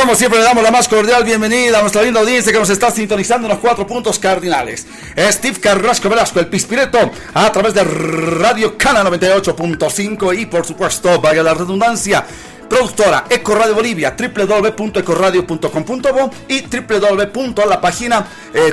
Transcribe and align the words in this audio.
Como 0.00 0.14
siempre 0.14 0.38
le 0.38 0.44
damos 0.46 0.62
la 0.62 0.70
más 0.70 0.88
cordial 0.88 1.24
bienvenida 1.24 1.78
a 1.78 1.82
nuestra 1.82 2.02
linda 2.02 2.20
audiencia 2.20 2.50
que 2.50 2.58
nos 2.58 2.70
está 2.70 2.90
sintonizando 2.90 3.46
en 3.46 3.52
los 3.52 3.60
cuatro 3.60 3.86
puntos 3.86 4.18
cardinales. 4.18 4.86
Steve 5.14 5.60
Carrasco 5.60 6.08
Velasco, 6.08 6.40
el 6.40 6.46
Pispireto, 6.46 7.10
a 7.34 7.52
través 7.52 7.74
de 7.74 7.84
Radio 7.84 8.78
Cana 8.78 9.04
98.5 9.04 10.38
y 10.38 10.46
por 10.46 10.64
supuesto, 10.64 11.20
vaya 11.20 11.42
la 11.42 11.52
redundancia, 11.52 12.24
productora 12.66 13.26
Ecoradio 13.28 13.74
Bolivia, 13.74 14.16
www.ecoradio.com.bo 14.18 16.30
y 16.48 16.62
www. 16.62 17.68
la 17.68 17.78
página 17.78 18.26
eh. 18.54 18.72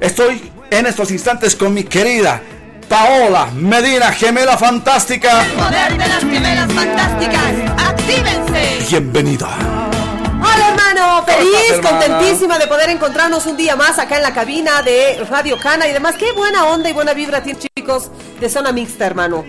Estoy 0.00 0.52
en 0.70 0.86
estos 0.86 1.10
instantes 1.10 1.56
con 1.56 1.72
mi 1.72 1.84
querida 1.84 2.42
Paola 2.88 3.48
Medina, 3.54 4.12
gemela 4.12 4.56
fantástica. 4.56 5.44
El 5.44 5.52
poder 5.52 5.92
de 5.98 6.08
las 6.08 6.20
gemelas 6.20 6.72
fantásticas, 6.72 7.42
actívense. 7.78 8.86
Bienvenida. 8.88 9.48
Hola 10.44 10.68
hermano, 10.70 11.24
feliz, 11.24 11.80
contentísima 11.80 12.58
de 12.58 12.66
poder 12.66 12.90
encontrarnos 12.90 13.46
un 13.46 13.56
día 13.56 13.76
más 13.76 13.98
acá 13.98 14.16
en 14.16 14.22
la 14.22 14.34
cabina 14.34 14.82
de 14.82 15.24
Radio 15.30 15.58
Cana 15.58 15.86
y 15.86 15.92
demás. 15.92 16.16
Qué 16.18 16.32
buena 16.32 16.64
onda 16.66 16.90
y 16.90 16.92
buena 16.92 17.14
vibra 17.14 17.42
tienen 17.42 17.62
chicos 17.76 18.10
de 18.40 18.48
zona 18.48 18.72
mixta, 18.72 19.06
hermano. 19.06 19.44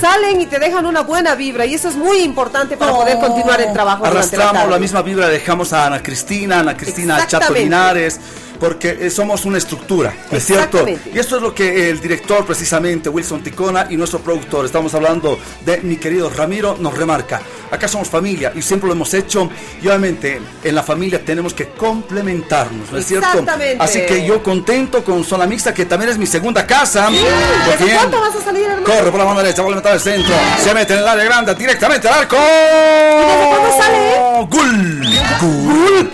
Salen 0.00 0.40
y 0.40 0.46
te 0.46 0.58
dejan 0.58 0.86
una 0.86 1.02
buena 1.02 1.34
vibra 1.34 1.66
y 1.66 1.74
eso 1.74 1.88
es 1.88 1.96
muy 1.96 2.18
importante 2.18 2.76
para 2.76 2.92
poder 2.92 3.18
continuar 3.18 3.60
el 3.60 3.72
trabajo. 3.72 4.06
Arrastramos 4.06 4.52
tarde. 4.54 4.70
la 4.70 4.78
misma 4.78 5.02
vibra, 5.02 5.28
dejamos 5.28 5.72
a 5.72 5.86
Ana 5.86 6.02
Cristina, 6.02 6.60
Ana 6.60 6.76
Cristina 6.76 7.26
Chato. 7.26 7.52
Linares, 7.52 8.18
porque 8.62 8.96
eh, 9.00 9.10
somos 9.10 9.44
una 9.44 9.58
estructura, 9.58 10.14
¿no 10.30 10.38
es 10.38 10.46
cierto? 10.46 10.86
Y 11.12 11.18
esto 11.18 11.34
es 11.34 11.42
lo 11.42 11.52
que 11.52 11.90
el 11.90 11.98
director, 11.98 12.46
precisamente, 12.46 13.08
Wilson 13.08 13.42
Ticona, 13.42 13.88
y 13.90 13.96
nuestro 13.96 14.20
productor, 14.20 14.64
estamos 14.64 14.94
hablando 14.94 15.36
de 15.66 15.78
mi 15.78 15.96
querido 15.96 16.30
Ramiro, 16.30 16.76
nos 16.78 16.96
remarca. 16.96 17.42
Acá 17.72 17.88
somos 17.88 18.08
familia 18.08 18.52
y 18.54 18.62
siempre 18.62 18.86
lo 18.86 18.94
hemos 18.94 19.12
hecho, 19.14 19.50
y 19.82 19.88
obviamente 19.88 20.40
en 20.62 20.74
la 20.76 20.84
familia 20.84 21.24
tenemos 21.24 21.54
que 21.54 21.70
complementarnos, 21.70 22.92
¿no 22.92 22.98
es 22.98 23.04
cierto? 23.04 23.44
Así 23.80 24.06
que 24.06 24.24
yo 24.24 24.40
contento 24.44 25.02
con 25.02 25.24
Zona 25.24 25.44
Mixta, 25.44 25.74
que 25.74 25.84
también 25.84 26.12
es 26.12 26.18
mi 26.18 26.26
segunda 26.26 26.64
casa. 26.64 27.08
Pues 27.08 27.80
¿Desde 27.80 27.84
bien. 27.84 27.96
cuánto 27.96 28.20
vas 28.20 28.36
a 28.36 28.42
salir, 28.42 28.62
hermano? 28.62 28.84
Corre 28.84 29.10
por 29.10 29.18
la 29.18 29.26
mano 29.26 29.42
derecha, 29.42 29.62
vuelve 29.62 29.78
a 29.78 29.82
meter 29.82 29.92
al 29.94 30.00
centro. 30.00 30.34
Se 30.62 30.72
mete 30.72 30.92
en 30.92 31.00
el 31.00 31.08
área 31.08 31.24
grande, 31.24 31.52
directamente 31.56 32.06
al 32.06 32.14
arco. 32.14 32.36
desde 32.36 33.48
cuándo 33.48 33.76
sale? 33.76 34.46
¡Gol! 34.48 35.02
¡Gol! 35.40 36.12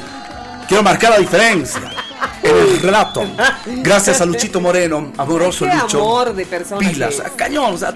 Quiero 0.67 0.83
marcar 0.83 1.11
la 1.11 1.19
diferencia. 1.19 2.08
El 2.49 2.81
relato. 2.81 3.23
Gracias 3.67 4.21
a 4.21 4.27
Luchito 4.27 4.61
Moreno, 4.61 5.13
amoroso 5.17 5.67
Qué 5.67 5.75
Lucho. 5.75 6.01
amor 6.01 6.35
de 6.35 6.47
persona 6.47 6.81
Pilas, 6.81 7.23
cañón, 7.37 7.75
o 7.75 7.79
sea, 7.79 7.95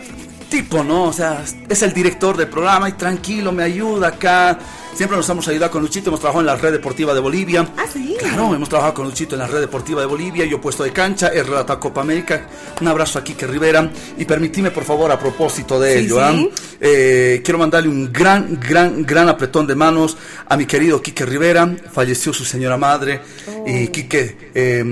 tipo, 0.48 0.84
¿no? 0.84 1.04
O 1.04 1.12
sea, 1.12 1.42
es 1.68 1.82
el 1.82 1.92
director 1.92 2.36
del 2.36 2.48
programa 2.48 2.88
y 2.88 2.92
tranquilo, 2.92 3.52
me 3.52 3.62
ayuda 3.64 4.08
acá. 4.08 4.58
Siempre 4.94 5.16
nos 5.16 5.28
hemos 5.30 5.48
ayudado 5.48 5.72
con 5.72 5.82
Luchito, 5.82 6.10
hemos 6.10 6.20
trabajado 6.20 6.42
en 6.42 6.46
la 6.46 6.56
red 6.56 6.70
deportiva 6.70 7.14
de 7.14 7.20
Bolivia. 7.20 7.66
Ah, 7.78 7.84
sí. 7.90 8.14
Claro, 8.18 8.54
hemos 8.54 8.68
trabajado 8.68 8.94
con 8.94 9.06
Luchito 9.06 9.34
en 9.34 9.38
la 9.40 9.46
red 9.46 9.60
deportiva 9.60 10.00
de 10.02 10.06
Bolivia, 10.06 10.44
yo 10.44 10.60
puesto 10.60 10.84
de 10.84 10.92
cancha, 10.92 11.28
he 11.32 11.42
relatado 11.42 11.80
Copa 11.80 12.02
América. 12.02 12.46
Un 12.80 12.88
abrazo 12.88 13.18
a 13.18 13.24
Quique 13.24 13.46
Rivera. 13.46 13.90
Y 14.18 14.26
permitime, 14.26 14.70
por 14.70 14.84
favor, 14.84 15.10
a 15.10 15.18
propósito 15.18 15.80
de 15.80 15.98
Sí, 15.98 16.04
ello, 16.04 16.16
sí. 16.16 16.20
¿ah? 16.22 16.54
Eh, 16.80 17.40
quiero 17.42 17.58
mandarle 17.58 17.88
un 17.88 18.12
gran, 18.12 18.60
gran, 18.60 19.02
gran 19.04 19.28
apretón 19.30 19.66
de 19.66 19.74
manos 19.74 20.16
a 20.46 20.56
mi 20.58 20.66
querido 20.66 21.00
Quique 21.00 21.24
Rivera. 21.24 21.74
Falleció 21.90 22.32
su 22.34 22.44
señora 22.44 22.76
madre. 22.76 23.22
Y 23.66 23.88
Quique, 23.88 24.50
eh, 24.54 24.84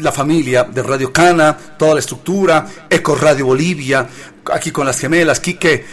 la 0.00 0.12
familia 0.12 0.64
de 0.64 0.82
Radio 0.82 1.10
Cana, 1.12 1.56
toda 1.78 1.94
la 1.94 2.00
estructura, 2.00 2.66
Eco 2.90 3.14
Radio 3.16 3.46
Bolivia, 3.46 4.06
aquí 4.52 4.70
con 4.70 4.86
las 4.86 4.98
gemelas. 5.00 5.40
Quique, 5.40 5.84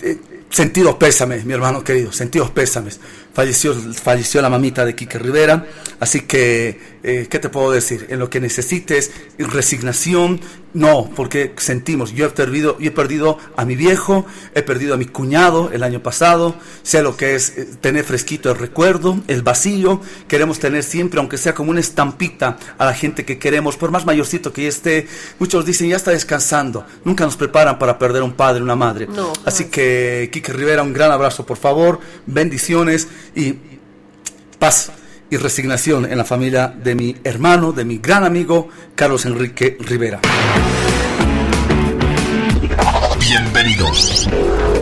eh, 0.00 0.16
sentidos 0.56 0.94
pésames, 0.94 1.44
mi 1.44 1.52
hermano 1.52 1.84
querido, 1.84 2.12
sentidos 2.12 2.50
pésames. 2.50 2.98
Falleció, 3.34 3.74
falleció 3.74 4.40
la 4.40 4.48
mamita 4.48 4.86
de 4.86 4.94
Quique 4.94 5.18
Rivera, 5.18 5.66
así 6.00 6.22
que, 6.22 6.95
eh, 7.02 7.26
¿qué 7.30 7.38
te 7.38 7.48
puedo 7.48 7.70
decir? 7.70 8.06
En 8.10 8.18
lo 8.18 8.30
que 8.30 8.40
necesites, 8.40 9.12
resignación, 9.38 10.40
no, 10.76 11.08
porque 11.16 11.54
sentimos, 11.56 12.12
yo 12.12 12.26
he 12.26 12.28
perdido, 12.28 12.78
yo 12.78 12.88
he 12.88 12.92
perdido 12.92 13.38
a 13.56 13.64
mi 13.64 13.76
viejo, 13.76 14.26
he 14.54 14.62
perdido 14.62 14.92
a 14.92 14.96
mi 14.98 15.06
cuñado 15.06 15.70
el 15.72 15.82
año 15.82 16.02
pasado, 16.02 16.54
sé 16.82 17.02
lo 17.02 17.16
que 17.16 17.34
es 17.34 17.56
eh, 17.56 17.66
tener 17.80 18.04
fresquito 18.04 18.50
el 18.50 18.58
recuerdo, 18.58 19.18
el 19.26 19.42
vacío, 19.42 20.02
queremos 20.28 20.58
tener 20.58 20.82
siempre, 20.82 21.18
aunque 21.18 21.38
sea 21.38 21.54
como 21.54 21.70
una 21.70 21.80
estampita 21.80 22.58
a 22.76 22.84
la 22.84 22.92
gente 22.92 23.24
que 23.24 23.38
queremos, 23.38 23.76
por 23.76 23.90
más 23.90 24.04
mayorcito 24.04 24.52
que 24.52 24.64
ya 24.64 24.68
esté, 24.68 25.06
muchos 25.38 25.64
dicen 25.64 25.88
ya 25.88 25.96
está 25.96 26.10
descansando, 26.10 26.84
nunca 27.04 27.24
nos 27.24 27.36
preparan 27.36 27.78
para 27.78 27.98
perder 27.98 28.22
un 28.22 28.34
padre, 28.34 28.62
una 28.62 28.76
madre. 28.76 29.06
No, 29.06 29.32
Así 29.46 29.66
que, 29.66 30.28
Quique 30.30 30.52
Rivera, 30.52 30.82
un 30.82 30.92
gran 30.92 31.10
abrazo, 31.10 31.46
por 31.46 31.56
favor, 31.56 32.00
bendiciones 32.26 33.08
y 33.34 33.54
paz 34.58 34.90
y 35.30 35.36
resignación 35.36 36.10
en 36.10 36.18
la 36.18 36.24
familia 36.24 36.68
de 36.68 36.94
mi 36.94 37.16
hermano, 37.24 37.72
de 37.72 37.84
mi 37.84 37.98
gran 37.98 38.24
amigo 38.24 38.68
Carlos 38.94 39.26
Enrique 39.26 39.76
Rivera. 39.80 40.20
Bienvenidos. 43.40 44.26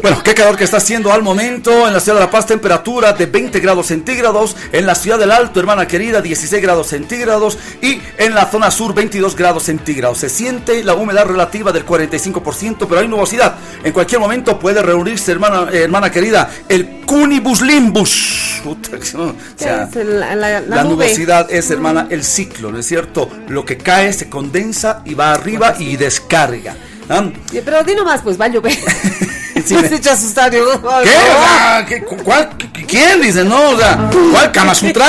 Bueno, 0.00 0.22
qué 0.22 0.32
calor 0.32 0.56
que 0.56 0.62
está 0.62 0.76
haciendo 0.76 1.12
al 1.12 1.22
momento 1.24 1.88
en 1.88 1.92
la 1.92 1.98
ciudad 1.98 2.18
de 2.18 2.24
La 2.26 2.30
Paz, 2.30 2.46
temperatura 2.46 3.12
de 3.12 3.26
20 3.26 3.58
grados 3.58 3.86
centígrados, 3.86 4.56
en 4.70 4.86
la 4.86 4.94
ciudad 4.94 5.18
del 5.18 5.32
Alto, 5.32 5.58
hermana 5.58 5.88
querida, 5.88 6.20
16 6.20 6.62
grados 6.62 6.86
centígrados 6.86 7.58
y 7.82 8.00
en 8.16 8.32
la 8.32 8.46
zona 8.46 8.70
sur 8.70 8.94
22 8.94 9.34
grados 9.34 9.64
centígrados. 9.64 10.18
Se 10.18 10.28
siente 10.28 10.84
la 10.84 10.94
humedad 10.94 11.26
relativa 11.26 11.72
del 11.72 11.84
45%, 11.84 12.86
pero 12.88 13.00
hay 13.00 13.08
nubosidad. 13.08 13.56
En 13.82 13.92
cualquier 13.92 14.20
momento 14.20 14.56
puede 14.56 14.82
reunirse, 14.82 15.32
hermana, 15.32 15.66
eh, 15.72 15.82
hermana 15.82 16.12
querida, 16.12 16.48
el 16.68 17.00
cunibus 17.06 17.60
limbus. 17.60 18.60
Puta, 18.62 18.90
¿no? 19.14 19.22
O 19.24 19.34
sea, 19.56 19.84
Es 19.90 19.96
el- 19.96 20.20
la, 20.20 20.36
la- 20.36 20.60
la 20.60 20.76
la 20.76 20.84
nube. 20.84 21.06
nubosidad 21.06 21.50
es, 21.50 21.70
hermana, 21.72 22.06
el 22.08 22.22
ciclo, 22.22 22.70
¿no 22.70 22.78
es 22.78 22.86
cierto? 22.86 23.28
Lo 23.48 23.64
que 23.64 23.78
cae 23.78 24.12
se 24.12 24.28
condensa 24.28 25.02
y 25.04 25.14
va 25.14 25.32
arriba 25.32 25.74
y 25.78 25.96
descarga. 25.96 26.76
¿Ah? 27.08 27.24
Pero 27.64 27.84
di 27.84 27.94
nomás, 27.94 28.20
pues 28.22 28.40
va 28.40 28.46
a 28.46 28.48
llover. 28.48 28.76
Sí, 29.64 29.72
Me 29.80 29.80
ay, 30.90 31.04
¿Qué? 31.04 31.10
no. 31.14 31.38
O 31.38 31.44
sea, 31.46 31.86
¿qué- 31.88 32.04
cu- 32.04 32.16
cuál- 32.22 32.50
¿Quién 32.86 33.22
dice? 33.22 33.44
No, 33.44 33.70
o 33.70 33.78
sea, 33.78 34.10
¿cuál 34.30 34.52
Kama 34.52 34.74
Sutra? 34.74 35.06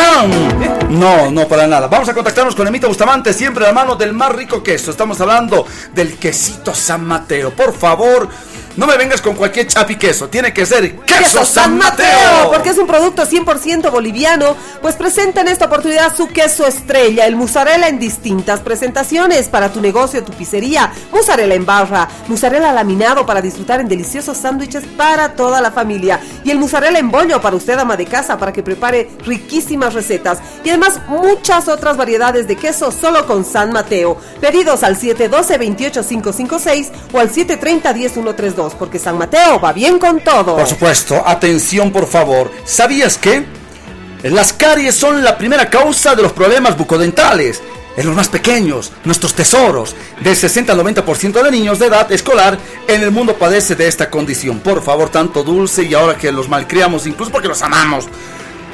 No, 0.89 1.29
no, 1.29 1.45
para 1.47 1.67
nada. 1.67 1.87
Vamos 1.87 2.07
a 2.07 2.13
contactarnos 2.13 2.55
con 2.55 2.65
Emita 2.65 2.87
Bustamante, 2.87 3.33
siempre 3.33 3.65
a 3.65 3.69
la 3.69 3.73
mano 3.73 3.95
del 3.95 4.13
más 4.13 4.31
rico 4.31 4.63
queso. 4.63 4.91
Estamos 4.91 5.19
hablando 5.19 5.65
del 5.93 6.17
quesito 6.17 6.73
San 6.73 7.03
Mateo. 7.05 7.51
Por 7.51 7.77
favor, 7.77 8.29
no 8.77 8.87
me 8.87 8.97
vengas 8.97 9.21
con 9.21 9.35
cualquier 9.35 9.67
chapi 9.67 9.95
queso. 9.95 10.27
Tiene 10.27 10.53
que 10.53 10.65
ser 10.65 10.95
queso, 10.97 11.45
San 11.45 11.77
Mateo. 11.77 12.51
porque 12.51 12.69
es 12.69 12.77
un 12.77 12.87
producto 12.87 13.23
100% 13.25 13.91
boliviano, 13.91 14.55
pues 14.81 14.95
presenta 14.95 15.41
en 15.41 15.47
esta 15.47 15.65
oportunidad 15.65 16.15
su 16.15 16.27
queso 16.27 16.65
estrella, 16.67 17.25
el 17.25 17.35
mozzarella 17.35 17.87
en 17.87 17.99
distintas 17.99 18.59
presentaciones 18.59 19.47
para 19.49 19.71
tu 19.71 19.81
negocio, 19.81 20.23
tu 20.23 20.33
pizzería, 20.33 20.91
mozzarella 21.11 21.55
en 21.55 21.65
barra, 21.65 22.07
mozzarella 22.27 22.71
laminado 22.73 23.25
para 23.25 23.41
disfrutar 23.41 23.79
en 23.79 23.87
deliciosos 23.87 24.37
sándwiches 24.37 24.83
para 24.97 25.33
toda 25.33 25.61
la 25.61 25.71
familia 25.71 26.19
y 26.43 26.51
el 26.51 26.59
mozzarella 26.59 26.99
en 26.99 27.09
bollo 27.11 27.41
para 27.41 27.55
usted 27.55 27.79
ama 27.79 27.95
de 27.95 28.05
casa 28.05 28.37
para 28.37 28.51
que 28.51 28.63
prepare 28.63 29.09
riquísimas 29.25 29.93
recetas 29.93 30.39
y 30.63 30.69
además 30.69 30.99
muchas 31.07 31.67
otras 31.67 31.97
variedades 31.97 32.47
de 32.47 32.55
queso 32.55 32.91
solo 32.91 33.25
con 33.25 33.45
San 33.45 33.71
Mateo. 33.71 34.17
Pedidos 34.41 34.83
al 34.83 34.97
712-28556 34.97 36.91
o 37.13 37.19
al 37.19 37.31
730-10132 38.65 38.73
porque 38.77 38.99
San 38.99 39.17
Mateo 39.17 39.59
va 39.59 39.73
bien 39.73 39.99
con 39.99 40.19
todo. 40.21 40.55
Por 40.55 40.67
supuesto, 40.67 41.23
atención 41.25 41.91
por 41.91 42.07
favor. 42.07 42.51
¿Sabías 42.63 43.17
que 43.17 43.45
las 44.23 44.53
caries 44.53 44.95
son 44.95 45.23
la 45.23 45.37
primera 45.37 45.69
causa 45.69 46.15
de 46.15 46.23
los 46.23 46.33
problemas 46.33 46.77
bucodentales? 46.77 47.61
En 47.97 48.05
los 48.05 48.15
más 48.15 48.27
pequeños, 48.27 48.91
nuestros 49.05 49.33
tesoros, 49.33 49.95
del 50.19 50.35
60 50.35 50.73
al 50.73 50.79
90% 50.79 51.41
de 51.41 51.49
niños 51.49 51.79
de 51.79 51.85
edad 51.85 52.11
escolar 52.11 52.59
en 52.89 53.01
el 53.01 53.11
mundo 53.11 53.37
padece 53.37 53.73
de 53.75 53.87
esta 53.87 54.09
condición. 54.09 54.59
Por 54.59 54.83
favor, 54.83 55.07
tanto 55.07 55.43
dulce 55.43 55.83
y 55.83 55.93
ahora 55.93 56.17
que 56.17 56.29
los 56.33 56.49
malcriamos, 56.49 57.07
incluso 57.07 57.31
porque 57.31 57.47
los 57.47 57.61
amamos. 57.61 58.09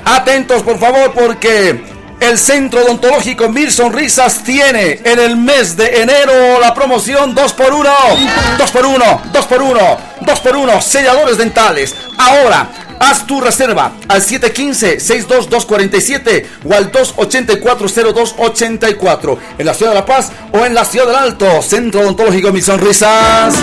Atentos, 0.06 0.64
por 0.64 0.80
favor, 0.80 1.14
porque 1.14 1.84
el 2.22 2.38
Centro 2.38 2.86
Odontológico 2.86 3.50
Mil 3.50 3.72
Sonrisas 3.72 4.44
tiene 4.44 5.02
en 5.04 5.20
el 5.20 5.36
mes 5.36 5.76
de 5.76 6.02
enero 6.02 6.60
la 6.62 6.74
promoción 6.74 7.36
2x1. 7.36 7.92
2x1, 8.58 9.22
2x1, 9.34 9.98
2x1, 10.22 10.82
selladores 10.82 11.38
dentales. 11.38 11.96
Ahora, 12.18 12.70
Haz 13.02 13.26
tu 13.26 13.42
reserva 13.42 13.94
al 14.08 14.22
715-62247 14.22 16.46
o 16.66 16.76
al 16.76 16.92
284-0284 16.92 19.40
en 19.58 19.66
la 19.66 19.74
ciudad 19.74 19.94
de 19.94 19.96
La 19.96 20.06
Paz 20.06 20.32
o 20.54 20.64
en 20.64 20.76
la 20.76 20.86
ciudad 20.86 21.08
del 21.08 21.16
Alto. 21.16 21.64
Centro 21.64 22.02
Odontológico 22.02 22.52
Mis 22.52 22.66
Sonrisas. 22.66 23.56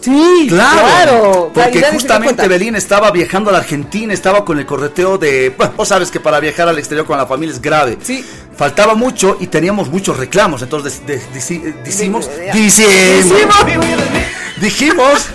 Sí, 0.00 0.46
Claro, 0.48 0.80
claro. 0.80 1.50
porque 1.54 1.80
justamente. 1.92 2.48
Belín 2.48 2.74
estaba 2.74 3.12
viajando 3.12 3.50
a 3.50 3.52
la 3.52 3.60
Argentina, 3.60 4.12
estaba 4.12 4.44
con 4.44 4.58
el 4.58 4.66
correteo 4.66 5.16
de, 5.16 5.50
bueno, 5.56 5.74
vos 5.76 5.86
sabes 5.86 6.10
que 6.10 6.18
para 6.18 6.40
viajar 6.40 6.66
al 6.68 6.76
exterior 6.76 7.06
con 7.06 7.16
la 7.18 7.26
familia 7.26 7.54
es 7.54 7.62
grave. 7.62 7.96
Sí. 8.02 8.24
Faltaba 8.56 8.96
mucho 8.96 9.36
y 9.38 9.46
teníamos 9.46 9.88
muchos 9.90 10.16
reclamos, 10.16 10.60
entonces 10.62 11.02
dijimos, 11.84 12.28
dijimos, 14.58 15.26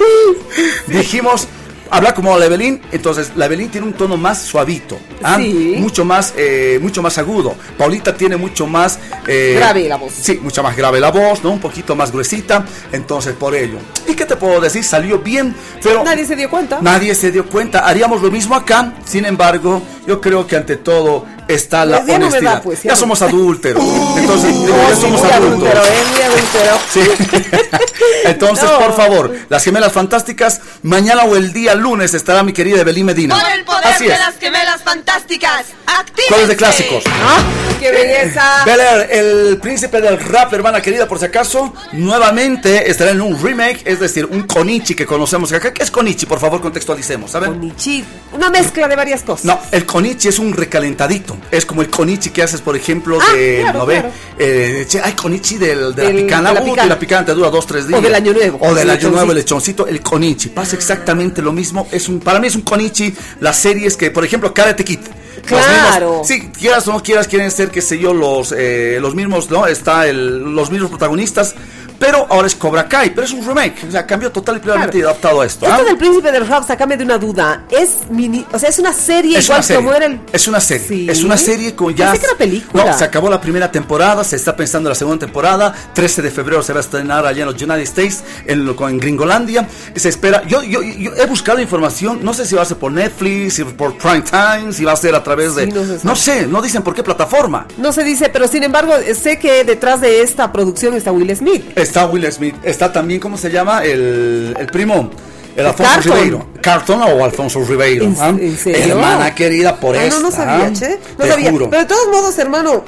dijimos, 0.88 1.48
habla 1.92 2.14
como 2.14 2.38
la 2.38 2.46
Evelyn, 2.46 2.82
entonces 2.92 3.32
la 3.36 3.46
Evelyn 3.46 3.70
tiene 3.70 3.88
un 3.88 3.94
tono 3.94 4.18
más 4.18 4.42
suavito, 4.42 4.98
¿ah? 5.24 5.38
Sí. 5.38 5.76
mucho 5.78 6.06
más, 6.06 6.34
eh, 6.38 6.80
mucho 6.82 7.02
más 7.02 7.18
agudo. 7.18 7.56
Paulita 7.78 8.16
tiene 8.16 8.38
mucho 8.38 8.68
más 8.68 9.00
eh, 9.28 9.56
Grave 9.58 9.88
la 9.88 9.98
voz. 9.98 10.14
Sí, 10.14 10.40
mucha 10.42 10.62
más 10.62 10.76
grave 10.76 11.00
la 11.00 11.12
voz, 11.12 11.44
¿no? 11.44 11.52
Un 11.52 11.60
poquito 11.60 11.96
más 11.96 12.12
gruesita, 12.12 12.66
entonces 12.92 13.34
por 13.34 13.56
ello. 13.56 13.78
¿Y 14.08 14.14
qué 14.16 14.26
te 14.26 14.36
puedo 14.36 14.60
decir? 14.62 14.84
Salió 14.84 15.20
bien, 15.20 15.56
pero 15.84 16.04
Nadie 16.04 16.26
se 16.26 16.36
dio 16.36 16.50
cuenta. 16.50 16.80
nadie 16.82 17.14
se 17.16 17.32
dio 17.32 17.46
cuenta. 17.48 17.88
Haríamos 17.88 18.22
lo 18.22 18.32
mismo 18.32 18.56
acá, 18.56 18.94
sin 19.06 19.26
embargo, 19.26 19.82
yo 20.06 20.20
creo 20.22 20.48
que 20.48 20.56
ante 20.56 20.78
todo 20.78 21.26
está 21.48 21.86
la 21.86 21.98
Pues 21.98 22.08
ya 22.08 22.14
no 22.14 22.20
me 22.20 22.26
honestidad. 22.28 22.54
da, 22.56 22.62
pues, 22.62 22.80
ya 22.84 22.90
ya 22.90 22.92
no. 22.92 22.98
somos 22.98 23.22
adúlteros, 23.22 23.84
entonces 24.18 24.54
No, 24.54 24.68
ya 24.90 24.96
somos 24.96 25.22
adultos. 25.24 25.34
adúltero, 25.34 25.82
¿eh? 25.86 26.04
Muy 26.12 26.22
adúltero. 26.22 26.78
Sí. 26.90 27.02
Entonces, 28.26 28.66
No. 28.70 28.80
por 28.80 28.96
favor, 28.96 29.36
las 29.50 29.64
gemelas 29.64 29.92
fantásticas, 29.92 30.62
mañana 30.84 31.24
o 31.24 31.36
el 31.36 31.54
día 31.54 31.76
lunes 31.76 32.14
estará 32.14 32.44
mi 32.44 32.54
querida 32.54 32.82
Evelyn 32.82 33.06
Medina. 33.06 33.40
Por 33.40 33.52
el 33.52 33.64
poder 33.66 33.88
Así 33.88 34.06
de 34.08 34.14
es. 34.14 34.20
las 34.20 34.38
gemelas 34.38 34.82
fantásticas. 34.84 35.66
¡Actívense! 35.86 36.26
¿Cuál 36.30 36.42
es 36.42 36.48
de 36.50 36.56
clásicos? 36.56 37.04
¡Ah! 37.08 37.42
¡Qué 37.80 37.92
belleza! 37.92 38.64
Bel 38.66 38.80
Air, 38.80 39.08
el 39.12 39.58
príncipe 39.60 40.02
del 40.02 40.20
rap, 40.20 40.52
hermana 40.54 40.82
querida, 40.82 41.08
por 41.08 41.20
si 41.20 41.26
acaso, 41.26 41.74
nuevamente 41.94 42.90
estará 42.90 43.12
en 43.12 43.22
un 43.22 43.42
remake, 43.42 43.82
es 43.86 44.00
decir, 44.00 44.26
un 44.26 44.44
Konichi 44.48 44.96
que 44.96 45.06
conocemos 45.06 45.52
acá. 45.54 45.72
¿Qué 45.74 45.84
es 45.84 45.92
Konichi? 45.92 46.26
Por 46.26 46.40
favor, 46.40 46.60
contextualicemos, 46.62 47.32
¿saben? 47.32 47.54
Konichi, 47.54 48.04
una 48.34 48.50
mezcla 48.50 48.88
de 48.88 48.96
varias 48.96 49.22
cosas. 49.24 49.46
No, 49.46 49.60
el 49.72 49.86
Konichi 49.86 50.28
es 50.28 50.40
un 50.40 50.54
recalentadito. 50.54 51.38
Es 51.52 51.66
como 51.66 51.82
el 51.82 51.90
Konichi 51.90 52.32
que 52.32 52.42
haces, 52.44 52.62
por 52.62 52.76
ejemplo, 52.76 53.20
Ah, 53.22 53.34
de. 53.34 53.60
claro, 53.62 53.80
¿No 53.80 53.86
ve? 53.86 53.94
claro. 54.00 54.12
Eh, 54.40 54.86
che, 54.90 55.00
hay 55.02 55.14
Konichi 55.14 55.58
del, 55.58 55.94
de 55.96 56.04
Del- 56.06 56.16
la 56.16 56.22
picana. 56.24 56.50
de 56.50 56.56
la 56.56 56.62
Uh, 56.62 56.66
picana. 56.66 56.84
de 56.84 56.90
la 56.90 57.00
picana 57.00 57.26
te 57.26 57.34
dura 57.34 57.50
dos, 57.50 57.68
tres 57.68 57.87
días. 57.88 58.02
del 58.04 58.16
Año 58.16 58.34
Nuevo. 58.34 58.60
O 58.62 58.74
del 58.74 58.90
El 58.90 58.90
año 58.98 59.10
nuevo, 59.10 59.32
el 59.32 59.38
lechoncito. 59.38 59.88
El 59.88 60.02
Konichi. 60.02 60.50
Pasa 60.50 60.76
exactamente 60.76 61.42
lo 61.42 61.52
mismo. 61.54 61.88
Es 61.92 62.08
un, 62.10 62.20
para 62.20 62.40
mí 62.40 62.48
es 62.48 62.56
un 62.56 62.62
Konichi. 62.62 63.14
Las 63.40 63.58
series 63.58 63.96
que, 63.98 64.12
por 64.12 64.24
ejemplo, 64.26 64.54
Karate 64.54 64.84
Kid. 64.86 65.00
Claro. 65.46 66.22
mismos- 66.24 66.28
sí, 66.28 66.50
quieras 66.58 66.88
o 66.88 66.94
no 66.94 67.02
quieras, 67.04 67.28
quieren 67.28 67.52
ser, 67.52 67.70
qué 67.72 67.82
sé 67.82 67.98
yo, 68.00 68.14
los, 68.14 68.54
eh, 68.58 68.98
los 69.00 69.16
mismos, 69.16 69.50
¿no? 69.50 69.66
Está 69.68 70.08
el, 70.08 70.40
los 70.56 70.72
mismos 70.72 70.90
protagonistas. 70.90 71.56
Pero 72.00 72.28
ahora 72.30 72.48
es 72.48 72.56
Cobra 72.56 72.88
Kai, 72.88 73.10
pero 73.12 73.26
es 73.26 73.34
un 73.34 73.46
remake. 73.46 73.86
O 73.88 73.92
sea, 73.92 74.06
cambió 74.06 74.32
total 74.32 74.58
y 74.58 74.60
plenamente 74.60 74.98
Claro. 74.98 75.10
adaptado 75.10 75.42
a 75.42 75.46
esto. 75.46 75.66
Esto 75.66 75.78
¿ah? 75.82 75.84
del 75.84 75.98
príncipe 75.98 76.32
del 76.32 76.48
rap, 76.48 76.66
sacame 76.68 76.96
de 76.98 77.04
una 77.04 77.18
duda. 77.18 77.64
Es 77.70 78.10
mini, 78.10 78.46
o 78.52 78.60
sea, 78.60 78.70
es 78.70 78.80
una 78.80 78.94
serie 78.94 79.38
Es 79.38 79.46
igual 79.46 79.58
una 79.60 79.64
serie. 79.64 79.84
como 79.84 79.94
era 79.96 80.06
el. 80.06 80.20
Es 80.32 80.48
una 80.48 80.60
serie. 80.60 80.88
Sí. 80.88 81.08
Es 81.10 81.24
una 81.24 81.38
serie 81.38 81.76
con 81.76 81.96
ya. 81.96 82.12
Pensé 82.12 82.20
que 82.22 82.26
era 82.28 82.38
película. 82.38 82.86
No, 82.86 82.98
se 82.98 83.04
acabó 83.04 83.30
la 83.30 83.42
primera 83.42 83.72
temporada, 83.72 84.24
se 84.24 84.36
está 84.36 84.56
pensando 84.56 84.90
en 84.90 84.92
la 84.92 84.96
segunda 84.96 85.26
temporada. 85.26 85.74
13 85.94 86.22
de 86.22 86.32
febrero 86.32 86.62
se 86.64 86.74
va 86.74 86.80
a 86.80 86.82
estrenar 86.82 87.26
allá 87.26 87.44
en 87.44 87.52
los 87.52 87.62
United 87.62 87.82
States, 87.82 88.24
en, 88.46 88.66
lo- 88.66 88.88
en 88.90 89.00
Gringolandia. 89.00 89.68
Se 89.96 90.10
espera. 90.10 90.44
Yo, 90.48 90.62
yo, 90.64 90.82
yo 90.84 91.12
he 91.16 91.26
buscado 91.26 91.60
información, 91.60 92.20
no 92.24 92.34
sé 92.34 92.46
si 92.46 92.56
va 92.56 92.62
a 92.62 92.66
ser 92.66 92.78
por 92.78 92.92
Netflix, 92.92 93.56
si 93.56 93.64
por 93.64 93.98
Prime 93.98 94.22
Time, 94.22 94.72
si 94.74 94.86
va 94.86 94.92
a 94.94 94.96
ser 94.98 95.16
a 95.16 95.24
través 95.24 95.56
de. 95.56 95.66
Sí, 95.72 96.00
no 96.04 96.16
sé, 96.16 96.48
no 96.48 96.62
dicen 96.62 96.84
por 96.84 96.94
qué 96.94 97.04
plataforma. 97.04 97.68
No 97.78 97.92
se 97.92 98.04
dice, 98.04 98.30
pero 98.30 98.48
sin 98.48 98.64
embargo, 98.64 98.94
sé 99.20 99.40
que 99.40 99.64
detrás 99.64 100.02
de 100.02 100.22
esta 100.22 100.52
producción 100.52 100.94
está 100.94 101.12
Will 101.12 101.36
Smith. 101.36 101.64
Está 101.88 102.06
Will 102.08 102.30
Smith, 102.32 102.56
está 102.64 102.92
también, 102.92 103.20
¿cómo 103.20 103.38
se 103.38 103.50
llama? 103.50 103.84
El, 103.84 104.56
el 104.60 104.68
primo. 104.68 105.10
El 105.56 105.66
Alfonso 105.66 105.92
Carton. 105.94 106.14
Ribeiro. 106.14 106.48
¿Carton 106.62 107.02
o 107.02 107.24
Alfonso 107.24 107.64
Ribeiro? 107.66 108.06
¿En, 108.06 108.16
¿ah? 108.20 108.30
en 108.30 108.58
serio? 108.58 108.94
Hermana 108.94 109.34
querida, 109.34 109.80
por 109.80 109.96
Ah, 109.98 110.04
eso. 110.06 110.18
no, 110.20 110.30
no 110.30 110.32
sabía, 110.36 110.72
che. 110.74 111.00
No 111.18 111.24
Te 111.26 111.32
sabía. 111.32 111.50
juro. 111.50 111.70
Pero 111.70 111.82
de 111.82 111.88
todos 111.88 112.08
modos, 112.12 112.38
hermano, 112.38 112.84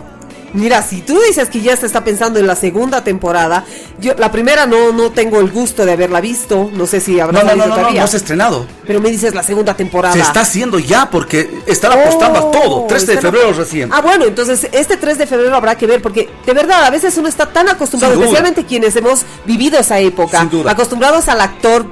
mira, 0.53 0.81
si 0.81 1.01
tú 1.01 1.19
dices 1.27 1.49
que 1.49 1.61
ya 1.61 1.75
se 1.75 1.85
está 1.85 2.03
pensando 2.03 2.39
en 2.39 2.47
la 2.47 2.55
segunda 2.55 3.03
temporada, 3.03 3.65
yo 3.99 4.13
la 4.17 4.31
primera 4.31 4.65
no, 4.65 4.91
no 4.91 5.11
tengo 5.11 5.39
el 5.39 5.49
gusto 5.51 5.85
de 5.85 5.93
haberla 5.93 6.21
visto. 6.21 6.69
No 6.73 6.85
sé 6.87 6.99
si 7.01 7.19
habrá 7.19 7.39
No, 7.39 7.43
no, 7.43 7.49
salido 7.49 7.65
no, 7.65 7.69
no, 7.69 7.75
no, 7.75 7.81
todavía. 7.81 8.01
no 8.01 8.07
se 8.07 8.17
ha 8.17 8.19
estrenado. 8.19 8.65
Pero 8.85 9.01
me 9.01 9.09
dices 9.11 9.33
la 9.35 9.43
segunda 9.43 9.73
temporada. 9.75 10.13
Se 10.13 10.21
está 10.21 10.41
haciendo 10.41 10.79
ya 10.79 11.09
porque 11.09 11.61
están 11.65 11.91
apostando 11.93 12.39
a 12.39 12.51
todo. 12.51 12.83
Oh, 12.83 12.87
3 12.87 13.05
de 13.07 13.17
febrero 13.21 13.53
recién. 13.53 13.89
Ah, 13.91 14.01
bueno, 14.01 14.25
entonces 14.25 14.67
este 14.71 14.97
3 14.97 15.17
de 15.17 15.27
febrero 15.27 15.55
habrá 15.55 15.75
que 15.75 15.87
ver, 15.87 16.01
porque 16.01 16.29
de 16.45 16.53
verdad 16.53 16.83
a 16.85 16.89
veces 16.89 17.17
uno 17.17 17.27
está 17.27 17.45
tan 17.47 17.67
acostumbrado, 17.69 18.13
especialmente 18.15 18.65
quienes 18.65 18.95
hemos 18.95 19.25
vivido 19.45 19.77
esa 19.79 19.99
época, 19.99 20.39
Sin 20.41 20.49
duda. 20.49 20.71
acostumbrados 20.71 21.27
al 21.29 21.41
actor 21.41 21.85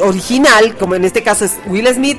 original, 0.00 0.76
como 0.76 0.94
en 0.94 1.04
este 1.04 1.22
caso 1.22 1.44
es 1.44 1.52
Will 1.66 1.86
Smith. 1.94 2.18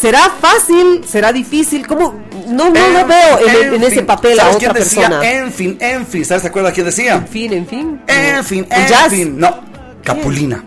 ¿Será 0.00 0.30
fácil? 0.40 1.04
¿Será 1.06 1.32
difícil? 1.32 1.86
¿Cómo? 1.86 2.14
No, 2.48 2.70
no, 2.70 2.90
no 2.90 3.06
veo 3.06 3.38
en, 3.46 3.74
en 3.74 3.82
ese 3.82 3.96
fin. 3.96 4.06
papel 4.06 4.40
a 4.40 4.44
¿Sabes 4.44 4.56
otra 4.56 4.72
quién 4.72 4.82
decía? 4.84 5.02
persona. 5.08 5.30
En 5.30 5.52
fin, 5.52 5.76
en 5.80 6.06
fin. 6.06 6.24
¿Sabes 6.24 6.42
te 6.42 6.48
acuerdas 6.48 6.72
quién 6.72 6.86
decía? 6.86 7.14
En 7.16 7.28
fin, 7.28 7.52
en 7.52 7.66
fin. 7.66 8.00
En 8.06 8.44
fin, 8.44 8.66
¿El 8.70 8.80
en 8.82 8.88
jazz? 8.88 9.08
fin. 9.10 9.38
No, 9.38 9.60
Capulina. 10.02 10.64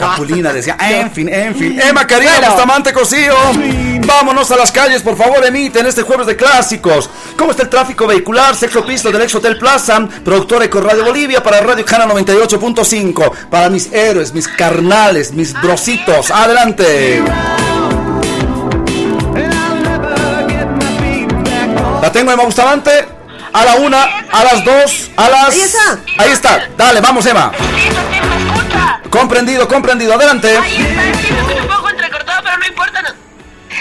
Capulina 0.00 0.52
decía, 0.52 0.76
en 0.80 1.10
fin, 1.10 1.28
en 1.28 1.54
fin. 1.54 1.78
Emma 1.80 2.06
Karina 2.06 2.32
Bueno. 2.38 2.52
Bustamante 2.52 2.92
Cosío. 2.92 3.34
vámonos 4.06 4.50
a 4.50 4.56
las 4.56 4.72
calles, 4.72 5.02
por 5.02 5.16
favor, 5.16 5.44
emiten 5.44 5.84
este 5.86 6.02
jueves 6.02 6.26
de 6.26 6.36
clásicos. 6.36 7.10
¿Cómo 7.36 7.50
está 7.50 7.64
el 7.64 7.68
tráfico 7.68 8.06
vehicular? 8.06 8.56
Sexto 8.56 8.84
piso 8.84 9.10
del 9.10 9.20
ex 9.22 9.34
Hotel 9.34 9.58
Plaza, 9.58 10.08
productor 10.24 10.62
Eco 10.62 10.80
Radio 10.80 11.04
Bolivia 11.04 11.42
para 11.42 11.60
Radio 11.60 11.84
Cana 11.84 12.06
98.5. 12.06 13.30
Para 13.50 13.68
mis 13.68 13.92
héroes, 13.92 14.32
mis 14.32 14.48
carnales, 14.48 15.32
mis 15.32 15.52
brositos. 15.60 16.30
Adelante. 16.30 17.22
La 22.02 22.10
tengo 22.10 22.32
Emma 22.32 22.44
Bustamante. 22.44 22.90
A 23.52 23.64
la 23.64 23.74
una, 23.76 24.04
a 24.30 24.44
las 24.44 24.64
dos, 24.64 25.10
a 25.16 25.28
las. 25.28 25.48
Ahí 25.52 25.60
está. 25.60 25.98
Ahí 26.18 26.30
está. 26.30 26.68
Dale, 26.76 27.00
vamos, 27.00 27.26
Emma. 27.26 27.50
Comprendido, 29.10 29.66
comprendido. 29.68 30.14
Adelante. 30.14 30.56
Ahí 30.56 30.76
está, 30.80 31.02
sí, 31.20 31.32
me 31.32 31.40
escucho 31.40 31.62
un 31.62 31.68
poco 31.68 31.90
entrecortado, 31.90 32.42
pero 32.44 32.56
no 32.58 32.66
importa. 32.66 33.02
no. 33.02 33.08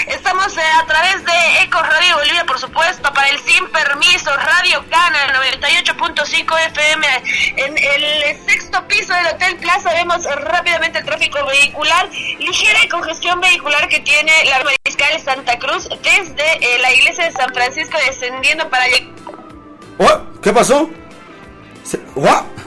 Estamos 0.07 0.57
eh, 0.57 0.61
a 0.81 0.85
través 0.85 1.23
de 1.23 1.63
Eco 1.63 1.79
Radio 1.81 2.15
Bolivia, 2.17 2.45
por 2.45 2.59
supuesto, 2.59 3.13
para 3.13 3.29
el 3.29 3.39
Sin 3.39 3.67
Permiso, 3.69 4.31
Radio 4.35 4.83
Cana, 4.89 5.25
el 5.25 5.55
98.5 5.55 6.67
FM. 6.67 7.07
En 7.57 7.77
el 7.77 8.45
sexto 8.47 8.87
piso 8.87 9.13
del 9.13 9.27
Hotel 9.27 9.57
Plaza 9.57 9.93
vemos 9.93 10.23
rápidamente 10.23 10.99
el 10.99 11.05
tráfico 11.05 11.45
vehicular, 11.45 12.09
ligera 12.39 12.79
congestión 12.89 13.39
vehicular 13.39 13.87
que 13.87 13.99
tiene 13.99 14.31
la 14.45 14.63
Mariscal 14.63 15.21
Santa 15.23 15.59
Cruz 15.59 15.87
desde 16.01 16.75
eh, 16.75 16.79
la 16.79 16.91
iglesia 16.93 17.25
de 17.25 17.31
San 17.31 17.53
Francisco 17.53 17.97
descendiendo 18.07 18.67
para 18.69 18.87
llegar. 18.87 19.09
Oh, 19.99 20.41
¿Qué 20.41 20.51
pasó? 20.53 20.89
¿What? 22.15 22.58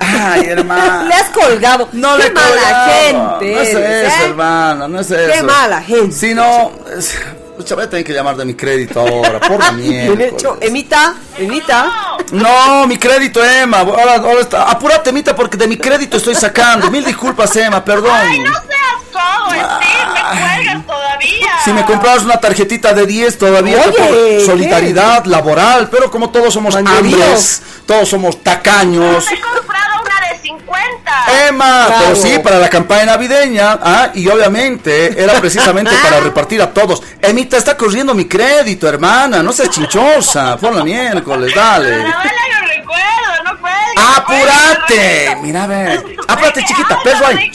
Ay, 0.00 0.44
hermano. 0.48 1.08
Le 1.08 1.14
has 1.14 1.30
colgado. 1.30 1.88
No 1.92 2.16
Qué 2.16 2.24
le 2.24 2.30
mala 2.30 2.88
gente. 2.90 3.54
No 3.54 3.60
es 3.60 3.68
eres, 3.74 4.12
eso, 4.12 4.22
¿eh? 4.22 4.26
hermano, 4.26 4.88
no 4.88 5.00
es 5.00 5.10
eso. 5.10 5.32
Qué 5.32 5.42
mala 5.42 5.82
gente. 5.82 6.12
Si 6.16 6.34
no, 6.34 6.72
es- 6.96 7.18
pucha, 7.56 7.74
voy 7.74 7.84
a 7.84 7.90
tener 7.90 8.04
que 8.04 8.12
llamar 8.12 8.36
de 8.36 8.44
mi 8.44 8.54
crédito 8.54 9.00
ahora, 9.00 9.40
por 9.40 9.58
la 9.64 9.72
mierda. 9.72 10.24
Emita, 10.60 11.14
Emita. 11.38 11.92
No, 12.32 12.86
mi 12.86 12.98
crédito, 12.98 13.42
Emma. 13.44 13.78
Ahora, 13.80 14.14
ahora 14.16 14.40
está. 14.40 14.64
Apúrate, 14.70 15.10
Emita, 15.10 15.34
porque 15.34 15.56
de 15.56 15.66
mi 15.66 15.76
crédito 15.78 16.16
estoy 16.18 16.34
sacando. 16.34 16.90
Mil 16.90 17.04
disculpas, 17.04 17.54
Emma, 17.56 17.84
perdón. 17.84 18.10
¡Ay, 18.14 18.40
no 18.40 18.52
seas 18.52 19.02
todo, 19.12 19.48
Steve! 19.48 20.12
¡Me 20.12 20.40
cuelgas 20.40 20.86
todavía! 20.86 21.46
Si 21.64 21.72
me 21.72 21.84
comprabas 21.84 22.22
una 22.24 22.38
tarjetita 22.38 22.92
de 22.92 23.06
10 23.06 23.38
todavía 23.38 23.78
Oye, 23.86 23.94
¿qué? 23.96 24.42
solidaridad 24.44 25.24
laboral, 25.24 25.88
pero 25.90 26.10
como 26.10 26.30
todos 26.30 26.52
somos 26.52 26.76
hambres, 26.76 27.62
todos 27.86 28.08
somos 28.08 28.42
tacaños. 28.42 29.24
Me 29.30 29.36
he 29.36 29.40
comprado 29.40 30.02
una 30.02 30.28
de 30.28 30.38
50. 30.42 31.05
Emma, 31.48 31.84
Claro. 31.86 32.04
pero 32.04 32.16
sí, 32.16 32.38
para 32.38 32.58
la 32.58 32.68
campaña 32.68 33.06
navideña, 33.06 33.78
ah, 33.82 34.10
y 34.14 34.28
obviamente 34.28 35.20
era 35.22 35.34
precisamente 35.40 35.90
para 36.02 36.20
repartir 36.20 36.60
a 36.62 36.72
todos. 36.72 37.02
Emita, 37.20 37.56
está 37.56 37.76
corriendo 37.76 38.14
mi 38.14 38.26
crédito, 38.26 38.88
hermana, 38.88 39.42
no 39.42 39.52
seas 39.52 39.70
chinchosa, 39.70 40.56
por 40.56 40.74
la 40.74 40.84
miércoles, 40.84 41.54
dale. 41.54 41.96
Recuerdo, 42.04 43.44
no. 43.44 43.56
¡Apúrate! 44.16 45.36
Mira, 45.42 45.64
a 45.64 45.66
ver, 45.66 46.04
apúrate, 46.28 46.64
chiquita, 46.64 46.98
perro 47.04 47.26
ahí. 47.26 47.50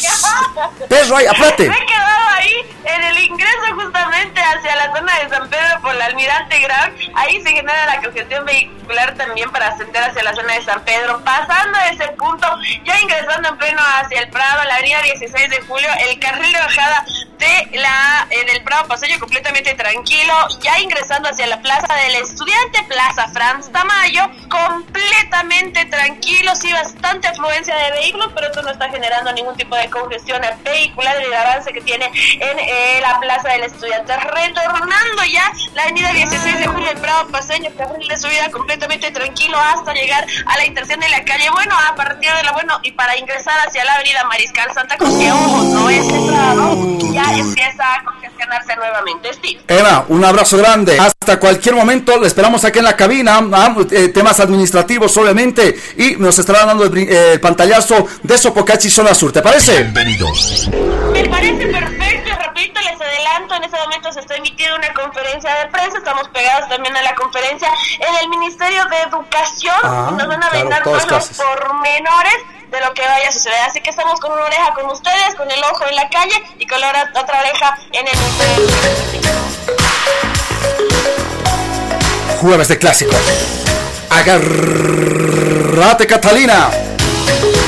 Perro 0.90 1.18
ahí, 1.18 1.26
apúrate. 1.28 1.70
Me 1.70 1.76
he 1.76 1.86
quedado 1.86 2.30
ahí 2.38 2.54
en 2.86 3.04
el 3.04 3.24
ingreso 3.24 3.76
justamente 3.76 4.42
hacia 4.42 4.76
la 4.76 4.91
zona 5.02 5.20
de 5.20 5.30
San 5.30 5.50
Pedro 5.50 5.82
por 5.82 5.96
la 5.96 6.06
Almirante 6.06 6.60
Gran. 6.60 6.94
Ahí 7.16 7.42
se 7.42 7.50
genera 7.50 7.86
la 7.88 8.02
congestión 8.02 8.46
vehicular 8.46 9.16
también 9.16 9.50
para 9.52 9.70
ascender 9.70 10.04
hacia 10.04 10.24
la 10.24 10.34
zona 10.34 10.54
de 10.54 10.62
San 10.62 10.84
Pedro. 10.84 11.24
Pasando 11.24 11.78
ese 11.92 12.08
punto, 12.10 12.48
ya 12.86 13.00
ingresando 13.02 13.50
en 13.50 13.58
pleno 13.58 13.82
hacia 13.82 14.22
el 14.22 14.30
Prado, 14.30 14.64
la 14.66 14.76
avenida 14.76 15.02
16 15.02 15.50
de 15.50 15.62
julio, 15.62 15.90
el 16.08 16.20
carril 16.20 16.52
de 16.52 16.60
bajada 16.60 17.06
de 17.42 17.80
la 17.80 18.28
eh, 18.30 18.46
del 18.46 18.64
Prado 18.64 18.88
Paseño 18.88 19.20
completamente 19.20 19.74
tranquilo. 19.74 20.34
Ya 20.62 20.80
ingresando 20.80 21.28
hacia 21.30 21.48
la 21.48 21.62
plaza 21.62 21.94
del 21.96 22.16
estudiante, 22.16 22.84
Plaza 22.88 23.28
Franz 23.30 23.72
Tamayo, 23.72 24.30
completamente 24.48 25.86
tranquilo. 25.86 26.56
Sí, 26.56 26.72
bastante 26.72 27.28
afluencia 27.28 27.76
de 27.76 27.92
vehículos, 27.92 28.32
pero 28.34 28.48
esto 28.48 28.62
no 28.62 28.70
está 28.70 28.90
generando 28.90 29.34
ningún 29.34 29.56
tipo 29.58 29.76
de 29.76 29.90
congestión 29.90 30.42
vehicular 30.64 31.18
del 31.18 31.34
avance 31.34 31.74
que 31.74 31.82
tiene 31.82 32.06
en 32.06 32.60
eh, 32.60 33.00
la 33.02 33.20
plaza 33.20 33.50
del 33.50 33.64
estudiante. 33.64 34.16
Retornando 34.16 35.24
ya 35.32 35.52
la 35.74 35.84
avenida 35.84 36.14
16 36.14 36.60
de 36.60 36.68
julio, 36.68 36.92
el 36.92 36.98
Prado 36.98 37.28
Paseño, 37.30 37.72
carril 37.78 38.08
de 38.08 38.18
subida 38.18 38.52
completamente 38.52 39.10
tranquilo 39.12 39.58
hasta 39.58 39.94
llegar 39.94 40.28
a 40.46 40.58
la 40.58 40.66
intersección 40.66 41.00
de 41.00 41.10
la 41.10 41.24
calle 41.24 41.50
Bueno, 41.52 41.76
a 41.90 41.96
partir 41.96 42.32
de 42.34 42.44
la 42.44 42.52
Bueno 42.52 42.80
y 42.84 42.92
para 42.92 43.18
ingresar 43.18 43.58
hacia 43.66 43.84
la 43.86 43.96
avenida 43.96 44.24
Mariscal 44.26 44.74
Santa 44.74 44.98
Cruz, 44.98 45.18
que 45.18 45.32
ojo, 45.32 45.64
no 45.64 45.90
es 45.90 46.06
cerrado, 46.06 47.00
ya 47.14 47.31
empieza 47.40 47.84
a 47.94 48.04
congestionarse 48.04 48.76
nuevamente. 48.76 49.34
Steve. 49.34 49.62
Eva, 49.68 50.06
un 50.10 50.24
abrazo 50.26 50.58
grande. 50.58 50.98
Hasta 51.00 51.40
cualquier 51.40 51.76
momento, 51.76 52.18
le 52.20 52.28
esperamos 52.28 52.64
aquí 52.66 52.80
en 52.80 52.86
la 52.86 52.96
cabina. 52.96 53.40
ah, 53.54 53.76
eh, 53.92 54.10
temas 54.10 54.40
administrativos, 54.40 55.16
obviamente. 55.18 55.80
Y 55.98 56.16
nos 56.18 56.38
estará 56.40 56.66
dando 56.66 56.84
el, 56.86 56.92
brin- 56.92 57.08
eh, 57.10 57.34
el 57.34 57.40
pantallazo 57.42 58.08
de 58.24 58.38
Sopocachi 58.38 58.90
Zona 58.90 59.14
Sur. 59.14 59.32
¿Te 59.32 59.42
parece? 59.42 59.84
Me 59.86 61.26
parece 61.30 61.68
perfecto 61.68 62.32
repito, 62.44 62.80
les 62.82 63.00
adelanto, 63.02 63.56
en 63.56 63.64
ese 63.64 63.78
momento 63.78 64.12
se 64.12 64.20
está 64.22 64.36
emitiendo 64.36 64.76
una 64.78 64.94
conferencia 64.94 65.54
de 65.56 65.68
prensa, 65.68 65.98
estamos 65.98 66.28
pegados 66.30 66.68
también 66.70 66.96
a 66.96 67.02
la 67.02 67.16
conferencia 67.16 67.68
en 68.00 68.16
el 68.24 68.30
Ministerio 68.30 68.84
de 68.86 68.98
Educación, 69.10 69.76
Ah, 69.84 70.14
nos 70.18 70.28
van 70.28 70.44
a 70.44 70.50
claro, 70.50 70.60
brindar 70.60 70.84
todos 70.84 71.08
los 71.10 71.30
pormenores 71.30 72.34
de 72.72 72.80
lo 72.80 72.94
que 72.94 73.02
vaya 73.02 73.28
a 73.30 73.32
suceder, 73.32 73.60
así 73.68 73.82
que 73.82 73.90
estamos 73.90 74.20
con 74.20 74.32
una 74.32 74.44
oreja 74.44 74.74
con 74.74 74.86
ustedes, 74.90 75.36
con 75.36 75.50
el 75.52 75.60
ojo 75.64 75.86
en 75.90 75.96
la 75.96 76.10
calle 76.10 76.42
y 76.58 76.66
con 76.66 76.80
la 76.80 76.90
otra- 76.90 77.12
otra 77.22 77.40
oreja 77.42 77.78
en 77.92 78.08
el. 78.08 78.14
Jueves 82.40 82.68
de 82.70 82.78
clásico. 82.80 83.12
Agarrate, 84.10 86.08
Catalina. 86.08 86.70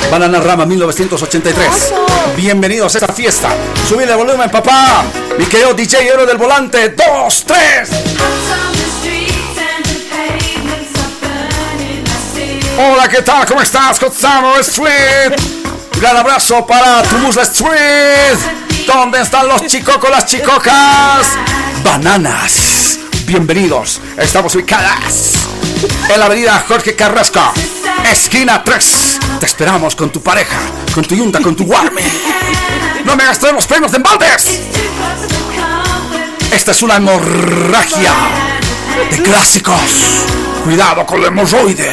Banana 0.10 0.40
Rama 0.40 0.66
1983. 0.66 1.94
Bienvenidos 2.36 2.96
a 2.96 2.98
esta 3.00 3.14
fiesta. 3.14 3.50
Subile 3.88 4.12
el 4.12 4.18
volumen, 4.18 4.50
papá. 4.50 5.04
Mi 5.38 5.46
querido 5.46 5.74
DJ 5.74 6.08
Héroe 6.08 6.26
del 6.26 6.38
Volante. 6.38 6.90
Dos, 6.90 7.44
tres. 7.46 7.90
Hola, 12.76 13.08
¿qué 13.08 13.22
tal? 13.22 13.46
¿Cómo 13.46 13.62
estás? 13.62 14.00
Cotzano 14.00 14.58
Street. 14.58 15.34
Gran 16.02 16.18
abrazo 16.18 16.66
para 16.66 17.04
Musla 17.22 17.44
Street. 17.44 18.38
¿Dónde 18.88 19.22
están 19.22 19.48
los 19.48 19.66
chicos 19.68 19.98
con 19.98 20.10
las 20.10 20.26
chicocas? 20.26 21.28
Bananas. 21.84 22.98
Bienvenidos. 23.26 24.02
Estamos 24.18 24.56
ubicadas 24.56 25.34
en 26.10 26.20
la 26.20 26.26
avenida 26.26 26.64
Jorge 26.68 26.96
Carrasco, 26.96 27.42
esquina 28.12 28.64
3. 28.64 29.20
Te 29.40 29.46
esperamos 29.46 29.96
con 29.96 30.10
tu 30.10 30.22
pareja, 30.22 30.58
con 30.96 31.06
tu 31.06 31.16
yunta, 31.16 31.40
con 31.42 31.56
tu 31.56 31.66
warme. 31.66 32.02
No 33.06 33.16
me 33.16 33.24
gastes 33.24 33.54
los 33.54 33.68
premios 33.68 33.92
de 33.92 33.98
embaldes. 33.98 34.62
Esta 36.52 36.72
es 36.72 36.82
una 36.82 36.96
hemorragia 36.96 38.14
de 39.12 39.22
clásicos. 39.22 40.43
Cuidado 40.64 41.06
con 41.06 41.22
la 41.22 41.28
hemorroide. 41.28 41.92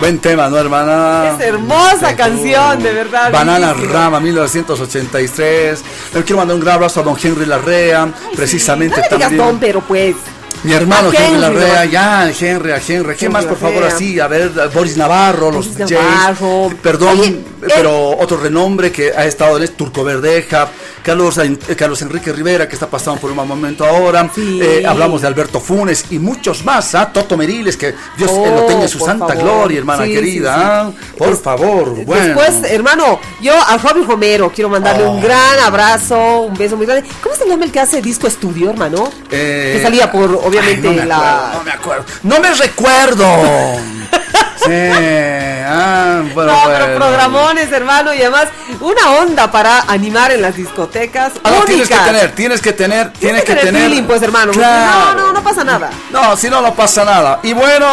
Buen 0.00 0.18
tema, 0.18 0.48
¿no, 0.50 0.58
hermana? 0.58 1.30
Es 1.34 1.40
hermosa 1.46 2.14
canción, 2.14 2.82
de 2.82 2.92
verdad. 2.92 3.32
Banana. 3.32 3.72
Rama 3.72 4.20
1983. 4.20 5.82
Le 6.14 6.22
quiero 6.24 6.38
mandar 6.38 6.56
un 6.56 6.60
gran 6.60 6.74
abrazo 6.74 7.00
a 7.00 7.02
don 7.04 7.16
Henry 7.20 7.46
Larrea, 7.46 8.08
precisamente 8.36 8.96
No 8.96 9.02
le 9.02 9.08
digas 9.08 9.20
también. 9.30 9.46
don, 9.46 9.58
pero 9.58 9.80
pues. 9.80 10.14
Mi 10.62 10.72
hermano 10.72 11.08
Henry, 11.12 11.24
Henry, 11.26 11.40
Larrea, 11.40 11.84
¿no? 11.84 11.90
ya, 11.90 12.30
Henry, 12.30 12.70
a 12.72 12.76
Henry. 12.76 13.14
¿Quién 13.16 13.18
Henry 13.18 13.28
más, 13.32 13.44
por 13.44 13.58
favor, 13.58 13.84
así? 13.84 14.18
A 14.18 14.28
ver, 14.28 14.50
Boris 14.72 14.96
Navarro, 14.96 15.50
los 15.50 15.68
Boris 15.68 15.88
DJs. 15.90 16.00
Navarro. 16.00 16.70
Perdón, 16.82 17.20
Oye, 17.20 17.28
eh. 17.28 17.44
pero 17.66 18.16
otro 18.18 18.38
renombre 18.38 18.90
que 18.90 19.12
ha 19.14 19.24
estado 19.26 19.58
en 19.58 19.64
es 19.64 19.76
Turco 19.76 20.04
Verdeja, 20.04 20.68
Carlos, 21.04 21.38
eh, 21.38 21.76
Carlos 21.76 22.00
Enrique 22.02 22.32
Rivera, 22.32 22.66
que 22.66 22.74
está 22.74 22.88
pasando 22.88 23.20
por 23.20 23.30
un 23.30 23.36
mal 23.36 23.46
momento 23.46 23.84
ahora. 23.84 24.28
Sí. 24.34 24.58
Eh, 24.62 24.84
hablamos 24.86 25.20
de 25.20 25.28
Alberto 25.28 25.60
Funes 25.60 26.06
y 26.10 26.18
muchos 26.18 26.64
más, 26.64 26.94
¿ah? 26.94 27.10
Toto 27.12 27.36
Meriles, 27.36 27.76
que 27.76 27.94
Dios 28.16 28.30
eh, 28.30 28.50
lo 28.54 28.64
Oh, 28.64 28.66
tenga 28.66 28.82
en 28.84 28.88
su 28.88 28.98
por 28.98 29.08
santa 29.08 29.26
favor. 29.28 29.42
gloria, 29.42 29.78
hermana 29.78 30.04
Sí, 30.04 30.12
querida. 30.14 30.54
sí. 30.54 30.60
¿ah? 30.64 30.90
Por 31.18 31.36
favor, 31.40 31.90
bueno. 32.04 32.24
Después, 32.40 32.72
hermano, 32.72 33.20
yo 33.42 33.52
a 33.54 33.76
Robbie 33.76 34.04
Romero 34.04 34.50
quiero 34.54 34.70
mandarle 34.70 35.04
Oh. 35.04 35.10
un 35.12 35.20
gran 35.20 35.60
abrazo, 35.60 36.40
un 36.42 36.54
beso 36.54 36.76
muy 36.76 36.86
grande. 36.86 37.06
¿Cómo 37.22 37.34
se 37.34 37.46
llama 37.46 37.64
el 37.66 37.70
que 37.72 37.80
hace 37.80 38.00
disco 38.00 38.26
estudio, 38.26 38.70
hermano? 38.70 39.10
Eh, 39.30 39.74
que 39.76 39.82
salía 39.82 40.10
por, 40.10 40.30
obviamente, 40.42 40.88
ay, 40.88 40.94
no 40.96 41.00
me 41.02 41.06
la. 41.06 41.50
no 41.58 41.64
me 41.64 41.70
acuerdo. 41.70 42.04
No 42.22 42.40
me 42.40 42.54
recuerdo. 42.54 43.26
Ah, 44.66 46.22
bueno, 46.34 46.52
no, 46.52 46.62
pero 46.66 46.84
bueno. 46.84 46.96
programones, 46.96 47.72
hermano, 47.72 48.14
y 48.14 48.20
además 48.20 48.48
una 48.80 49.12
onda 49.12 49.50
para 49.50 49.80
animar 49.82 50.30
en 50.32 50.42
las 50.42 50.56
discotecas. 50.56 51.32
Ah, 51.42 51.62
tienes 51.66 51.88
que 51.88 51.94
tener, 51.96 52.32
tienes 52.34 52.60
que 52.60 52.72
tener, 52.72 53.12
tienes 53.12 53.42
que 53.44 53.54
tener 53.54 53.64
tener. 53.66 53.82
feeling, 53.82 54.04
pues, 54.04 54.22
hermano. 54.22 54.52
Claro. 54.52 55.14
No, 55.14 55.26
no, 55.26 55.32
no 55.32 55.42
pasa 55.42 55.64
nada. 55.64 55.90
No, 56.10 56.36
si 56.36 56.48
no, 56.48 56.60
no 56.60 56.74
pasa 56.74 57.04
nada. 57.04 57.40
Y 57.42 57.52
bueno. 57.52 57.86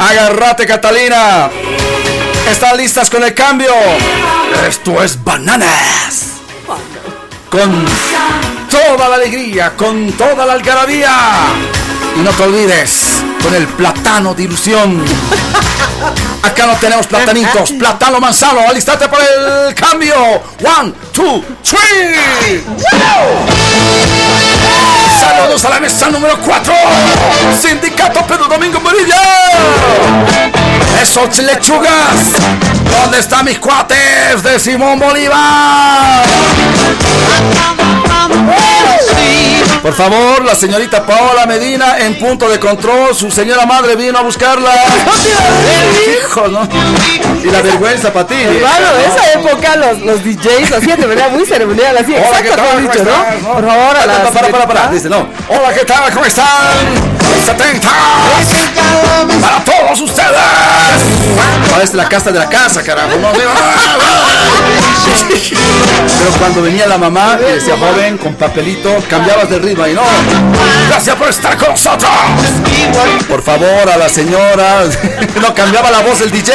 Agarrate, 0.00 0.66
Catalina. 0.66 1.48
¿Están 2.50 2.76
listas 2.76 3.08
con 3.08 3.22
el 3.22 3.34
cambio? 3.34 3.72
Esto 4.66 5.02
es 5.02 5.22
Bananas. 5.22 6.32
Con 7.48 7.84
toda 8.70 9.08
la 9.08 9.16
alegría, 9.16 9.76
con 9.76 10.10
toda 10.12 10.46
la 10.46 10.54
algarabía. 10.54 11.14
Y 12.16 12.20
no 12.20 12.30
te 12.30 12.42
olvides, 12.42 13.01
con 13.42 13.54
el 13.54 13.66
platano 13.66 14.34
de 14.34 14.44
ilusión. 14.44 15.04
Acá 16.42 16.66
no 16.66 16.76
tenemos 16.76 17.06
platanitos, 17.06 17.72
platano 17.72 18.20
manzano. 18.20 18.60
Alistate 18.68 19.08
para 19.08 19.24
el 19.24 19.74
cambio. 19.74 20.14
One, 20.78 20.92
two, 21.12 21.44
three. 21.62 22.62
Saludos 25.18 25.64
a 25.64 25.70
la 25.70 25.80
mesa 25.80 26.08
número 26.10 26.36
4. 26.38 26.74
Sindicato 27.60 28.26
Pedro 28.26 28.46
Domingo 28.48 28.80
Morilla. 28.80 29.22
Esos 31.00 31.38
lechugas. 31.38 31.90
¿Dónde 32.90 33.18
están 33.20 33.44
mis 33.44 33.58
cuates 33.58 34.42
de 34.42 34.58
Simón 34.58 34.98
Bolívar? 34.98 36.24
Por 39.82 39.94
favor, 39.94 40.44
la 40.44 40.54
señorita 40.54 41.04
Paola 41.04 41.44
Medina 41.44 41.98
en 41.98 42.16
punto 42.16 42.48
de 42.48 42.60
control. 42.60 43.16
Su 43.16 43.32
señora 43.32 43.66
madre 43.66 43.96
vino 43.96 44.16
a 44.16 44.22
buscarla. 44.22 44.70
Hijo, 46.20 46.46
¿no? 46.46 46.68
Y 47.42 47.46
la 47.50 47.62
vergüenza 47.62 48.12
para 48.12 48.28
ti. 48.28 48.36
Hermano, 48.36 48.86
de 48.96 49.06
esa 49.06 49.32
época 49.32 49.76
los, 49.76 49.98
los 50.02 50.24
DJs 50.24 50.72
hacían 50.72 51.00
de 51.00 51.06
manera 51.08 51.28
muy 51.30 51.44
ceremonial, 51.44 51.96
así. 51.96 52.12
Hola, 52.14 52.22
¿qué 52.42 52.48
exacto 52.50 52.54
tal? 52.56 52.64
¿Cómo 52.64 52.78
has 52.78 52.82
dicho? 52.96 53.04
¿no? 53.04 53.54
Por 53.54 53.66
favor, 53.66 53.96
a 53.96 54.06
la 54.06 54.12
Para, 54.22 54.30
para, 54.30 54.48
para, 54.48 54.66
para. 54.68 54.80
señorita. 54.82 54.92
Dice, 54.92 55.08
no. 55.08 55.28
Hola, 55.48 55.74
¿qué 55.74 55.84
tal? 55.84 56.12
¿Cómo 56.14 56.26
están? 56.26 57.21
70 57.42 57.88
para 59.40 59.64
todos 59.64 60.00
ustedes. 60.00 60.30
Parece 61.70 61.96
la 61.96 62.08
casa 62.08 62.30
de 62.30 62.38
la 62.38 62.48
casa, 62.48 62.82
carajo. 62.82 63.18
No, 63.18 63.32
Pero 63.32 63.50
cuando 66.38 66.62
venía 66.62 66.86
la 66.86 66.98
mamá 66.98 67.38
y 67.40 67.52
decía, 67.52 67.76
joven, 67.76 68.18
con 68.18 68.34
papelito, 68.34 68.94
cambiabas 69.08 69.50
de 69.50 69.58
ritmo 69.58 69.86
y 69.86 69.94
no. 69.94 70.02
Gracias 70.88 71.16
por 71.16 71.28
estar 71.28 71.56
con 71.56 71.70
nosotros. 71.70 72.10
Por 73.28 73.42
favor, 73.42 73.90
a 73.92 73.96
la 73.96 74.08
señora. 74.08 74.84
No 75.40 75.52
cambiaba 75.54 75.90
la 75.90 76.00
voz 76.00 76.20
del 76.20 76.30
DJ. 76.30 76.52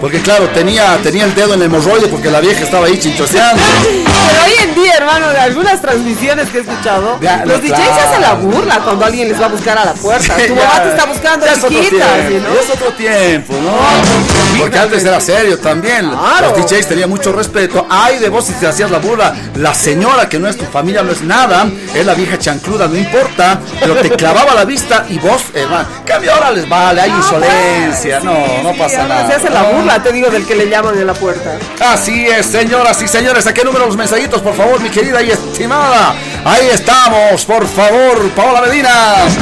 Porque 0.00 0.20
claro, 0.20 0.48
tenía, 0.50 0.96
tenía 1.02 1.24
el 1.24 1.34
dedo 1.34 1.54
en 1.54 1.60
el 1.60 1.66
hemorroide 1.66 2.08
porque 2.08 2.30
la 2.30 2.40
vieja 2.40 2.64
estaba 2.64 2.86
ahí 2.86 2.98
chinchoseando. 2.98 3.62
Pero 3.82 4.44
hoy 4.44 4.52
en 4.68 4.74
día, 4.74 4.94
hermano, 4.96 5.28
de 5.30 5.38
algunas 5.38 5.80
transmisiones 5.80 6.48
que 6.50 6.58
he 6.58 6.60
escuchado, 6.60 7.18
Ya, 7.20 7.44
los 7.44 7.60
DJs 7.60 7.72
claro. 7.74 8.08
hacen 8.08 8.20
la 8.20 8.34
burla 8.34 8.78
cuando 8.84 9.04
alguien 9.04 9.28
les 9.28 9.40
va 9.40 9.46
a 9.46 9.48
buscar 9.48 9.78
a 9.78 9.84
la 9.84 9.94
puerta. 9.94 10.36
tu 10.36 10.54
mamá 10.54 10.70
Ya, 10.74 10.82
te 10.82 10.88
está 10.90 11.04
buscando 11.06 11.46
ya 11.46 11.52
es 11.52 11.58
otro 11.58 11.80
chiquita, 11.82 12.06
tiempo, 12.28 12.48
¿no? 12.48 12.60
Es 12.60 12.70
otro 12.70 12.92
tiempo, 12.92 13.54
¿no? 13.62 14.58
Porque 14.60 14.78
antes 14.78 15.04
era 15.04 15.20
serio 15.20 15.58
también. 15.58 16.08
Claro. 16.10 16.54
Los 16.56 16.70
DJs 16.70 16.86
tenían 16.86 17.10
mucho 17.10 17.32
respeto. 17.32 17.86
Ay 17.90 18.18
de 18.18 18.28
vos 18.28 18.44
si 18.46 18.52
te 18.52 18.66
hacías 18.66 18.90
la 18.90 18.98
burla. 18.98 19.34
La 19.56 19.74
señora 19.74 20.28
que 20.28 20.38
no 20.38 20.48
es 20.48 20.56
tu 20.56 20.64
familia 20.66 21.02
no 21.02 21.12
es 21.12 21.22
nada. 21.22 21.66
Es 21.94 22.04
la 22.06 22.14
vieja 22.14 22.38
chancluda, 22.38 22.86
no 22.86 22.96
importa. 22.96 23.60
Pero 23.80 23.96
te 23.96 24.10
clavaba 24.10 24.54
la 24.54 24.64
vista 24.64 25.06
y 25.08 25.18
vos, 25.18 25.42
hermano. 25.54 25.88
Cambio 26.04 26.32
ahora 26.34 26.50
les 26.50 26.68
vale, 26.68 27.00
hay 27.00 27.10
insolencia. 27.10 28.20
No, 28.20 28.62
no 28.62 28.72
pasa 28.76 29.06
nada. 29.06 29.26
Se 29.26 29.34
hace 29.34 29.50
la 29.50 29.62
burla, 29.64 29.87
te 29.96 30.12
digo, 30.12 30.28
del 30.28 30.46
que 30.46 30.54
le 30.54 30.68
llaman 30.68 30.98
en 30.98 31.06
la 31.06 31.14
puerta. 31.14 31.58
Así 31.80 32.26
es, 32.26 32.44
señoras 32.46 33.00
y 33.02 33.08
señores. 33.08 33.46
¿A 33.46 33.54
qué 33.54 33.64
número 33.64 33.86
los 33.86 33.96
mensajitos, 33.96 34.42
por 34.42 34.54
favor, 34.54 34.78
mi 34.80 34.90
querida 34.90 35.22
y 35.22 35.30
estimada? 35.30 36.14
Ahí 36.44 36.68
estamos, 36.70 37.42
por 37.46 37.66
favor, 37.66 38.28
Paola 38.30 38.60
Medina. 38.60 39.24
Al 39.24 39.32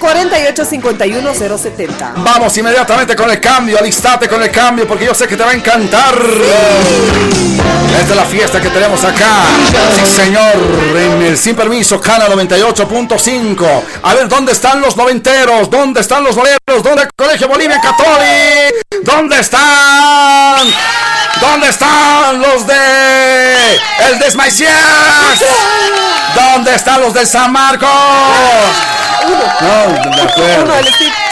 748-51070. 0.00 2.14
Vamos 2.16 2.56
inmediatamente 2.56 3.14
con 3.14 3.30
el 3.30 3.38
cambio, 3.38 3.78
alistate 3.78 4.26
con 4.28 4.42
el 4.42 4.50
cambio 4.50 4.88
porque 4.88 5.04
yo 5.04 5.14
sé 5.14 5.28
que 5.28 5.36
te 5.36 5.44
va 5.44 5.50
a 5.50 5.54
encantar. 5.54 6.14
Esta 8.00 8.10
es 8.10 8.16
la 8.16 8.24
fiesta 8.24 8.60
que 8.60 8.70
tenemos 8.70 9.04
acá. 9.04 9.44
Sí, 9.94 10.04
señor, 10.06 10.54
en 10.96 11.22
el 11.22 11.38
Sin 11.38 11.54
Permiso, 11.54 12.00
Cana 12.00 12.26
98.5. 12.28 13.82
A 14.02 14.14
ver, 14.14 14.28
¿dónde 14.28 14.50
están 14.52 14.80
los 14.80 14.96
noventeros? 14.96 15.70
¿Dónde 15.70 16.00
están 16.00 16.24
los 16.24 16.34
boleros? 16.34 16.56
¿Dónde 16.82 17.02
el 17.02 17.08
Colegio 17.16 17.48
Bolivia 17.48 17.80
Católico? 17.80 18.76
¿Dónde 19.02 19.40
están? 19.40 20.66
¿Dónde 21.40 21.68
están 21.68 22.40
los 22.40 22.66
de 22.66 23.74
el 24.08 24.18
Desmaicias? 24.18 24.72
¿Dónde 26.34 26.74
están 26.74 27.00
los 27.00 27.14
de 27.14 27.26
San 27.26 27.52
Marcos? 27.52 27.88
No, 29.60 30.16
de 30.16 30.22
acuerdo. 30.22 30.74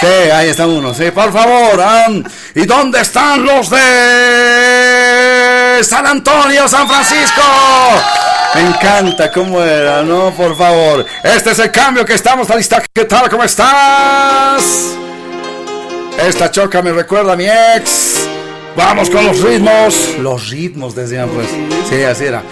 Sí, 0.01 0.31
ahí 0.33 0.49
está 0.49 0.67
uno, 0.67 0.93
sí, 0.95 1.11
por 1.11 1.33
favor. 1.33 1.81
ah. 1.81 2.07
¿Y 2.55 2.67
dónde 2.67 3.01
están 3.01 3.45
los 3.45 3.71
de 3.71 5.81
San 5.83 6.07
Antonio, 6.07 6.69
San 6.69 6.89
Francisco? 6.89 7.43
Me 8.55 8.61
encanta 8.63 9.31
cómo 9.33 9.63
era, 9.63 10.03
¿no? 10.03 10.31
Por 10.33 10.57
favor. 10.57 11.05
Este 11.23 11.51
es 11.53 11.59
el 11.59 11.71
cambio 11.71 12.05
que 12.05 12.15
estamos 12.15 12.51
a 12.51 12.57
lista. 12.57 12.83
¿Qué 12.95 13.05
tal? 13.05 13.29
¿Cómo 13.29 13.45
estás? 13.45 14.63
Esta 16.19 16.51
choca 16.51 16.83
me 16.83 16.93
recuerda 16.93 17.33
a 17.33 17.37
mi 17.37 17.47
ex. 17.47 18.27
Vamos 18.77 19.09
con 19.11 19.25
los 19.27 19.41
ritmos. 19.41 19.95
Los 20.19 20.51
ritmos, 20.51 20.95
decían 20.95 21.29
pues. 21.31 21.49
Sí, 21.89 22.03
así 22.03 22.25
era. 22.25 22.43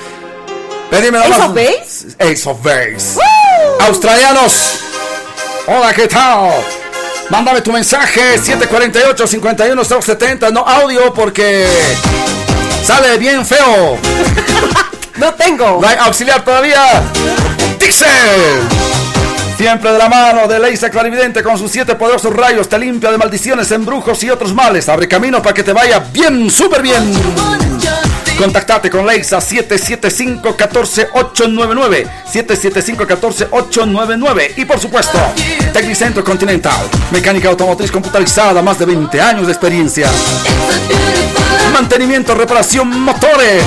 Pedime 0.90 1.18
¿Ace 1.18 1.28
nomás- 1.30 1.48
of 1.48 1.54
Base? 1.54 2.06
Ace 2.18 2.48
of 2.48 2.62
Base. 2.62 3.18
Australianos. 3.80 4.78
Hola, 5.66 5.92
¿qué 5.94 6.06
tal? 6.08 6.50
Mándame 7.30 7.60
tu 7.62 7.72
mensaje 7.72 8.36
748-51070, 8.38 10.50
no 10.52 10.60
audio 10.66 11.14
porque 11.14 11.66
sale 12.84 13.16
bien 13.18 13.44
feo. 13.46 13.96
No 15.14 15.30
tengo. 15.34 15.78
No 15.80 15.86
hay 15.86 15.94
auxiliar 16.00 16.42
todavía. 16.42 17.02
Dixel. 17.78 18.08
Siempre 19.62 19.92
de 19.92 19.98
la 19.98 20.08
mano 20.08 20.48
de 20.48 20.58
Leisa 20.58 20.90
Clarividente 20.90 21.40
con 21.40 21.56
sus 21.56 21.70
siete 21.70 21.94
poderosos 21.94 22.34
rayos 22.34 22.68
te 22.68 22.76
limpia 22.80 23.12
de 23.12 23.16
maldiciones, 23.16 23.70
embrujos 23.70 24.24
y 24.24 24.30
otros 24.30 24.52
males. 24.52 24.88
Abre 24.88 25.06
camino 25.06 25.40
para 25.40 25.54
que 25.54 25.62
te 25.62 25.72
vaya 25.72 26.00
bien, 26.00 26.50
súper 26.50 26.82
bien. 26.82 27.14
Contactate 28.36 28.90
con 28.90 29.06
Leisa 29.06 29.38
775-14899 29.38 32.10
775-14899 32.32 34.54
y 34.56 34.64
por 34.64 34.80
supuesto 34.80 35.16
Tecnicentro 35.72 36.24
Continental 36.24 36.80
Mecánica 37.12 37.50
automotriz 37.50 37.92
computarizada 37.92 38.62
Más 38.62 38.80
de 38.80 38.86
20 38.86 39.20
años 39.20 39.46
de 39.46 39.52
experiencia 39.52 40.10
Mantenimiento, 41.72 42.34
reparación, 42.34 43.00
motores 43.00 43.62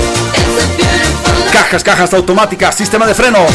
Cajas, 1.54 1.82
cajas 1.84 2.14
automáticas, 2.14 2.76
sistema 2.76 3.08
de 3.08 3.16
freno 3.16 3.48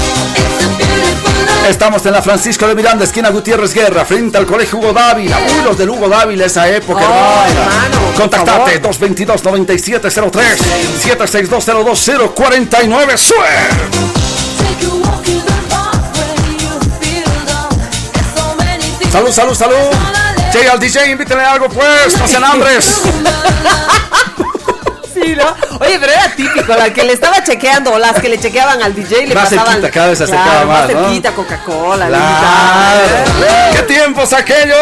Estamos 1.69 2.05
en 2.07 2.13
la 2.13 2.23
Francisco 2.23 2.67
de 2.67 2.75
Miranda, 2.75 3.05
esquina 3.05 3.29
Gutiérrez 3.31 3.73
Guerra, 3.73 4.05
frente 4.05 4.37
al 4.37 4.45
Colegio 4.47 4.79
Hugo 4.79 4.93
Dávila. 4.93 5.39
Uy, 5.39 5.63
los 5.65 5.79
del 5.79 5.91
Hugo 5.91 6.09
Dávila, 6.09 6.47
esa 6.47 6.69
época, 6.69 7.01
Oh, 7.03 7.45
hermano, 7.49 8.13
Contactate, 8.17 8.81
favor. 8.81 8.97
222-9703, 8.97 10.59
762-02049, 11.05 13.17
¡sue! 13.17 13.37
Salud, 19.13 19.33
salud, 19.33 19.55
salud. 19.55 19.75
Llega 20.53 20.73
al 20.73 20.81
DJ, 20.81 21.11
invítale 21.11 21.43
algo 21.43 21.69
pues, 21.69 22.17
no 22.19 22.27
sean 22.29 22.45
hambres. 22.45 23.03
Sí, 25.13 25.35
¿no? 25.37 25.77
Oye, 25.81 25.99
pero 25.99 26.13
era 26.13 26.29
típico, 26.37 26.73
la 26.75 26.93
que 26.93 27.03
le 27.05 27.13
estaba 27.15 27.43
chequeando, 27.43 27.93
o 27.93 27.99
las 27.99 28.21
que 28.21 28.29
le 28.29 28.39
chequeaban 28.39 28.81
al 28.83 28.95
DJ 28.95 29.27
le 29.27 29.35
Más 29.35 29.45
pasaban. 29.45 29.67
cerquita, 29.67 29.91
cada 29.91 30.09
vez 30.09 30.19
se 30.19 30.25
acercaba 30.25 30.51
Claro, 30.51 30.67
más, 30.69 30.81
¿no? 30.93 31.01
cerquita, 31.05 31.33
Coca-Cola, 31.33 32.07
Claro. 32.07 32.25
invitaban. 32.25 33.73
¡Qué 33.75 33.83
tiempos 33.83 34.33
aquellos! 34.33 34.77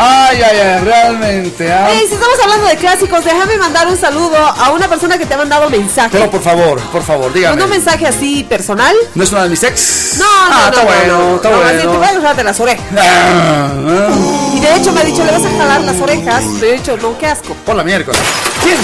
Ay, 0.00 0.40
ay, 0.40 0.58
ay, 0.60 0.84
realmente. 0.84 1.72
¿ah? 1.72 1.90
Ey, 1.90 2.06
si 2.06 2.14
estamos 2.14 2.38
hablando 2.40 2.66
de 2.68 2.76
clásicos, 2.76 3.24
déjame 3.24 3.56
mandar 3.56 3.88
un 3.88 3.96
saludo 3.98 4.36
a 4.36 4.70
una 4.70 4.86
persona 4.88 5.18
que 5.18 5.26
te 5.26 5.34
ha 5.34 5.38
mandado 5.38 5.68
mensaje. 5.68 6.10
Pero 6.12 6.30
por 6.30 6.40
favor, 6.40 6.80
por 6.92 7.02
favor, 7.02 7.32
dígame. 7.32 7.62
Un 7.64 7.70
mensaje 7.70 8.06
así 8.06 8.44
personal. 8.44 8.94
¿No 9.14 9.24
es 9.24 9.32
una 9.32 9.42
de 9.42 9.48
mis 9.48 9.62
ex? 9.62 10.14
No, 10.18 10.24
no, 10.24 10.30
ah, 10.30 10.48
no, 10.50 10.68
está 10.68 10.80
no, 10.82 10.86
bueno, 10.86 11.18
no, 11.18 11.36
está 11.36 11.50
no, 11.50 11.56
bueno. 11.56 11.80
Te 11.80 11.86
voy 11.88 12.06
a 12.06 12.10
agarrar 12.10 12.36
de 12.36 12.44
las 12.44 12.60
orejas. 12.60 12.86
Ah, 12.96 13.70
ah, 13.74 14.08
Y 14.54 14.60
de 14.60 14.76
hecho 14.76 14.92
me 14.92 15.00
ha 15.00 15.04
dicho, 15.04 15.24
le 15.24 15.32
vas 15.32 15.44
a 15.44 15.50
jalar 15.58 15.80
las 15.80 16.00
orejas. 16.00 16.60
De 16.60 16.74
hecho, 16.76 16.96
no, 16.96 17.18
qué 17.18 17.26
asco. 17.26 17.54
por 17.66 17.74
la 17.74 17.82
miércoles. 17.82 18.20
¿Quién? 18.62 18.76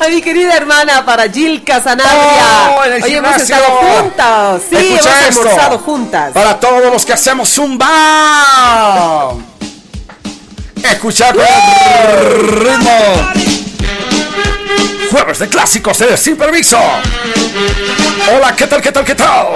A 0.00 0.08
mi 0.08 0.22
querida 0.22 0.54
hermana, 0.56 1.04
para 1.04 1.28
Jill 1.28 1.64
Casanabria. 1.64 2.70
Oh, 2.70 3.04
Oye, 3.04 3.16
hemos 3.16 3.36
estado 3.36 3.64
juntas. 3.64 4.62
Sí, 4.70 4.76
Escucha 4.76 5.10
hemos 5.10 5.28
esto. 5.28 5.40
almorzado 5.40 5.78
juntas. 5.78 6.32
Para 6.32 6.60
todos 6.60 6.92
los 6.92 7.04
que 7.04 7.12
hacemos 7.14 7.48
zumba. 7.48 9.32
Escucha 10.90 11.32
con 11.32 11.42
el 11.42 12.48
ritmo. 12.60 13.32
Jueves 15.10 15.38
de 15.38 15.48
clásicos 15.48 15.98
de 15.98 16.16
Sin 16.16 16.36
Permiso. 16.36 16.78
Hola, 18.34 18.54
¿qué 18.54 18.66
tal, 18.66 18.80
qué 18.80 18.92
tal, 18.92 19.04
qué 19.04 19.14
tal? 19.14 19.46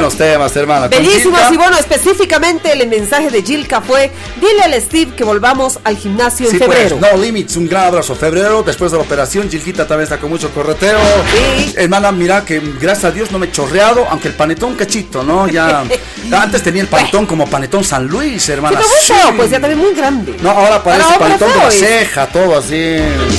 Buenos 0.00 0.16
temas, 0.16 0.56
hermana. 0.56 0.88
Bellísimos 0.88 1.40
y 1.52 1.56
bueno, 1.56 1.76
específicamente 1.78 2.72
el 2.72 2.88
mensaje 2.88 3.30
de 3.30 3.42
Gilka 3.42 3.80
fue, 3.80 4.10
dile 4.40 4.62
al 4.62 4.80
Steve 4.80 5.12
que 5.14 5.24
volvamos 5.24 5.78
al 5.84 5.96
gimnasio 5.96 6.46
en 6.46 6.52
Sí, 6.52 6.58
pues, 6.58 6.70
febrero. 6.78 6.98
no 7.00 7.16
limits, 7.22 7.56
un 7.56 7.68
gran 7.68 7.86
abrazo. 7.88 8.14
Febrero, 8.14 8.62
después 8.62 8.90
de 8.92 8.98
la 8.98 9.04
operación, 9.04 9.48
Gilquita 9.50 9.86
también 9.86 10.04
está 10.04 10.18
con 10.18 10.30
mucho 10.30 10.50
correteo. 10.50 10.98
Sí. 11.32 11.74
Hermana, 11.76 12.12
mira 12.12 12.44
que 12.44 12.60
gracias 12.80 13.04
a 13.06 13.10
Dios 13.10 13.30
no 13.30 13.38
me 13.38 13.46
he 13.46 13.52
chorreado, 13.52 14.06
aunque 14.10 14.28
el 14.28 14.34
panetón 14.34 14.74
cachito, 14.74 15.22
¿no? 15.22 15.48
Ya. 15.48 15.84
antes 16.32 16.62
tenía 16.62 16.82
el 16.82 16.88
panetón 16.88 17.26
como 17.26 17.46
panetón 17.48 17.84
San 17.84 18.06
Luis, 18.06 18.48
hermana. 18.48 18.78
pero 18.78 18.88
sí. 19.02 19.12
pues 19.36 19.50
ya 19.50 19.60
también 19.60 19.78
muy 19.80 19.94
grande. 19.94 20.36
No, 20.40 20.50
ahora 20.50 20.82
parece 20.82 21.04
Ahora, 21.04 21.18
panetón 21.18 21.52
de 21.52 21.58
la 21.58 21.70
ceja, 21.70 22.26
todo 22.26 22.56
así. 22.58 22.96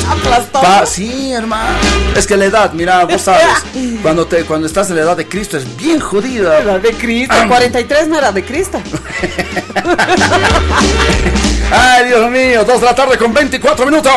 Aplastado. 0.09 0.63
Pa- 0.63 0.85
sí, 0.85 1.31
hermano. 1.33 1.77
Es 2.15 2.27
que 2.27 2.37
la 2.37 2.45
edad, 2.45 2.73
mira, 2.73 3.05
vos 3.05 3.21
sabes, 3.21 3.45
cuando 4.01 4.25
te 4.27 4.43
cuando 4.45 4.67
estás 4.67 4.89
en 4.89 4.97
la 4.97 5.03
edad 5.03 5.17
de 5.17 5.27
Cristo 5.27 5.57
es 5.57 5.77
bien 5.77 5.99
jodida. 5.99 6.50
Era 6.51 6.79
de 6.79 6.93
Cristo, 6.93 7.35
43 7.47 8.07
no 8.07 8.17
era 8.17 8.31
de 8.31 8.43
Cristo. 8.43 8.81
Ay, 11.71 12.07
Dios 12.07 12.29
mío, 12.29 12.65
2 12.65 12.79
de 12.81 12.85
la 12.85 12.95
tarde 12.95 13.17
con 13.17 13.33
24 13.33 13.85
minutos. 13.85 14.11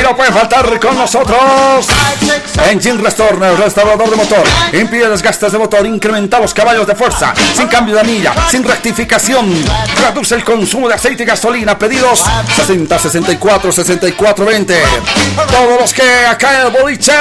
Y 0.00 0.02
no 0.02 0.16
puede 0.16 0.32
faltar 0.32 0.80
con 0.80 0.96
nosotros 0.96 1.86
Engine 2.70 3.02
Restore, 3.02 3.56
restaurador 3.56 4.08
de 4.08 4.16
motor. 4.16 4.42
Impide 4.72 5.10
desgastes 5.10 5.52
de 5.52 5.58
motor, 5.58 5.84
incrementa 5.86 6.40
los 6.40 6.54
caballos 6.54 6.86
de 6.86 6.94
fuerza, 6.94 7.34
sin 7.54 7.68
cambio 7.68 7.94
de 7.96 8.00
anilla, 8.00 8.32
sin 8.50 8.64
rectificación. 8.64 9.62
Reduce 10.02 10.34
el 10.34 10.44
consumo 10.44 10.88
de 10.88 10.94
aceite 10.94 11.24
y 11.24 11.26
gasolina. 11.26 11.78
Pedidos 11.78 12.24
60 12.56 12.98
64 12.98 13.72
64 13.72 14.44
20. 14.44 14.82
Todos 15.50 15.80
los 15.80 15.92
que 15.92 16.26
acá 16.26 16.60
en 16.60 16.66
el 16.66 16.72
boliche, 16.72 17.12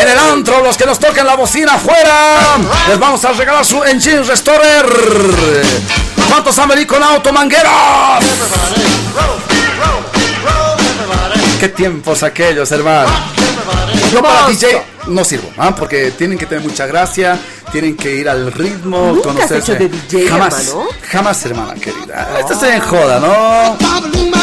en 0.00 0.08
el 0.08 0.18
antro, 0.18 0.62
los 0.62 0.76
que 0.76 0.86
nos 0.86 0.98
toquen 0.98 1.26
la 1.26 1.34
bocina 1.34 1.74
afuera, 1.74 2.56
les 2.88 2.98
vamos 2.98 3.24
a 3.24 3.32
regalar 3.32 3.64
su 3.64 3.82
Engine 3.82 4.22
Restorer. 4.22 4.86
¿Cuántos 6.28 6.58
han 6.58 6.68
venido 6.68 6.94
con 6.94 7.02
automangueros? 7.02 7.72
¿Qué 11.60 11.68
tiempos 11.68 12.22
aquellos, 12.22 12.70
hermano? 12.72 13.10
Yo 14.12 14.22
para. 14.22 14.48
DJ 14.48 14.91
no 15.08 15.24
sirvo, 15.24 15.50
¿ah? 15.58 15.74
porque 15.74 16.10
tienen 16.12 16.38
que 16.38 16.46
tener 16.46 16.64
mucha 16.64 16.86
gracia, 16.86 17.38
tienen 17.72 17.96
que 17.96 18.14
ir 18.14 18.28
al 18.28 18.52
ritmo, 18.52 19.12
Nunca 19.14 19.30
has 19.30 19.34
conocerse. 19.34 19.72
hecho 19.72 19.74
de 19.74 19.88
DJ, 19.88 20.28
jamás, 20.28 20.68
hermano. 20.68 20.88
jamás, 21.10 21.44
hermana 21.46 21.74
querida. 21.74 22.36
Esto 22.40 22.58
se 22.58 22.74
en 22.74 22.80
joda, 22.80 23.18
¿no? 23.20 23.76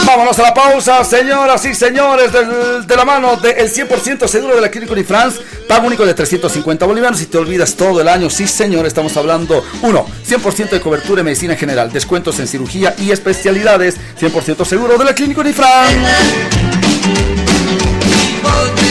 Vámonos 0.05 0.37
a 0.39 0.41
la 0.41 0.53
pausa, 0.53 1.03
señoras 1.03 1.63
y 1.65 1.73
señores, 1.75 2.31
del- 2.33 2.85
de 2.87 2.95
la 2.95 3.05
mano 3.05 3.35
del 3.37 3.69
100% 3.69 4.27
seguro 4.27 4.55
de 4.55 4.61
la 4.61 4.69
Clínica 4.69 4.93
Unifrance, 4.93 5.39
pago 5.67 5.85
único 5.87 6.05
de 6.05 6.13
350 6.13 6.85
bolivianos 6.85 7.21
y 7.21 7.27
te 7.27 7.37
olvidas 7.37 7.75
todo 7.75 8.01
el 8.01 8.07
año. 8.07 8.29
Sí, 8.29 8.47
señor, 8.47 8.85
estamos 8.85 9.15
hablando, 9.17 9.63
uno, 9.83 10.05
100% 10.27 10.69
de 10.71 10.81
cobertura 10.81 11.19
en 11.21 11.25
medicina 11.25 11.55
general, 11.55 11.91
descuentos 11.91 12.39
en 12.39 12.47
cirugía 12.47 12.95
y 12.97 13.11
especialidades, 13.11 13.95
100% 14.19 14.65
seguro 14.65 14.97
de 14.97 15.05
la 15.05 15.13
Clínica 15.13 15.41
Unifrance. 15.41 15.99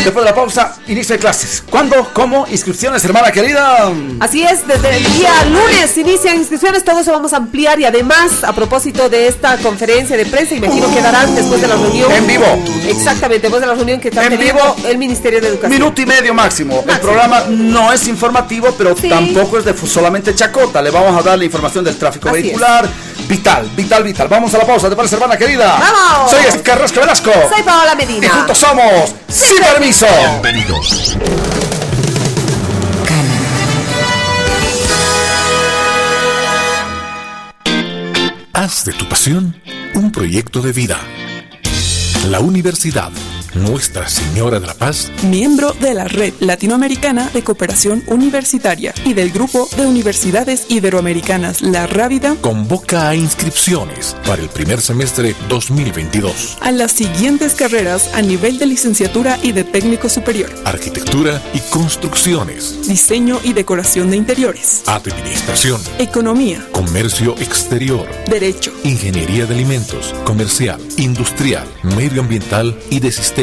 Después 0.08 0.24
de 0.24 0.30
la 0.30 0.34
pausa, 0.34 0.74
inicio 0.86 1.16
de 1.16 1.18
clases. 1.20 1.62
¿Cuándo? 1.68 2.08
¿Cómo? 2.14 2.46
¿Inscripciones, 2.50 3.04
hermana 3.04 3.30
querida? 3.30 3.92
Así 4.20 4.42
es, 4.42 4.66
desde 4.66 4.96
el 4.96 5.04
día 5.12 5.30
lunes 5.44 5.98
inician 5.98 6.36
inscripciones, 6.38 6.82
todo 6.82 7.00
eso 7.00 7.12
vamos 7.12 7.34
a 7.34 7.36
ampliar 7.36 7.78
y 7.78 7.84
además, 7.84 8.42
a 8.42 8.54
propósito 8.54 9.10
de 9.10 9.28
esta 9.28 9.58
conferencia 9.58 10.16
de 10.16 10.24
prensa, 10.24 10.54
imagino 10.54 10.90
que 10.94 11.02
darán 11.02 11.34
después 11.34 11.60
de 11.60 11.68
la 11.68 11.76
reunión. 11.76 12.10
En 12.10 12.26
vivo. 12.26 12.46
Exactamente, 12.88 13.42
después 13.42 13.60
de 13.60 13.66
la 13.66 13.74
reunión 13.74 14.00
que 14.00 14.08
está 14.08 14.24
En 14.24 14.38
vivo. 14.38 14.76
el 14.86 14.96
Ministerio 14.96 15.42
de 15.42 15.48
Educación. 15.48 15.72
Minuto 15.72 16.00
y 16.00 16.06
medio 16.06 16.32
máximo. 16.32 16.82
El 16.88 17.00
programa 17.00 17.42
no 17.50 17.92
es 17.92 18.08
informativo, 18.08 18.74
pero 18.78 18.96
Sí. 18.96 19.10
tampoco 19.10 19.58
es 19.58 19.66
de 19.66 19.76
solamente 19.76 20.34
chacota. 20.34 20.80
Le 20.80 20.90
vamos 20.90 21.20
a 21.20 21.22
dar 21.22 21.36
la 21.38 21.44
información 21.44 21.84
del 21.84 21.98
tráfico 21.98 22.30
Así 22.30 22.40
vehicular. 22.40 22.88
Vital, 23.28 23.68
vital, 23.76 24.02
vital. 24.04 24.26
Vamos 24.28 24.54
a 24.54 24.58
la 24.58 24.66
pausa, 24.66 24.88
¿te 24.88 24.96
parece, 24.96 25.16
hermana 25.16 25.36
querida? 25.36 25.76
¡Vamos! 25.78 26.30
Soy 26.30 26.60
Carrasco 26.62 27.00
Velasco. 27.00 27.30
Soy 27.54 27.62
Paola 27.62 27.92
Y 27.92 27.96
Medina. 27.96 28.30
juntos 28.30 28.56
somos 28.56 29.14
Sin 29.28 29.58
Permiso. 29.62 29.97
Bienvenidos. 30.00 31.16
Haz 38.52 38.84
de 38.84 38.92
tu 38.92 39.08
pasión 39.08 39.60
un 39.94 40.12
proyecto 40.12 40.62
de 40.62 40.70
vida. 40.72 41.00
La 42.28 42.38
Universidad 42.38 43.10
Nuestra 43.54 44.08
Señora 44.08 44.60
de 44.60 44.66
la 44.66 44.74
Paz. 44.74 45.10
Miembro 45.24 45.72
de 45.80 45.94
la 45.94 46.04
Red 46.04 46.34
Latinoamericana 46.40 47.30
de 47.32 47.42
Cooperación 47.42 48.02
Universitaria 48.06 48.94
y 49.04 49.14
del 49.14 49.30
Grupo 49.30 49.68
de 49.76 49.86
Universidades 49.86 50.66
Iberoamericanas 50.68 51.62
La 51.62 51.86
Rábida 51.86 52.36
convoca 52.40 53.08
a 53.08 53.14
inscripciones 53.16 54.16
para 54.26 54.42
el 54.42 54.48
primer 54.48 54.80
semestre 54.80 55.34
2022. 55.48 56.58
a 56.60 56.70
las 56.72 56.92
siguientes 56.92 57.54
carreras 57.54 58.14
a 58.14 58.22
nivel 58.22 58.58
de 58.58 58.66
licenciatura 58.66 59.38
y 59.42 59.52
de 59.52 59.64
técnico 59.64 60.08
superior, 60.08 60.50
Arquitectura 60.64 61.42
y 61.54 61.60
construcciones, 61.70 62.86
diseño 62.86 63.40
y 63.42 63.52
decoración 63.52 64.10
de 64.10 64.16
interiores, 64.16 64.82
administración, 64.86 65.80
economía, 65.98 66.66
comercio 66.72 67.34
exterior, 67.38 68.06
derecho, 68.28 68.72
ingeniería 68.84 69.46
de 69.46 69.54
alimentos, 69.54 70.14
comercial, 70.24 70.80
industrial, 70.96 71.66
medioambiental 71.96 72.78
y 72.90 73.00
de 73.00 73.10
sistemas, 73.10 73.37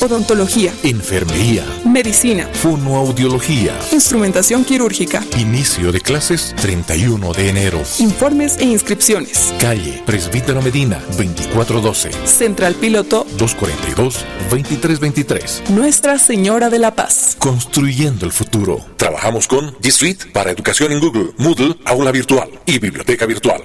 odontología, 0.00 0.74
enfermería, 0.82 1.64
medicina, 1.84 2.46
fonoaudiología. 2.52 3.72
instrumentación 3.92 4.62
quirúrgica, 4.64 5.24
Inicio 5.38 5.90
de 5.90 6.00
clases 6.02 6.54
31 6.60 7.32
de 7.32 7.48
enero. 7.48 7.82
informes 7.98 8.58
e 8.58 8.64
inscripciones. 8.64 9.54
Calle 9.58 10.02
Presbítero 10.04 10.60
Medina 10.60 11.00
2412 11.16 12.10
Central 12.26 12.74
Piloto 12.74 13.26
242 13.38 14.24
2323. 14.50 15.62
Nuestra 15.70 16.18
Señora 16.18 16.68
de 16.68 16.78
la 16.78 16.94
Paz. 16.94 17.36
Construyendo 17.38 18.26
el 18.26 18.32
futuro. 18.32 18.84
Trabajamos 18.96 19.46
con 19.48 19.74
G 19.78 19.90
Suite 19.90 20.26
para 20.26 20.50
educación 20.50 20.92
en 20.92 21.00
Google, 21.00 21.30
Moodle, 21.38 21.76
aula 21.86 22.12
virtual 22.12 22.50
y 22.66 22.78
biblioteca 22.78 23.24
virtual. 23.24 23.62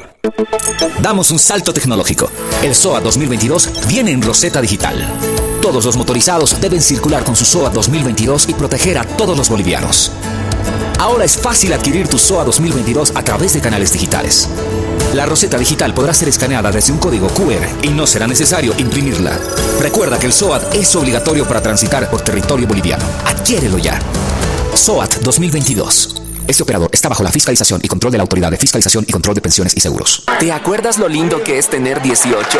Damos 1.01 1.29
un 1.31 1.39
salto 1.39 1.73
tecnológico. 1.73 2.29
El 2.63 2.73
SOA 2.73 3.01
2022 3.01 3.87
viene 3.89 4.11
en 4.11 4.21
Rosetta 4.21 4.61
Digital. 4.61 4.95
Todos 5.63 5.85
los 5.85 5.95
motorizados 5.95 6.59
deben 6.59 6.81
circular 6.81 7.23
con 7.23 7.37
su 7.37 7.45
SOA 7.45 7.69
2022 7.69 8.49
y 8.49 8.53
proteger 8.53 8.97
a 8.97 9.05
todos 9.05 9.37
los 9.37 9.47
bolivianos. 9.47 10.11
Ahora 10.99 11.23
es 11.23 11.37
fácil 11.37 11.71
adquirir 11.71 12.09
tu 12.09 12.19
SOA 12.19 12.43
2022 12.43 13.13
a 13.15 13.23
través 13.23 13.53
de 13.53 13.61
canales 13.61 13.93
digitales. 13.93 14.49
La 15.13 15.25
Rosetta 15.25 15.57
Digital 15.57 15.93
podrá 15.93 16.13
ser 16.13 16.27
escaneada 16.27 16.69
desde 16.69 16.91
un 16.91 16.97
código 16.97 17.29
QR 17.29 17.65
y 17.81 17.87
no 17.87 18.05
será 18.05 18.27
necesario 18.27 18.73
imprimirla. 18.77 19.39
Recuerda 19.79 20.19
que 20.19 20.25
el 20.25 20.33
SOAT 20.33 20.75
es 20.75 20.93
obligatorio 20.97 21.47
para 21.47 21.61
transitar 21.61 22.09
por 22.11 22.19
territorio 22.19 22.67
boliviano. 22.67 23.05
Adquiérelo 23.25 23.77
ya. 23.77 24.01
SOAT 24.75 25.21
2022. 25.21 26.23
Este 26.45 26.61
operador 26.61 26.89
está 26.91 27.07
bajo 27.07 27.23
la 27.23 27.31
fiscalización 27.31 27.79
y 27.81 27.87
control 27.87 28.11
de 28.11 28.17
la 28.17 28.23
Autoridad 28.23 28.51
de 28.51 28.57
Fiscalización 28.57 29.05
y 29.07 29.13
Control 29.13 29.33
de 29.33 29.39
Pensiones 29.39 29.77
y 29.77 29.79
Seguros. 29.79 30.25
¿Te 30.41 30.51
acuerdas 30.51 30.97
lo 30.97 31.07
lindo 31.07 31.41
que 31.41 31.57
es 31.57 31.69
tener 31.69 32.01
18? 32.01 32.59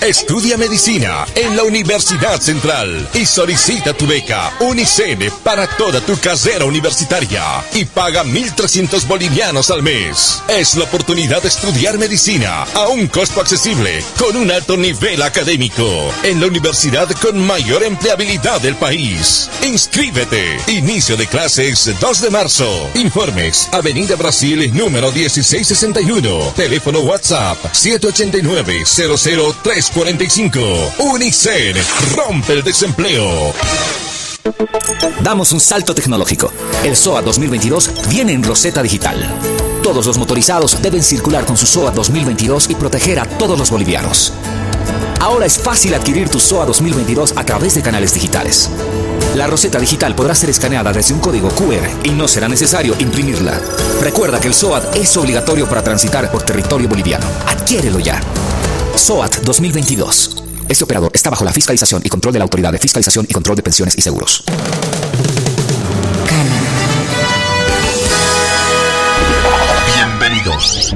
Estudia 0.00 0.56
medicina 0.56 1.26
en 1.34 1.56
la 1.56 1.64
Universidad 1.64 2.40
Central 2.40 3.08
y 3.14 3.26
solicita 3.26 3.92
tu 3.92 4.06
beca 4.06 4.52
Unicene 4.60 5.28
para 5.42 5.66
toda 5.66 6.00
tu 6.00 6.16
carrera 6.18 6.64
universitaria 6.64 7.42
y 7.74 7.84
paga 7.84 8.22
1.300 8.22 9.06
bolivianos 9.08 9.70
al 9.72 9.82
mes. 9.82 10.40
Es 10.46 10.76
la 10.76 10.84
oportunidad 10.84 11.42
de 11.42 11.48
estudiar 11.48 11.98
medicina 11.98 12.62
a 12.74 12.88
un 12.88 13.08
costo 13.08 13.40
accesible 13.40 14.02
con 14.16 14.36
un 14.36 14.52
alto 14.52 14.76
nivel 14.76 15.20
académico 15.20 15.84
en 16.22 16.40
la 16.40 16.46
universidad 16.46 17.10
con 17.20 17.44
mayor 17.44 17.82
empleabilidad 17.82 18.60
del 18.60 18.76
país. 18.76 19.50
Inscríbete. 19.64 20.58
Inicio 20.68 21.16
de 21.16 21.26
clases 21.26 21.90
2 22.00 22.20
de 22.20 22.30
marzo. 22.30 22.88
Informes 22.94 23.68
Avenida 23.72 24.14
Brasil 24.14 24.72
número 24.72 25.10
1661. 25.10 26.52
Teléfono 26.54 27.00
WhatsApp 27.00 27.58
789 27.72 28.84
00345. 29.92 30.60
Unicen 30.98 31.76
rompe 32.14 32.52
el 32.54 32.62
desempleo. 32.62 33.52
Damos 35.22 35.52
un 35.52 35.60
salto 35.60 35.94
tecnológico. 35.94 36.52
El 36.84 36.96
SOA 36.96 37.22
2022 37.22 38.08
viene 38.08 38.32
en 38.32 38.42
Roseta 38.42 38.82
Digital. 38.82 39.26
Todos 39.82 40.06
los 40.06 40.18
motorizados 40.18 40.80
deben 40.82 41.02
circular 41.02 41.44
con 41.44 41.56
su 41.56 41.66
SOA 41.66 41.90
2022 41.92 42.70
y 42.70 42.74
proteger 42.74 43.20
a 43.20 43.26
todos 43.26 43.58
los 43.58 43.70
bolivianos. 43.70 44.32
Ahora 45.20 45.46
es 45.46 45.58
fácil 45.58 45.94
adquirir 45.94 46.28
tu 46.28 46.38
SOA 46.38 46.66
2022 46.66 47.34
a 47.36 47.44
través 47.44 47.74
de 47.74 47.82
canales 47.82 48.14
digitales. 48.14 48.70
La 49.34 49.46
Roseta 49.46 49.78
Digital 49.78 50.14
podrá 50.14 50.34
ser 50.34 50.50
escaneada 50.50 50.92
desde 50.92 51.14
un 51.14 51.20
código 51.20 51.48
QR 51.50 51.88
y 52.04 52.10
no 52.10 52.28
será 52.28 52.48
necesario 52.48 52.94
imprimirla. 52.98 53.60
Recuerda 54.00 54.40
que 54.40 54.48
el 54.48 54.54
SOAT 54.54 54.96
es 54.96 55.16
obligatorio 55.16 55.68
para 55.68 55.82
transitar 55.82 56.30
por 56.30 56.42
territorio 56.42 56.88
boliviano. 56.88 57.26
Adquiérelo 57.46 57.98
ya. 57.98 58.20
SOAT 58.98 59.42
2022. 59.44 60.42
Este 60.68 60.84
operador 60.84 61.12
está 61.14 61.30
bajo 61.30 61.44
la 61.44 61.52
fiscalización 61.52 62.02
y 62.04 62.08
control 62.08 62.32
de 62.32 62.40
la 62.40 62.42
Autoridad 62.42 62.72
de 62.72 62.78
Fiscalización 62.78 63.26
y 63.28 63.32
Control 63.32 63.56
de 63.56 63.62
Pensiones 63.62 63.96
y 63.96 64.02
Seguros. 64.02 64.44
Bienvenidos. 69.94 70.94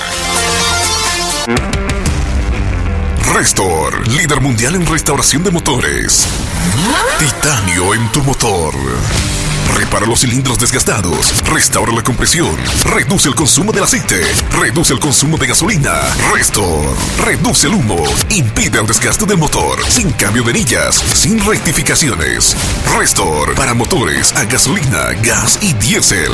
Restor, 3.35 4.09
líder 4.09 4.41
mundial 4.41 4.75
en 4.75 4.85
restauración 4.87 5.43
de 5.45 5.51
motores. 5.51 6.27
Titanio 7.19 7.95
en 7.95 8.13
tu 8.13 8.23
motor. 8.23 8.75
Repara 9.75 10.07
los 10.07 10.21
cilindros 10.21 10.59
desgastados, 10.59 11.43
restaura 11.45 11.93
la 11.93 12.03
compresión, 12.03 12.57
reduce 12.85 13.29
el 13.29 13.35
consumo 13.35 13.73
del 13.73 13.85
aceite, 13.85 14.21
reduce 14.51 14.93
el 14.93 15.01
consumo 15.01 15.37
de 15.37 15.47
gasolina. 15.47 15.95
Restor, 16.33 16.97
reduce 17.25 17.67
el 17.67 17.75
humo, 17.75 18.03
impide 18.31 18.81
el 18.81 18.87
desgaste 18.87 19.27
del 19.27 19.39
motor, 19.39 19.79
sin 19.89 20.11
cambio 20.13 20.43
de 20.43 20.51
anillas, 20.51 20.97
sin 20.97 21.45
rectificaciones. 21.45 22.57
Restor, 22.99 23.55
para 23.55 23.75
motores 23.75 24.35
a 24.37 24.45
gasolina, 24.45 25.13
gas 25.23 25.59
y 25.63 25.73
diésel. 25.75 26.33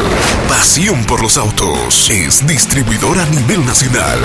Pasión 0.49 1.05
por 1.05 1.23
los 1.23 1.37
autos. 1.37 2.09
Es 2.11 2.47
distribuidor 2.47 3.18
a 3.18 3.27
nivel 3.27 3.64
nacional. 3.66 4.18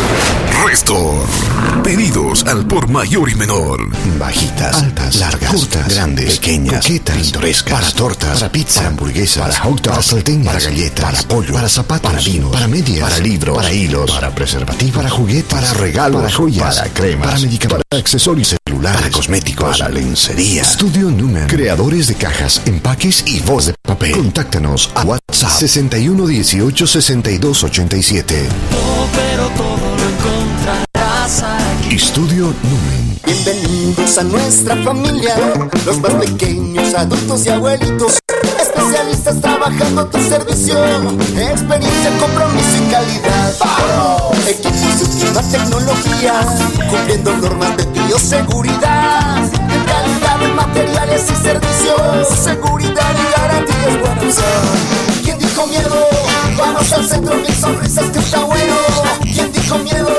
Restor. 0.65 1.27
Pedidos 1.83 2.45
al 2.45 2.65
por 2.65 2.89
mayor 2.89 3.29
y 3.29 3.35
menor. 3.35 3.89
Bajitas, 4.17 4.75
altas, 4.83 5.15
largas, 5.15 5.51
cortas, 5.51 5.93
grandes, 5.93 6.39
pequeñas, 6.39 6.85
coquetas, 6.85 7.17
pintorescas, 7.17 7.79
para 7.79 7.91
tortas, 7.91 8.39
para 8.39 8.51
pizza, 8.51 8.81
para 8.83 8.95
hamburguesas, 8.99 9.37
para 9.37 9.59
hot 9.63 9.81
dogs, 9.81 9.89
para 9.89 10.03
salteñas, 10.03 10.53
para 10.53 10.59
galletas, 10.59 11.05
para 11.05 11.27
pollo, 11.27 11.53
para 11.53 11.69
zapatos, 11.69 12.11
para 12.11 12.21
vino, 12.21 12.51
para 12.51 12.67
medias, 12.67 13.09
para 13.09 13.19
libros, 13.19 13.55
para 13.55 13.73
hilos, 13.73 14.11
para 14.11 14.35
preservativos, 14.35 14.95
para 14.95 15.09
juguetes, 15.09 15.53
para 15.53 15.73
regalos, 15.73 16.21
para 16.21 16.33
joyas, 16.33 16.75
para 16.77 16.89
cremas, 16.93 17.27
para 17.27 17.39
medicamentos, 17.39 17.85
para 17.89 17.99
accesorios 17.99 18.55
celulares, 18.65 19.01
para 19.01 19.11
cosméticos, 19.11 19.77
para 19.77 19.89
lencería. 19.89 20.61
Estudio 20.61 21.09
Numen, 21.09 21.47
creadores 21.47 22.07
de 22.07 22.15
cajas, 22.15 22.61
empaques 22.65 23.23
y 23.25 23.39
voz 23.41 23.67
de 23.67 23.73
papel. 23.81 24.11
Contáctanos 24.11 24.91
a 24.95 25.03
WhatsApp 25.03 25.51
61 25.51 26.27
18 26.27 26.87
62 26.87 27.63
87. 27.63 28.47
pero 29.15 29.47
todo 29.49 29.95
lo 29.95 30.09
encontrarás 30.09 31.43
aquí. 31.43 31.95
Estudio 31.95 32.53
Numen. 32.63 33.19
Bienvenidos 33.25 34.17
a 34.17 34.23
nuestra 34.23 34.75
familia, 34.83 35.35
los 35.85 35.99
más 35.99 36.13
pequeños, 36.13 36.93
adultos 36.95 37.45
y 37.45 37.49
abuelitos, 37.49 38.17
especialistas 38.79 39.41
trabajando 39.41 40.01
a 40.01 40.09
tu 40.09 40.19
servicio, 40.19 40.77
experiencia, 41.37 42.11
compromiso 42.19 42.77
y 42.77 42.91
calidad. 42.91 43.53
¡Vamos! 43.59 44.47
Equipos 44.47 44.99
de 44.99 45.05
última 45.05 45.41
tecnología, 45.41 46.33
cumpliendo 46.89 47.37
normas 47.37 47.77
de 47.77 47.85
bioseguridad, 47.85 49.49
calidad 49.85 50.43
en 50.43 50.55
materiales 50.55 51.23
y 51.29 51.35
servicios, 51.43 52.27
seguridad 52.41 53.15
y 53.15 53.39
garantía 53.39 53.87
es 53.87 53.99
buena 53.99 54.21
opción. 54.21 55.23
¿Quién 55.23 55.39
dijo 55.39 55.67
miedo? 55.67 56.07
Vamos 56.57 56.91
al 56.93 57.05
centro, 57.05 57.35
mil 57.35 57.53
sonrisas 57.53 58.05
que 58.05 58.19
está 58.19 58.39
bueno. 58.39 58.75
¿Quién 59.21 59.51
dijo 59.51 59.77
miedo? 59.79 60.09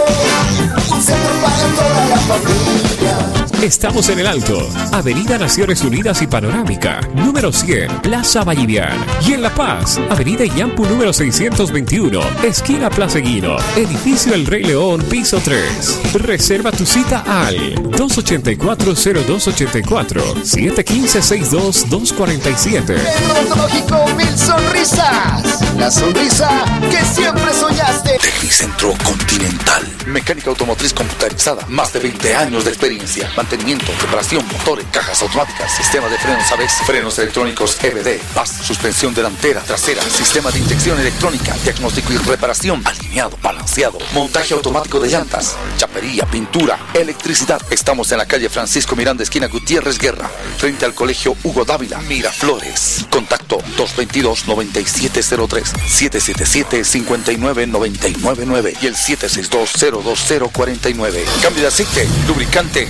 Un 0.91 1.03
centro 1.03 1.33
para 1.43 1.67
toda 1.77 2.07
la 2.09 2.17
familia. 2.17 3.50
Estamos 3.63 4.09
en 4.09 4.19
el 4.21 4.27
Alto, 4.27 4.67
Avenida 4.91 5.37
Naciones 5.37 5.83
Unidas 5.83 6.23
y 6.23 6.27
Panorámica, 6.27 7.03
número 7.15 7.53
100, 7.53 8.01
Plaza 8.01 8.43
Vallivian. 8.43 8.97
Y 9.27 9.35
en 9.35 9.43
La 9.43 9.55
Paz, 9.55 10.01
Avenida 10.09 10.47
Yampu 10.47 10.87
número 10.87 11.13
621, 11.13 12.23
esquina 12.43 12.89
Plaza 12.89 13.19
Guino, 13.19 13.59
edificio 13.77 14.33
El 14.33 14.47
Rey 14.47 14.65
León, 14.65 15.05
piso 15.11 15.39
3. 15.45 16.15
Reserva 16.15 16.73
tu 16.73 16.87
cita 16.87 17.23
al 17.27 17.75
284-0284, 17.75 20.23
715-62-247. 20.43 22.87
Tecnológico 22.87 24.07
Mil 24.17 24.39
Sonrisas. 24.39 25.77
La 25.77 25.91
sonrisa 25.91 26.65
que 26.91 27.05
siempre 27.05 27.53
soñaste. 27.53 28.17
Tecnicentro 28.21 28.95
Continental. 29.05 29.87
Mecánica 30.07 30.49
automotriz 30.51 30.95
computarizada. 30.95 31.67
Más 31.69 31.93
de 31.93 32.01
20 32.01 32.35
años 32.35 32.65
de 32.65 32.71
experiencia. 32.71 33.31
Mantenimiento, 33.51 33.91
reparación, 34.01 34.47
motores, 34.47 34.87
cajas 34.93 35.21
automáticas, 35.23 35.75
sistema 35.75 36.09
de 36.09 36.17
frenos 36.19 36.53
ABS, 36.53 36.87
frenos 36.87 37.19
electrónicos 37.19 37.83
EBD, 37.83 38.21
PAS, 38.33 38.49
suspensión 38.49 39.13
delantera, 39.13 39.61
trasera, 39.63 40.05
sistema 40.05 40.53
de 40.53 40.61
inyección 40.61 41.01
electrónica, 41.01 41.57
diagnóstico 41.65 42.13
y 42.13 42.19
reparación, 42.19 42.81
alineado, 42.87 43.37
balanceado, 43.43 43.99
montaje 44.15 44.55
automático 44.55 45.01
de 45.01 45.09
llantas, 45.09 45.57
chapería, 45.79 46.27
pintura, 46.27 46.79
electricidad. 46.95 47.61
Estamos 47.71 48.13
en 48.13 48.19
la 48.19 48.27
calle 48.27 48.49
Francisco 48.49 48.95
Miranda, 48.95 49.25
esquina 49.25 49.49
Gutiérrez 49.49 49.99
Guerra, 49.99 50.31
frente 50.57 50.85
al 50.85 50.95
colegio 50.95 51.37
Hugo 51.43 51.65
Dávila, 51.65 51.99
Miraflores. 52.03 53.05
Contacto 53.11 53.59
222-9703, 53.77 55.73
777-59999 55.89 58.77
y 58.81 58.87
el 58.87 58.95
762-02049. 58.95 61.25
Cambio 61.43 61.63
de 61.63 61.69
aceite, 61.69 62.09
lubricante, 62.29 62.87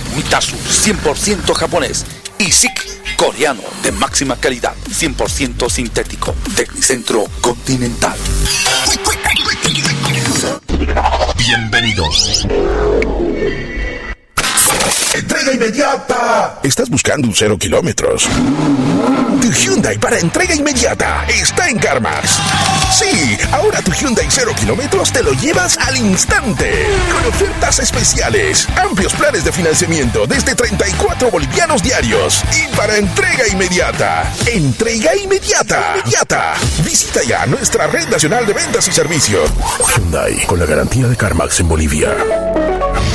Mitasu, 0.51 1.15
100% 1.15 1.53
japonés. 1.53 2.05
Y 2.37 2.51
SIC, 2.51 2.71
coreano, 3.17 3.61
de 3.83 3.91
máxima 3.91 4.35
calidad, 4.35 4.73
100% 4.89 5.69
sintético. 5.69 6.33
Tecnicentro 6.55 7.25
Continental. 7.41 8.17
Bienvenidos. 11.37 12.47
¡Entrega 15.13 15.53
inmediata! 15.53 16.59
¿Estás 16.63 16.89
buscando 16.89 17.27
un 17.27 17.35
cero 17.35 17.57
kilómetros? 17.57 18.27
Tu 19.41 19.51
Hyundai 19.51 19.97
para 19.97 20.19
entrega 20.19 20.55
inmediata 20.55 21.25
está 21.27 21.67
en 21.67 21.77
CarMax. 21.77 22.39
Sí, 22.91 23.37
ahora 23.51 23.81
tu 23.81 23.91
Hyundai 23.91 24.27
cero 24.29 24.53
kilómetros 24.57 25.11
te 25.11 25.23
lo 25.23 25.33
llevas 25.33 25.77
al 25.77 25.97
instante. 25.97 26.85
Con 27.11 27.25
ofertas 27.25 27.79
especiales, 27.79 28.67
amplios 28.77 29.13
planes 29.13 29.43
de 29.43 29.51
financiamiento 29.51 30.25
desde 30.27 30.55
34 30.55 31.29
bolivianos 31.29 31.83
diarios. 31.83 32.43
Y 32.55 32.75
para 32.75 32.97
entrega 32.97 33.47
inmediata. 33.51 34.31
Entrega 34.45 35.15
inmediata. 35.15 35.97
Inmediata. 35.97 36.53
Visita 36.83 37.21
ya 37.23 37.45
nuestra 37.45 37.87
red 37.87 38.07
nacional 38.09 38.45
de 38.45 38.53
ventas 38.53 38.87
y 38.87 38.91
servicios. 38.91 39.51
Hyundai, 39.95 40.45
con 40.45 40.59
la 40.59 40.65
garantía 40.65 41.07
de 41.07 41.17
CarMax 41.17 41.59
en 41.59 41.67
Bolivia. 41.67 42.15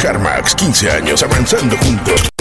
CarMax, 0.07 0.55
15 0.55 0.89
años 0.89 1.23
avanzando 1.25 1.77
juntos. 1.79 2.36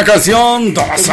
Buena 0.00 0.12
canción! 0.12 0.74
Esa. 0.94 1.12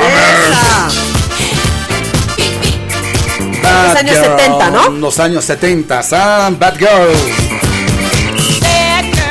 Ah, 3.64 3.94
años 3.98 4.16
Girl, 4.16 4.38
70, 4.38 4.70
¿no? 4.70 4.90
Los 4.92 5.20
años 5.20 5.44
70, 5.46 6.02
ah, 6.14 6.50
Bad 6.58 6.78
Girl. 6.78 7.16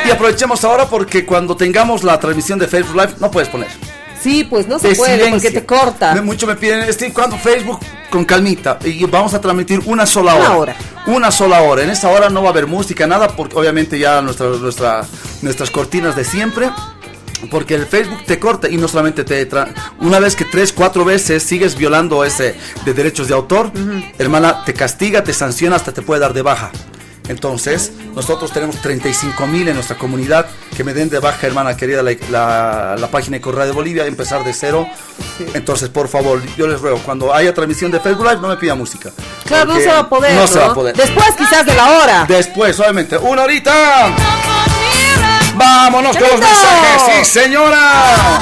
Y 0.07 0.11
aprovechemos 0.11 0.63
ahora 0.65 0.87
porque 0.87 1.25
cuando 1.25 1.57
tengamos 1.57 2.05
la 2.05 2.21
transmisión 2.21 2.59
de 2.59 2.69
Facebook 2.69 2.97
Live, 2.97 3.15
no 3.19 3.31
puedes 3.31 3.49
poner. 3.49 3.69
Sí, 4.23 4.45
pues 4.45 4.67
no 4.69 4.79
se 4.79 4.95
puede 4.95 5.31
porque 5.31 5.51
te 5.51 5.65
corta. 5.65 6.15
Me- 6.15 6.21
mucho 6.21 6.47
me 6.47 6.57
piden, 6.57 6.93
Steve, 6.93 7.13
¿cuándo 7.13 7.39
Facebook? 7.39 7.81
Con 8.11 8.25
calmita. 8.25 8.79
Y 8.85 9.05
vamos 9.05 9.35
a 9.35 9.41
transmitir 9.41 9.81
una 9.87 10.05
sola 10.07 10.35
Una 10.35 10.57
hora. 10.57 10.77
Una 11.07 11.31
sola 11.31 11.61
hora. 11.63 11.83
En 11.83 11.91
esa 11.91 12.09
hora 12.09 12.29
no 12.29 12.43
va 12.43 12.49
a 12.49 12.51
haber 12.51 12.67
música, 12.67 13.07
nada, 13.07 13.29
porque 13.29 13.57
obviamente 13.57 13.99
ya 13.99 14.21
nuestra, 14.23 14.47
nuestra, 14.49 15.03
nuestras 15.43 15.71
cortinas 15.71 16.15
de 16.17 16.25
siempre. 16.25 16.71
Porque 17.51 17.75
el 17.75 17.87
Facebook 17.87 18.25
te 18.25 18.39
corta 18.39 18.69
y 18.69 18.77
no 18.79 18.89
solamente 18.89 19.23
te... 19.25 19.49
tra- 19.49 19.69
Una 20.01 20.19
vez 20.19 20.35
que 20.37 20.45
tres, 20.47 20.73
cuatro 20.73 21.05
veces 21.05 21.43
sigues 21.43 21.77
violando 21.77 22.25
ese 22.25 22.55
de 22.85 22.95
derechos 22.95 23.29
de 23.29 23.35
autor, 23.35 23.71
hermana, 24.19 24.65
te 24.65 24.73
castiga, 24.75 25.23
te 25.23 25.33
sanciona, 25.33 25.77
hasta 25.77 25.93
te 25.93 26.03
puede 26.03 26.21
dar 26.21 26.33
de 26.33 26.43
baja. 26.43 26.71
Entonces, 27.29 27.91
nosotros 28.15 28.53
tenemos 28.53 28.77
35 28.81 29.49
mil 29.49 29.67
en 29.67 29.75
nuestra 29.75 29.99
comunidad 29.99 30.47
que 30.77 30.85
me 30.85 30.95
den 30.95 31.09
de 31.11 31.19
baja, 31.19 31.45
hermana 31.47 31.77
querida, 31.77 32.01
la, 32.03 32.13
la- 32.31 32.97
la 32.99 33.11
página 33.11 33.37
de 33.37 33.41
Correa 33.41 33.67
de 33.67 33.73
Bolivia, 33.73 34.07
empezar 34.07 34.45
de 34.45 34.53
cero. 34.55 34.87
Entonces, 35.53 35.89
por 35.89 36.09
favor, 36.09 36.41
yo 36.57 36.67
les 36.69 36.81
ruego, 36.81 37.01
cuando 37.05 37.35
haya 37.35 37.53
transmisión 37.53 37.91
de 37.91 37.99
Facebook 38.01 38.25
Live, 38.27 38.41
no 38.41 38.49
me 38.49 38.57
pida 38.57 38.75
música. 38.77 39.11
Claro, 39.45 39.75
no 39.75 39.81
se 39.81 39.89
va 39.89 39.99
a 39.99 40.09
poder. 40.09 40.35
No, 40.37 40.47
se 40.47 40.59
va 40.59 40.67
a 40.67 40.75
poder. 40.75 40.97
Después 40.97 41.27
quizás 41.37 41.67
de 41.67 41.75
la 41.75 41.99
hora. 41.99 42.25
Después, 42.29 42.79
obviamente, 42.81 43.19
una 43.19 43.43
horita. 43.43 44.15
Vámonos 45.57 46.17
con 46.17 46.29
los 46.29 46.41
mensajes, 46.41 47.03
sí, 47.07 47.25
señora. 47.41 48.39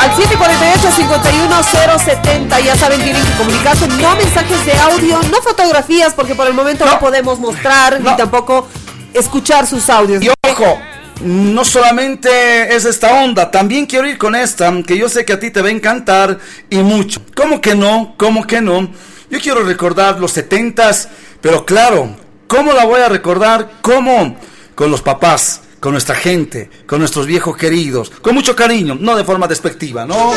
Al 0.00 0.10
748-51070, 0.12 2.62
ya 2.62 2.76
saben, 2.76 3.02
tienen 3.02 3.24
que 3.24 3.32
comunicarse, 3.32 3.86
no 3.86 4.16
mensajes 4.16 4.66
de 4.66 4.72
audio, 4.78 5.20
no 5.30 5.42
fotografías, 5.42 6.14
porque 6.14 6.34
por 6.34 6.46
el 6.46 6.54
momento 6.54 6.86
no, 6.86 6.98
podemos 6.98 7.38
mostrar 7.38 8.00
ni 8.00 8.16
tampoco 8.16 8.66
escuchar 9.12 9.66
sus 9.66 9.90
audios. 9.90 10.22
Y 10.22 10.30
ojo, 10.48 10.78
no 11.22 11.64
solamente 11.64 12.74
es 12.74 12.84
esta 12.84 13.22
onda, 13.22 13.50
también 13.50 13.86
quiero 13.86 14.08
ir 14.08 14.18
con 14.18 14.34
esta, 14.34 14.72
que 14.86 14.98
yo 14.98 15.08
sé 15.08 15.24
que 15.24 15.34
a 15.34 15.40
ti 15.40 15.50
te 15.50 15.62
va 15.62 15.68
a 15.68 15.72
encantar 15.72 16.38
y 16.70 16.78
mucho. 16.78 17.20
¿Cómo 17.34 17.60
que 17.60 17.74
no? 17.74 18.14
¿Cómo 18.16 18.46
que 18.46 18.60
no? 18.60 18.88
Yo 19.30 19.40
quiero 19.40 19.62
recordar 19.62 20.18
los 20.18 20.32
setentas, 20.32 21.08
pero 21.40 21.64
claro, 21.64 22.16
¿cómo 22.46 22.72
la 22.72 22.84
voy 22.84 23.00
a 23.00 23.08
recordar? 23.08 23.70
¿Cómo? 23.80 24.36
Con 24.74 24.90
los 24.90 25.02
papás, 25.02 25.62
con 25.84 25.92
nuestra 25.92 26.14
gente, 26.14 26.70
con 26.86 26.98
nuestros 26.98 27.26
viejos 27.26 27.58
queridos, 27.58 28.10
con 28.22 28.34
mucho 28.34 28.56
cariño, 28.56 28.96
no 28.98 29.14
de 29.16 29.22
forma 29.22 29.46
despectiva, 29.46 30.06
¿no? 30.06 30.32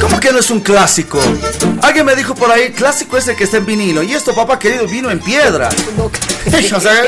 ¿Cómo 0.00 0.18
que 0.18 0.32
no 0.32 0.40
es 0.40 0.50
un 0.50 0.58
clásico? 0.58 1.20
Alguien 1.80 2.06
me 2.06 2.16
dijo 2.16 2.34
por 2.34 2.50
ahí, 2.50 2.72
clásico 2.72 3.16
es 3.16 3.28
el 3.28 3.36
que 3.36 3.44
está 3.44 3.58
en 3.58 3.66
vinilo. 3.66 4.02
Y 4.02 4.14
esto, 4.14 4.34
papá 4.34 4.58
querido, 4.58 4.88
vino 4.88 5.12
en 5.12 5.20
piedra. 5.20 5.68
o 6.76 6.80
sea, 6.80 7.02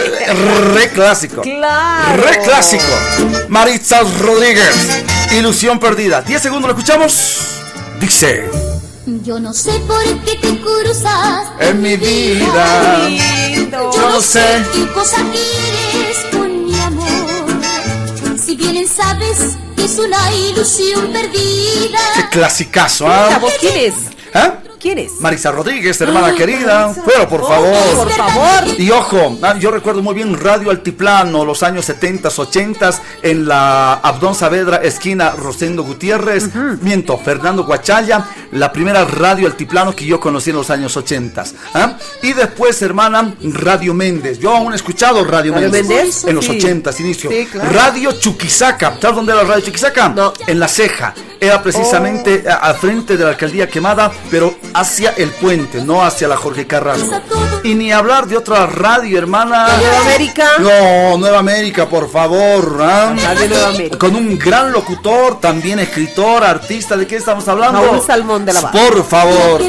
re 0.72 0.90
clásico. 0.90 1.42
Claro. 1.42 2.22
Re 2.22 2.38
clásico. 2.44 2.84
Maritza 3.48 4.02
Rodríguez. 4.20 5.02
Ilusión 5.32 5.80
perdida. 5.80 6.22
10 6.22 6.40
segundos, 6.40 6.70
¿lo 6.70 6.76
escuchamos? 6.78 7.40
Dice. 7.98 8.48
Yo 9.24 9.40
no 9.40 9.52
sé 9.52 9.72
por 9.88 10.04
qué 10.24 10.36
te 10.36 10.60
cruzas 10.60 11.48
En 11.58 11.82
mi 11.82 11.96
vida. 11.96 13.08
Yo 13.68 14.08
no 14.08 14.20
sé 14.20 14.62
qué 14.72 14.86
cosa 14.92 15.16
quieres 15.16 15.81
bien 18.82 18.88
sabes 18.88 19.56
que 19.76 19.84
es 19.84 19.98
una 19.98 20.32
ilusión 20.34 21.12
perdida. 21.12 22.00
Qué 22.16 22.28
clasicazo, 22.30 23.06
¿La 23.06 23.36
¿ah? 23.36 23.38
voz 23.38 23.52
quién 23.60 23.76
es? 23.76 23.94
¿Ah? 24.34 24.54
¿Quién 24.82 24.98
es? 24.98 25.12
Marisa 25.20 25.52
Rodríguez, 25.52 26.00
hermana 26.00 26.26
Ay, 26.28 26.34
querida. 26.34 26.88
Marisa. 26.88 27.02
Pero 27.06 27.28
por 27.28 27.40
Oh, 27.42 27.46
favor. 27.46 27.94
por 27.94 28.10
favor. 28.10 28.64
Y 28.80 28.90
ojo, 28.90 29.38
ah, 29.42 29.54
yo 29.56 29.70
recuerdo 29.70 30.02
muy 30.02 30.12
bien 30.14 30.36
Radio 30.38 30.70
Altiplano, 30.70 31.44
los 31.44 31.62
años 31.62 31.84
70, 31.84 32.28
80 32.28 32.90
en 33.22 33.46
la 33.46 33.94
Abdón 33.94 34.34
Saavedra, 34.34 34.78
esquina 34.78 35.30
Rosendo 35.30 35.84
Gutiérrez, 35.84 36.50
miento, 36.80 37.16
Fernando 37.16 37.64
Guachalla, 37.64 38.26
la 38.50 38.72
primera 38.72 39.04
Radio 39.04 39.46
Altiplano 39.46 39.94
que 39.94 40.04
yo 40.04 40.18
conocí 40.18 40.50
en 40.50 40.56
los 40.56 40.68
años 40.70 40.96
80. 40.96 41.44
¿ah? 41.74 41.96
Y 42.22 42.32
después, 42.32 42.82
hermana, 42.82 43.34
Radio 43.40 43.94
Méndez. 43.94 44.38
Yo 44.40 44.50
aún 44.56 44.72
he 44.72 44.76
escuchado 44.76 45.24
Radio, 45.24 45.52
¿Radio 45.54 45.70
Méndez, 45.70 45.86
Méndez? 45.88 46.24
en 46.24 46.34
los 46.34 46.44
Sí. 46.44 46.56
80, 46.58 46.90
inicio. 46.98 47.30
Sí, 47.30 47.46
claro. 47.46 47.70
Radio 47.72 48.12
Chuquisaca. 48.12 48.96
¿Sabes 49.00 49.16
dónde 49.16 49.32
era 49.32 49.44
Radio 49.44 49.64
Chuquisaca? 49.64 50.12
En 50.46 50.58
La 50.58 50.66
Ceja. 50.66 51.14
Era 51.40 51.60
precisamente 51.62 52.44
a- 52.48 52.54
al 52.56 52.76
frente 52.76 53.16
de 53.16 53.24
la 53.24 53.30
alcaldía 53.30 53.68
quemada, 53.68 54.12
pero 54.30 54.54
hacia 54.74 55.10
el 55.16 55.30
puente, 55.30 55.82
no 55.82 56.02
hacia 56.02 56.28
la 56.28 56.36
Jorge 56.36 56.66
Carrasco. 56.66 57.20
Y 57.64 57.74
ni 57.74 57.92
hablar 57.92 58.26
de 58.26 58.36
otra 58.36 58.66
radio, 58.66 59.18
hermana. 59.18 59.68
¿Nueva 59.78 60.00
América? 60.00 60.50
No, 60.58 61.18
Nueva 61.18 61.38
América, 61.38 61.88
por 61.88 62.10
favor. 62.10 62.78
Radio 62.78 63.48
Nueva 63.48 63.68
América. 63.68 63.98
Con 63.98 64.16
un 64.16 64.38
gran 64.38 64.72
locutor, 64.72 65.40
también 65.40 65.78
escritor, 65.78 66.44
artista. 66.44 66.96
¿De 66.96 67.06
qué 67.06 67.16
estamos 67.16 67.46
hablando? 67.48 67.82
Raúl 67.82 68.02
Salmón 68.04 68.44
de 68.44 68.52
la 68.52 68.60
Barra. 68.60 68.88
Por 68.88 69.04
favor. 69.06 69.62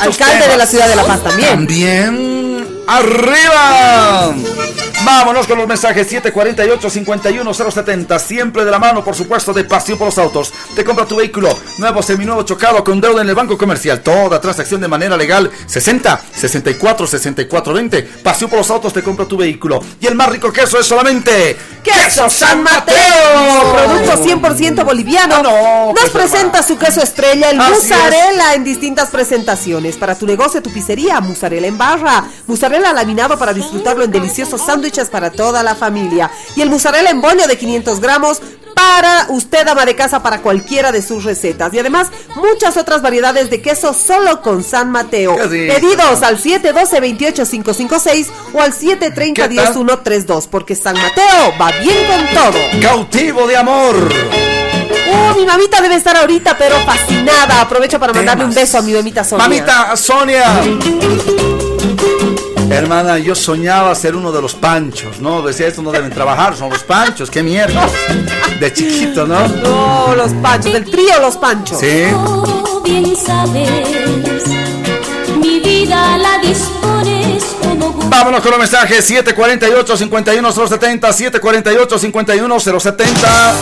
Alcalde 0.00 0.48
de 0.48 0.56
la 0.56 0.66
ciudad 0.66 0.88
de 0.88 0.96
La 0.96 1.04
Paz 1.04 1.22
también. 1.22 1.48
También. 1.50 2.82
¡Arriba! 2.86 4.34
Vámonos 5.06 5.46
con 5.46 5.56
los 5.56 5.68
mensajes 5.68 6.10
748-51070. 6.10 8.18
Siempre 8.18 8.64
de 8.64 8.72
la 8.72 8.80
mano, 8.80 9.04
por 9.04 9.14
supuesto, 9.14 9.52
de 9.52 9.62
Pasión 9.62 9.96
por 9.96 10.08
los 10.08 10.18
Autos. 10.18 10.52
Te 10.74 10.82
compra 10.82 11.06
tu 11.06 11.14
vehículo 11.14 11.56
nuevo, 11.78 12.02
seminuevo, 12.02 12.42
chocado, 12.42 12.82
con 12.82 13.00
deuda 13.00 13.22
en 13.22 13.28
el 13.28 13.36
banco 13.36 13.56
comercial. 13.56 14.02
Toda 14.02 14.40
transacción 14.40 14.80
de 14.80 14.88
manera 14.88 15.16
legal. 15.16 15.48
60 15.66 16.22
64 16.34 17.06
64 17.06 17.72
20. 17.72 18.02
Pasión 18.02 18.50
por 18.50 18.58
los 18.58 18.68
Autos 18.68 18.92
te 18.92 19.04
compra 19.04 19.26
tu 19.26 19.36
vehículo. 19.36 19.80
Y 20.00 20.08
el 20.08 20.16
más 20.16 20.28
rico 20.28 20.52
queso 20.52 20.80
es 20.80 20.86
solamente. 20.86 21.56
Queso 21.84 22.28
San 22.28 22.64
Mateo, 22.64 23.74
producto 23.74 24.24
100% 24.24 24.84
boliviano. 24.84 25.40
Nos 25.40 26.00
pues, 26.00 26.10
presenta 26.10 26.64
su 26.64 26.76
queso 26.76 27.00
estrella, 27.00 27.50
el 27.50 27.58
mozzarella 27.58 28.54
en 28.54 28.64
distintas 28.64 29.10
presentaciones. 29.10 29.96
Para 29.96 30.16
tu 30.16 30.26
negocio, 30.26 30.60
tu 30.60 30.72
pizzería, 30.72 31.20
mozzarella 31.20 31.68
en 31.68 31.78
barra, 31.78 32.24
mozzarella 32.48 32.92
laminado 32.92 33.38
para 33.38 33.52
disfrutarlo 33.52 34.02
en 34.02 34.10
deliciosos 34.10 34.66
sándwiches 34.66 34.95
para 35.04 35.30
toda 35.30 35.62
la 35.62 35.74
familia. 35.74 36.30
Y 36.56 36.62
el 36.62 36.70
mozzarella 36.70 37.10
en 37.10 37.20
bollo 37.20 37.46
de 37.46 37.58
500 37.58 38.00
gramos 38.00 38.40
para 38.74 39.26
usted, 39.30 39.66
ama 39.68 39.86
de 39.86 39.96
casa, 39.96 40.22
para 40.22 40.42
cualquiera 40.42 40.92
de 40.92 41.00
sus 41.00 41.24
recetas. 41.24 41.72
Y 41.72 41.78
además, 41.78 42.08
muchas 42.34 42.76
otras 42.76 43.00
variedades 43.00 43.48
de 43.48 43.62
queso 43.62 43.94
solo 43.94 44.42
con 44.42 44.62
San 44.62 44.90
Mateo. 44.90 45.34
Pedidos 45.36 46.22
al 46.22 46.38
712-28556 46.38 48.26
o 48.52 48.60
al 48.60 48.74
¿Qué 48.76 48.96
tal? 48.96 49.14
730-10132, 49.74 50.48
porque 50.50 50.74
San 50.76 50.94
Mateo 50.94 51.54
va 51.60 51.72
bien 51.72 52.06
con 52.06 52.26
todo. 52.34 52.58
Cautivo 52.82 53.46
de 53.46 53.56
amor. 53.56 53.96
Uh, 53.96 55.38
mi 55.38 55.46
mamita 55.46 55.80
debe 55.80 55.94
estar 55.94 56.14
ahorita, 56.16 56.58
pero 56.58 56.76
fascinada. 56.80 57.62
Aprovecho 57.62 57.98
para 57.98 58.12
mandarle 58.12 58.44
un 58.44 58.52
beso 58.52 58.76
a 58.76 58.82
mi 58.82 58.92
mamita 58.92 59.24
Sonia. 59.24 59.48
Mamita 59.48 59.96
Sonia. 59.96 60.60
Hermana, 62.70 63.18
yo 63.18 63.34
soñaba 63.34 63.94
ser 63.94 64.16
uno 64.16 64.32
de 64.32 64.42
los 64.42 64.54
panchos, 64.54 65.20
¿no? 65.20 65.42
Decía, 65.42 65.68
estos 65.68 65.84
no 65.84 65.92
deben 65.92 66.10
trabajar, 66.10 66.56
son 66.56 66.70
los 66.70 66.82
panchos, 66.82 67.30
qué 67.30 67.42
mierda. 67.42 67.88
De 68.60 68.72
chiquito, 68.72 69.26
¿no? 69.26 69.46
No, 69.48 70.14
los 70.16 70.32
panchos, 70.34 70.72
del 70.72 70.84
trío 70.90 71.20
Los 71.20 71.36
Panchos. 71.36 71.78
Sí. 71.78 72.06
Tú 72.10 72.80
bien 72.82 73.14
sabes, 73.16 73.68
mi 75.40 75.60
vida 75.60 76.18
la. 76.18 76.36
Vámonos 78.16 78.40
con 78.40 78.50
los 78.52 78.60
mensajes 78.60 79.04
748 79.04 79.94
51070 79.94 81.12
748 81.12 81.98
51070 81.98 83.54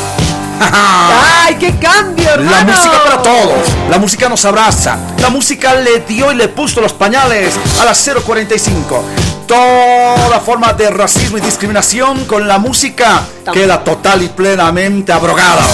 ¡Ay, 0.61 1.57
qué 1.57 1.75
cambio, 1.77 2.31
hermano! 2.31 2.53
La 2.53 2.65
música 2.65 3.03
para 3.03 3.21
todos. 3.21 3.69
La 3.91 3.99
música 3.99 4.29
nos 4.29 4.45
abraza. 4.45 4.97
La 5.19 5.29
música 5.29 5.75
le 5.75 5.99
dio 6.01 6.31
y 6.31 6.37
le 6.37 6.47
puso 6.47 6.81
los 6.81 6.93
pañales 6.93 7.53
a 7.81 7.85
las 7.85 8.09
045. 8.25 9.05
Toda 9.49 10.39
forma 10.39 10.73
de 10.73 10.89
racismo 10.89 11.39
y 11.39 11.41
discriminación 11.41 12.25
con 12.25 12.47
la 12.47 12.59
música 12.59 13.23
queda 13.53 13.83
total 13.83 14.23
y 14.23 14.29
plenamente 14.29 15.13
abrogada. 15.13 15.65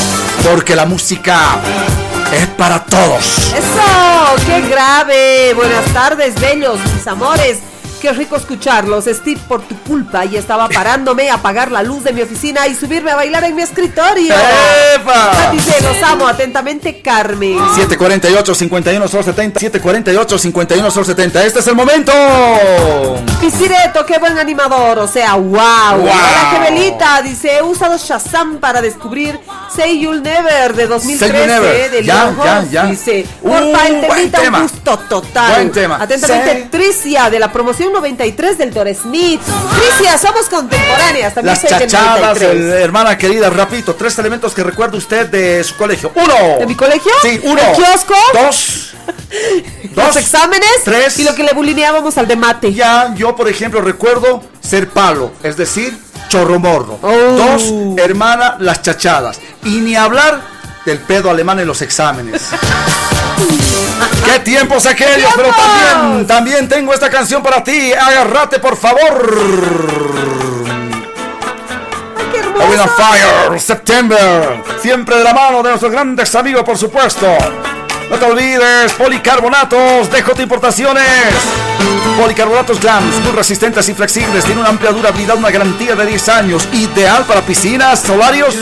Porque 0.50 0.74
la 0.74 0.86
música 0.86 1.58
es 2.32 2.46
para 2.46 2.82
todos. 2.86 3.26
¡Eso! 3.52 4.46
¡Qué 4.46 4.62
grave! 4.62 5.52
Buenas 5.52 5.84
tardes, 5.92 6.34
bellos, 6.40 6.78
mis 6.94 7.06
amores. 7.06 7.58
Qué 8.00 8.12
rico 8.12 8.36
escucharlos, 8.36 9.04
Steve, 9.04 9.38
por 9.46 9.60
tu 9.62 9.76
culpa. 9.82 10.24
Y 10.24 10.36
estaba 10.36 10.68
parándome 10.68 11.28
a 11.30 11.34
apagar 11.34 11.70
la 11.70 11.82
luz 11.82 12.02
de 12.02 12.12
mi 12.14 12.22
oficina 12.22 12.66
y 12.66 12.74
subirme 12.74 13.10
a 13.10 13.16
bailar 13.16 13.44
en 13.44 13.54
mi 13.54 13.60
escritorio. 13.62 14.34
¡Epa! 14.94 15.50
Dice, 15.52 15.74
los 15.82 16.02
amo 16.02 16.26
atentamente, 16.26 17.02
Carmen. 17.02 17.58
748 17.74 18.54
51 18.54 19.08
70 19.08 19.60
748 19.60 20.38
51 20.38 20.90
70 20.90 21.44
Este 21.44 21.58
es 21.60 21.66
el 21.66 21.74
momento. 21.74 22.12
Pisireto, 23.40 24.04
qué 24.06 24.18
buen 24.18 24.38
animador. 24.38 24.98
O 25.00 25.06
sea, 25.08 25.34
wow. 25.34 25.50
Wow. 25.50 26.00
Hola, 26.02 26.50
Gemelita. 26.52 27.20
Dice, 27.22 27.56
he 27.58 27.62
usado 27.62 27.96
Shazam 27.98 28.58
para 28.58 28.80
descubrir 28.80 29.38
Say 29.74 30.00
You'll 30.00 30.22
Never 30.22 30.74
de 30.74 30.86
2013 30.86 31.18
Say 31.18 31.38
You'll 31.38 31.46
Never. 31.62 31.90
de 31.90 32.04
Ya, 32.04 32.14
Leon 32.24 32.36
ya, 32.44 32.64
ya. 32.70 32.86
Dice, 32.86 33.26
Uh, 33.42 33.48
porfa, 33.50 33.86
el 33.88 34.00
temita, 34.00 34.40
tema. 34.40 34.58
un 34.58 34.62
gusto 34.64 34.98
total. 35.08 35.52
Buen 35.54 35.72
tema. 35.72 35.96
Atentamente, 36.00 36.52
Say- 36.52 36.68
Tricia 36.70 37.28
de 37.30 37.38
la 37.38 37.52
promoción 37.52 37.89
93 37.92 38.58
del 38.58 38.72
Dore 38.72 38.94
Smith. 38.94 39.40
Tricia, 39.42 40.18
somos 40.18 40.48
contemporáneas. 40.48 41.34
También 41.34 41.54
Las 41.54 41.60
soy 41.60 41.78
del 41.78 41.88
chachadas, 41.88 42.20
93. 42.20 42.50
el- 42.54 42.72
hermana 42.82 43.16
querida, 43.18 43.50
rapidito, 43.50 43.94
tres 43.94 44.18
elementos 44.18 44.54
que 44.54 44.62
recuerda 44.62 44.96
usted 44.98 45.26
de 45.28 45.62
su 45.64 45.76
colegio. 45.76 46.12
Uno. 46.14 46.34
¿De 46.58 46.66
mi 46.66 46.74
colegio? 46.74 47.12
Sí, 47.22 47.40
uno. 47.44 47.60
¿El 47.60 47.76
kiosco? 47.76 48.14
Dos. 48.34 48.90
Los 49.96 50.16
exámenes. 50.16 50.68
Tres. 50.84 51.18
Y 51.18 51.24
lo 51.24 51.34
que 51.34 51.42
le 51.42 51.52
bulineábamos 51.52 52.16
al 52.18 52.26
de 52.28 52.36
mate. 52.36 52.72
Ya, 52.72 53.14
yo 53.16 53.34
por 53.36 53.48
ejemplo 53.48 53.80
recuerdo 53.80 54.42
ser 54.60 54.88
palo, 54.88 55.32
es 55.42 55.56
decir, 55.56 55.96
chorromorro. 56.28 56.98
Oh. 57.02 57.08
Dos, 57.10 57.98
hermana, 57.98 58.56
las 58.60 58.82
chachadas. 58.82 59.40
Y 59.64 59.80
ni 59.80 59.96
hablar 59.96 60.40
del 60.86 60.98
pedo 60.98 61.30
alemán 61.30 61.58
en 61.60 61.66
los 61.66 61.82
exámenes. 61.82 62.42
¡Qué 64.32 64.38
tiempos 64.40 64.86
aquellos! 64.86 65.32
Pero 65.34 65.50
también, 65.52 66.26
también 66.26 66.68
tengo 66.68 66.94
esta 66.94 67.10
canción 67.10 67.42
para 67.42 67.64
ti. 67.64 67.92
Agárrate, 67.92 68.60
por 68.60 68.76
favor. 68.76 69.00
On 72.60 72.88
Fire, 72.88 73.58
September. 73.58 74.62
Siempre 74.80 75.16
de 75.16 75.24
la 75.24 75.34
mano 75.34 75.62
de 75.62 75.70
nuestros 75.70 75.90
grandes 75.90 76.32
amigos, 76.36 76.62
por 76.62 76.78
supuesto. 76.78 77.26
No 78.08 78.16
te 78.16 78.24
olvides, 78.24 78.92
policarbonatos 78.92 80.10
de 80.10 80.22
J 80.22 80.42
Importaciones. 80.42 81.34
Policarbonatos 82.20 82.80
Glams, 82.80 83.16
muy 83.24 83.32
resistentes 83.32 83.88
y 83.88 83.94
flexibles. 83.94 84.44
Tiene 84.44 84.60
una 84.60 84.70
amplia 84.70 84.92
durabilidad, 84.92 85.36
una 85.36 85.50
garantía 85.50 85.96
de 85.96 86.06
10 86.06 86.28
años. 86.28 86.68
Ideal 86.72 87.24
para 87.24 87.40
piscinas, 87.40 88.00
solarios, 88.00 88.54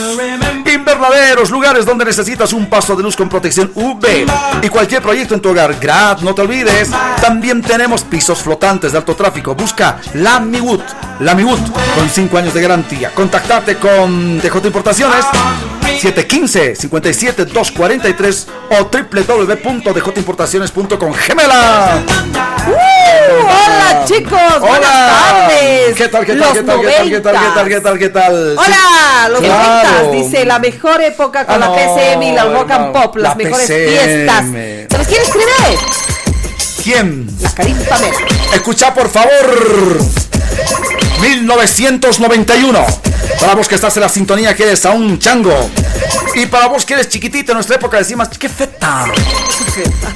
invernaderos, 0.73 1.49
lugares 1.49 1.85
donde 1.85 2.05
necesitas 2.05 2.53
un 2.53 2.69
paso 2.69 2.95
de 2.95 3.03
luz 3.03 3.15
con 3.15 3.29
protección 3.29 3.71
UV. 3.75 4.25
Y 4.61 4.69
cualquier 4.69 5.01
proyecto 5.01 5.33
en 5.33 5.41
tu 5.41 5.49
hogar. 5.49 5.75
Grad, 5.79 6.19
no 6.19 6.33
te 6.35 6.41
olvides. 6.41 6.89
También 7.21 7.61
tenemos 7.61 8.03
pisos 8.03 8.39
flotantes 8.39 8.91
de 8.91 8.97
alto 8.97 9.15
tráfico. 9.15 9.55
Busca 9.55 9.97
la 10.13 10.39
Miwood. 10.39 10.81
La 11.19 11.33
Miwood 11.35 11.59
con 11.95 12.09
5 12.09 12.37
años 12.37 12.53
de 12.53 12.61
garantía. 12.61 13.11
Contactate 13.13 13.75
con 13.77 14.39
DJ 14.39 14.61
Importaciones. 14.65 15.25
715-57-243 16.01 18.45
o 18.69 18.89
www.djimportaciones.com. 18.89 21.13
¡Gemela! 21.13 21.99
Uh, 22.67 22.71
hola 23.43 24.05
chicos, 24.05 24.59
buenas 24.59 24.81
tardes. 24.81 25.95
¿Qué 25.95 26.07
tal, 26.07 26.25
qué 26.25 26.33
tal, 26.33 26.39
Los 26.39 26.53
qué 26.53 26.63
tal, 26.63 26.81
qué 26.81 26.87
tal, 26.91 27.09
qué 27.09 27.19
tal, 27.19 27.35
qué 27.35 27.49
tal, 27.53 27.67
qué 27.67 27.79
tal, 27.81 27.97
qué 27.99 28.09
tal? 28.09 28.55
Hola, 28.57 29.29
los 29.29 29.39
Claro. 29.41 29.63
noventas, 29.63 30.11
dice 30.11 30.45
la 30.45 30.58
mejor 30.59 31.01
época 31.01 31.45
con 31.45 31.55
Ah, 31.55 31.57
la 31.59 31.65
no, 31.67 31.75
PCM 31.75 32.23
y 32.23 32.31
la 32.33 32.43
rock 32.45 32.71
and 32.71 32.91
pop, 32.93 33.15
las 33.17 33.29
la 33.31 33.35
mejores 33.35 33.67
PCM. 33.67 33.89
fiestas. 33.89 34.45
¿Sabes 34.91 35.07
quién 35.07 35.21
escribe? 35.21 35.77
¿Quién? 36.83 37.37
La 37.41 37.49
Karim 37.51 37.77
Pamela. 37.85 38.17
Escucha 38.53 38.93
por 38.93 39.09
favor. 39.09 39.99
1991. 41.21 42.85
Para 43.39 43.55
vos 43.55 43.67
que 43.67 43.75
estás 43.75 43.95
en 43.97 44.01
la 44.03 44.09
sintonía 44.09 44.55
que 44.55 44.63
eres 44.63 44.85
a 44.85 44.91
un 44.91 45.19
chango. 45.19 45.53
Y 46.35 46.45
para 46.47 46.67
vos 46.67 46.85
que 46.85 46.93
eres 46.93 47.09
chiquitito 47.09 47.51
en 47.51 47.57
nuestra 47.57 47.75
época 47.75 47.97
decimos, 47.97 48.27
qué 48.37 48.49
feta. 48.49 49.05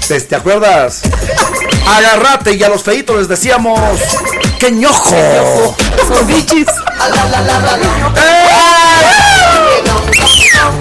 ¿Te, 0.08 0.20
te 0.22 0.36
acuerdas? 0.36 1.02
Agarrate 1.88 2.54
y 2.54 2.64
a 2.64 2.70
los 2.70 2.84
feitos 2.84 3.18
les 3.18 3.28
decíamos, 3.28 3.80
qué 4.60 4.72
ñojo. 4.72 5.76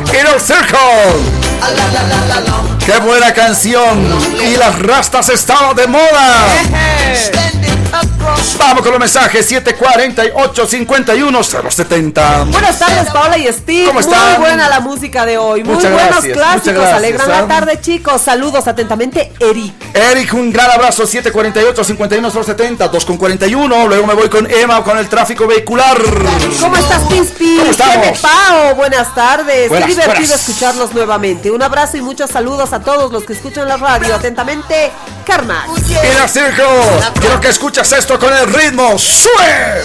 Inner 0.08 0.40
Circle. 0.40 1.42
¡Qué 2.84 2.98
buena 2.98 3.32
canción! 3.32 4.04
Y 4.40 4.56
las 4.56 4.78
rastas 4.80 5.28
estaban 5.28 5.76
de 5.76 5.86
moda. 5.86 6.46
Vamos 8.58 8.82
con 8.82 8.90
los 8.92 9.00
mensajes 9.00 9.46
748 9.46 10.66
51 10.66 11.42
070. 11.42 12.44
Buenas 12.44 12.78
tardes, 12.78 13.10
Paola 13.12 13.38
y 13.38 13.46
Steve. 13.52 13.86
¿Cómo 13.86 14.00
están? 14.00 14.32
Muy 14.32 14.40
buena 14.40 14.68
la 14.68 14.80
música 14.80 15.24
de 15.26 15.38
hoy. 15.38 15.62
Muy 15.62 15.74
Muchas 15.74 15.92
buenos 15.92 16.10
gracias, 16.10 16.36
clásicos. 16.36 16.74
gracias, 16.74 16.92
Alegran 16.98 17.30
¿ah? 17.30 17.40
la 17.42 17.48
tarde, 17.48 17.80
chicos. 17.80 18.20
Saludos 18.22 18.66
atentamente, 18.66 19.32
Eric. 19.38 19.72
Eric, 19.94 20.34
un 20.34 20.52
gran 20.52 20.70
abrazo 20.70 21.06
748 21.06 21.84
51 21.84 22.30
070 22.30 22.88
2 22.88 23.04
con 23.04 23.16
41. 23.16 23.86
Luego 23.88 24.06
me 24.06 24.14
voy 24.14 24.28
con 24.28 24.50
Emma 24.50 24.82
con 24.82 24.98
el 24.98 25.08
tráfico 25.08 25.46
vehicular. 25.46 25.96
¿Cómo 26.60 26.76
estás, 26.76 27.02
Pispi? 27.04 27.58
¿Cómo 27.58 27.70
estamos? 27.70 28.18
Pao, 28.20 28.74
buenas 28.74 29.14
tardes. 29.14 29.68
Buenas, 29.68 29.88
Qué 29.88 29.94
divertido 29.94 30.28
buenas. 30.28 30.48
escucharlos 30.48 30.92
nuevamente. 30.94 31.50
Un 31.50 31.62
abrazo 31.62 31.96
y 31.96 32.02
muchos 32.02 32.30
saludos 32.30 32.72
a 32.72 32.80
todos 32.80 33.12
los 33.12 33.24
que 33.24 33.34
escuchan 33.34 33.68
la 33.68 33.76
radio. 33.76 34.14
Atentamente, 34.14 34.90
Karma. 35.26 35.66
Inner 35.88 36.28
Circle. 36.28 36.64
Quiero 37.20 37.40
que 37.40 37.48
escuchas 37.48 37.90
esto 37.92 38.18
con 38.18 38.31
el 38.36 38.52
ritmo. 38.52 38.98
¡Sue! 38.98 39.82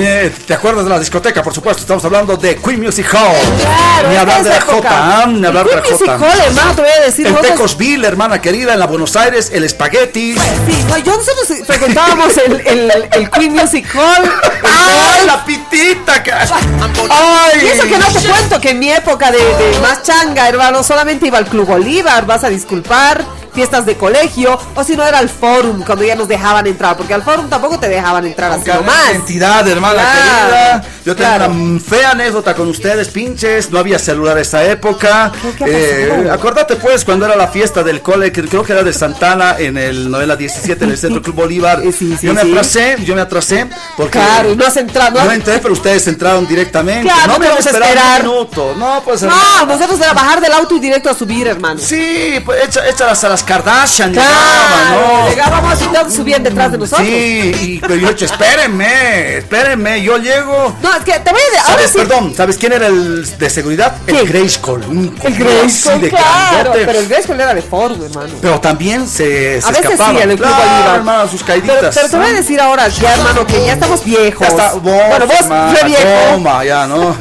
Eh, 0.00 0.32
¿Te 0.46 0.54
acuerdas 0.54 0.84
de 0.84 0.90
la 0.90 0.98
discoteca? 0.98 1.42
Por 1.42 1.54
supuesto, 1.54 1.80
estamos 1.80 2.04
hablando 2.04 2.36
de 2.36 2.56
Queen 2.56 2.80
Music 2.82 3.06
Hall. 3.14 3.34
Claro, 3.60 4.08
ni 4.10 4.16
hablar 4.16 4.42
de 4.42 4.50
la 4.50 4.56
época. 4.58 4.88
J, 4.88 4.88
¿ah? 4.90 5.26
ni 5.26 5.46
hablar 5.46 5.66
de 5.66 5.76
la 5.76 5.82
Queen 5.82 5.94
Music. 5.94 6.08
Hall, 6.10 6.40
hermano, 6.46 6.74
te 6.74 6.82
voy 6.82 6.90
a 6.90 7.00
decir. 7.00 7.26
En 7.26 7.36
Tecosville, 7.36 8.04
hermana 8.06 8.40
querida, 8.40 8.74
en 8.74 8.78
la 8.80 8.86
Buenos 8.86 9.16
Aires, 9.16 9.50
el 9.52 9.64
espagueti. 9.64 10.34
Sí, 10.34 10.84
no, 10.88 10.98
yo 10.98 11.16
nosotros 11.16 11.48
frecuentábamos 11.66 12.36
el, 12.36 12.60
el, 12.66 12.92
el 13.12 13.30
Queen 13.30 13.54
Music 13.54 13.86
Hall. 13.94 14.30
¡Ay, 14.62 15.26
la 15.26 15.44
pitita! 15.44 16.22
que- 16.22 16.32
Y 16.32 17.66
eso 17.66 17.84
que 17.84 17.98
no 17.98 18.06
te 18.06 18.28
cuento 18.28 18.60
que 18.60 18.70
en 18.70 18.78
mi 18.78 18.90
época 18.90 19.30
de, 19.32 19.38
de 19.38 19.78
más 19.80 20.02
changa, 20.02 20.48
hermano, 20.48 20.82
solamente 20.84 21.26
iba 21.26 21.38
al 21.38 21.46
Club 21.46 21.66
Bolívar, 21.66 22.26
vas 22.26 22.44
a 22.44 22.48
disculpar, 22.50 23.24
fiestas 23.52 23.86
de 23.86 23.96
colegio, 23.96 24.58
o 24.74 24.84
si 24.84 24.96
no 24.96 25.04
era 25.04 25.18
al 25.18 25.28
Forum, 25.28 25.82
cuando 25.84 26.04
ya 26.04 26.14
nos 26.14 26.28
dejaban 26.28 26.66
entrar, 26.66 26.96
porque 26.96 27.14
al 27.14 27.22
Forum 27.22 27.48
tampoco 27.48 27.78
te 27.78 27.88
dejaban 27.88 28.26
entrar 28.26 28.52
así 28.52 28.68
nomás. 28.70 29.10
identidad, 29.12 29.66
hermana 29.66 29.94
Claro, 29.94 30.48
querida. 30.48 30.84
Yo 31.08 31.16
tengo 31.16 31.30
claro. 31.36 31.52
una 31.54 31.80
fea 31.80 32.10
anécdota 32.10 32.54
con 32.54 32.68
ustedes, 32.68 33.08
pinches. 33.08 33.70
No 33.70 33.78
había 33.78 33.98
celular 33.98 34.36
esa 34.36 34.62
época. 34.64 35.32
Eh, 35.64 36.28
acordate, 36.30 36.76
pues, 36.76 37.02
cuando 37.02 37.24
era 37.24 37.34
la 37.34 37.48
fiesta 37.48 37.82
del 37.82 38.02
cole, 38.02 38.30
que 38.30 38.42
creo 38.42 38.62
que 38.62 38.72
era 38.74 38.82
de 38.82 38.92
Santana, 38.92 39.56
en 39.58 39.78
el 39.78 40.10
novela 40.10 40.36
17, 40.36 40.84
en 40.84 40.90
el 40.90 40.98
Centro 40.98 41.22
Club 41.22 41.34
Bolívar. 41.36 41.80
yo 42.20 42.34
me 42.34 42.42
atrasé, 42.42 42.98
yo 43.06 43.14
me 43.14 43.22
atrasé. 43.22 43.66
Porque 43.96 44.18
Claro, 44.18 44.52
y 44.52 44.56
no 44.56 44.66
has 44.66 44.76
entrado. 44.76 45.24
No 45.24 45.32
entré, 45.32 45.60
pero 45.60 45.72
ustedes 45.72 46.06
entraron 46.08 46.46
directamente. 46.46 47.04
Claro, 47.10 47.32
no 47.32 47.38
me 47.38 47.48
vamos 47.48 47.66
a 47.66 47.70
esperar 47.70 48.20
un 48.20 48.28
minuto. 48.28 48.74
No, 48.76 49.02
pues. 49.02 49.22
No, 49.22 49.64
nosotros 49.66 49.98
era 49.98 50.12
bajar 50.12 50.42
del 50.42 50.52
auto 50.52 50.76
y 50.76 50.80
directo 50.80 51.08
a 51.08 51.14
subir, 51.14 51.46
hermano. 51.46 51.80
Sí, 51.82 52.34
pues 52.44 52.68
echa- 52.68 52.86
échalas 52.86 53.24
a 53.24 53.30
las 53.30 53.42
Kardashian. 53.42 54.12
Claro, 54.12 54.28
llegaban, 54.28 55.22
¿no? 55.24 55.28
llegábamos 55.30 55.80
y 55.82 55.86
todos 55.86 56.12
subían 56.14 56.42
detrás 56.42 56.70
de 56.72 56.76
nosotros. 56.76 57.06
Sí, 57.08 57.52
y, 57.62 57.78
pero 57.80 57.94
yo 57.94 58.08
he 58.08 58.10
dicho, 58.10 58.26
espérenme, 58.26 59.38
espérenme, 59.38 60.02
yo 60.02 60.18
llego. 60.18 60.76
No, 60.82 60.97
es 60.98 61.04
que 61.04 61.18
te 61.20 61.30
voy 61.30 61.40
a 61.40 61.44
decir, 61.44 61.58
ahora 61.58 61.72
¿Sabes, 61.72 61.90
sí. 61.90 61.98
perdón, 61.98 62.34
¿sabes 62.34 62.58
quién 62.58 62.72
era 62.72 62.86
el 62.86 63.38
de 63.38 63.50
seguridad? 63.50 63.96
El 64.06 64.26
Grayskull. 64.28 64.82
El 65.22 65.34
Grayskull, 65.34 66.00
de 66.00 66.10
claro, 66.10 66.72
pero 66.74 66.98
el 66.98 67.08
Grayskull 67.08 67.40
era 67.40 67.54
de 67.54 67.62
Forum, 67.62 68.04
hermano. 68.04 68.34
Pero 68.40 68.60
también 68.60 69.08
se, 69.08 69.60
se 69.60 69.68
A 69.68 69.70
veces 69.70 69.98
sí, 69.98 70.16
en 70.20 70.30
el 70.30 70.36
Club 70.36 70.48
hermano, 70.94 71.28
sus 71.28 71.42
caíditas. 71.42 71.94
Pero, 71.94 72.08
te 72.08 72.16
voy 72.16 72.26
a 72.26 72.32
decir 72.32 72.60
ahora, 72.60 72.88
ya 72.88 73.14
hermano, 73.14 73.46
que 73.46 73.64
ya 73.64 73.72
estamos 73.72 74.04
viejos. 74.04 74.40
Ya 74.40 74.48
está, 74.48 74.72
vos, 74.74 74.82
bueno, 74.82 75.26
vos, 75.26 75.84
viejo. 75.84 76.02
Toma, 76.32 76.64
ya, 76.64 76.86
¿no? 76.86 76.98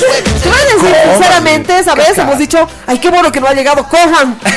Te 0.00 0.48
voy 0.48 0.58
a 0.58 0.74
decir, 0.74 0.96
sinceramente, 1.12 1.84
¿sabes? 1.84 2.16
Hemos 2.16 2.38
dicho, 2.38 2.66
ay, 2.86 2.98
qué 2.98 3.10
bueno 3.10 3.30
que 3.30 3.40
no 3.40 3.48
ha 3.48 3.52
llegado, 3.52 3.86
cojan. 3.86 4.38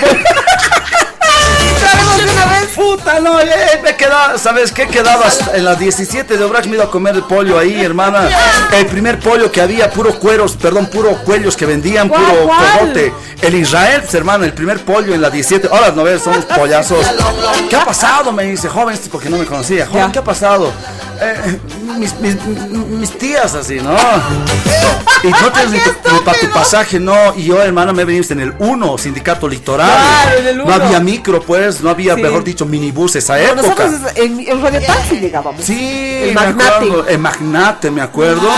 Sabemos 1.79 2.17
de 2.17 2.23
una 2.31 2.45
vez. 2.45 2.63
Puta, 2.75 3.19
no, 3.19 3.39
eh, 3.39 3.47
me 3.83 3.95
quedaba, 3.95 4.37
¿sabes 4.37 4.71
qué? 4.71 4.87
Quedabas 4.87 5.39
en 5.53 5.63
las 5.65 5.77
17 5.77 6.37
de 6.37 6.43
Obrax, 6.43 6.67
me 6.67 6.75
iba 6.75 6.85
a 6.85 6.89
comer 6.89 7.15
el 7.15 7.23
pollo 7.23 7.59
ahí, 7.59 7.83
hermana. 7.83 8.27
El 8.73 8.87
primer 8.87 9.19
pollo 9.19 9.51
que 9.51 9.61
había, 9.61 9.91
puro 9.91 10.17
cueros, 10.17 10.53
perdón, 10.55 10.87
puro 10.87 11.11
cuellos 11.23 11.55
que 11.55 11.65
vendían, 11.67 12.09
¿Cuál, 12.09 12.23
puro 12.23 12.47
cuál? 12.47 12.79
cogote. 12.79 13.13
El 13.41 13.55
Israel, 13.55 14.01
pues, 14.01 14.13
hermano, 14.15 14.45
el 14.45 14.53
primer 14.53 14.79
pollo 14.83 15.13
en 15.13 15.21
la 15.21 15.29
17. 15.29 15.67
Ahora 15.71 15.91
no 15.91 16.03
ves, 16.03 16.23
son 16.23 16.33
unos 16.33 16.45
pollazos. 16.45 17.05
¿Qué 17.69 17.75
ha 17.75 17.85
pasado? 17.85 18.31
Me 18.31 18.43
dice, 18.45 18.69
joven, 18.69 18.93
este, 18.95 19.09
porque 19.09 19.29
no 19.29 19.37
me 19.37 19.45
conocía. 19.45 19.85
Joven, 19.85 20.11
¿qué 20.11 20.19
ha 20.19 20.23
pasado? 20.23 20.71
Eh, 21.21 21.59
mis, 21.97 22.13
mis- 22.19 22.41
mis 22.89 23.17
tías 23.17 23.53
así, 23.53 23.75
¿no? 23.75 23.95
Y 25.23 25.27
no 25.29 25.51
tienes 25.51 25.71
ni, 25.71 26.19
para 26.25 26.37
tu 26.39 26.49
pasaje, 26.49 26.99
no. 26.99 27.33
Y 27.35 27.45
yo, 27.45 27.61
hermano, 27.61 27.93
me 27.93 28.03
veniste 28.03 28.33
en 28.33 28.41
el 28.41 28.53
1, 28.59 28.97
sindicato 28.97 29.47
litoral. 29.47 29.89
Claro, 29.89 30.39
en 30.39 30.47
el 30.47 30.57
No 30.57 30.63
uno. 30.65 30.73
había 30.73 30.99
micro, 30.99 31.41
pues, 31.41 31.52
no 31.81 31.89
había, 31.89 32.15
Sí. 32.15 32.21
mejor 32.21 32.43
dicho, 32.43 32.65
minibús 32.65 33.15
esa 33.15 33.33
No, 33.37 33.43
época. 33.43 33.61
nosotros 33.61 33.91
en, 34.15 34.39
en 34.47 34.61
Radio 34.61 34.81
Taxi 34.85 35.19
llegábamos. 35.19 35.63
Sí, 35.63 36.19
El 36.23 36.29
me 36.29 36.33
magnate. 36.35 36.69
acuerdo, 36.73 37.07
el 37.07 37.19
magnate, 37.19 37.91
me 37.91 38.01
acuerdo. 38.01 38.49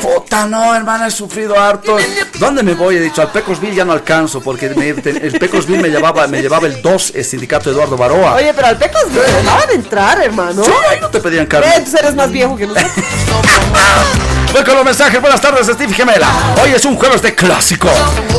Puta, 0.00 0.46
no, 0.46 0.74
hermana, 0.74 1.08
he 1.08 1.10
sufrido 1.10 1.58
harto. 1.60 1.96
¿Dónde 2.38 2.62
me 2.62 2.72
voy? 2.74 2.96
He 2.96 3.00
dicho, 3.00 3.20
al 3.20 3.30
Pecosville 3.32 3.74
ya 3.74 3.84
no 3.84 3.92
alcanzo, 3.92 4.40
porque 4.40 4.70
me- 4.70 4.94
te- 4.94 5.10
el 5.26 5.38
Pecosville 5.38 5.82
me 5.82 5.88
llevaba, 5.90 6.26
me 6.26 6.40
llevaba 6.40 6.66
el 6.66 6.80
2, 6.80 7.12
el 7.16 7.24
sindicato 7.24 7.70
Eduardo 7.70 7.96
Baroa. 7.98 8.34
Oye, 8.34 8.52
pero 8.54 8.68
al 8.68 8.78
Pecos 8.78 9.02
me 9.12 9.20
dejaban 9.20 9.68
de 9.68 9.74
entrar, 9.74 10.22
hermano. 10.22 10.64
Sí, 10.64 10.70
ahí 10.90 10.98
no 11.00 11.08
te 11.08 11.20
pedían 11.20 11.44
Eh, 11.44 11.48
carne. 11.48 11.66
Entonces 11.76 12.00
eres 12.00 12.14
más 12.14 12.30
viejo 12.32 12.56
que 12.56 12.66
nosotros. 12.66 12.90
Voy 14.52 14.64
con 14.64 14.74
los 14.74 14.84
mensajes. 14.84 15.20
Buenas 15.20 15.40
tardes, 15.40 15.66
Steve 15.66 15.92
Gemela. 15.94 16.28
Hoy 16.62 16.70
es 16.72 16.84
un 16.84 16.96
jueves 16.96 17.22
de 17.22 17.34
clásico. 17.34 17.88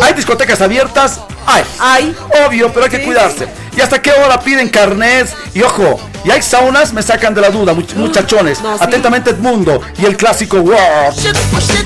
¿Hay 0.02 0.14
discotecas 0.14 0.60
abiertas? 0.62 1.22
Hay. 1.46 1.64
Hay. 1.80 2.16
Obvio, 2.46 2.72
pero 2.72 2.86
hay 2.86 2.92
que 2.92 3.04
cuidarse. 3.04 3.48
¿Y 3.76 3.82
hasta 3.82 4.02
qué 4.02 4.12
hora 4.12 4.39
piden 4.39 4.70
carnets? 4.70 5.34
Y 5.54 5.62
ojo, 5.62 6.00
¿y 6.24 6.32
hay 6.32 6.41
saunas? 6.41 6.93
Me 6.93 7.01
sacan 7.01 7.34
de 7.34 7.41
la 7.41 7.49
duda, 7.49 7.74
much- 7.74 7.95
muchachones. 7.95 8.59
Atentamente 8.80 9.32
Edmundo 9.32 9.82
y 9.97 10.05
el 10.05 10.17
clásico 10.17 10.57
World. 10.57 11.15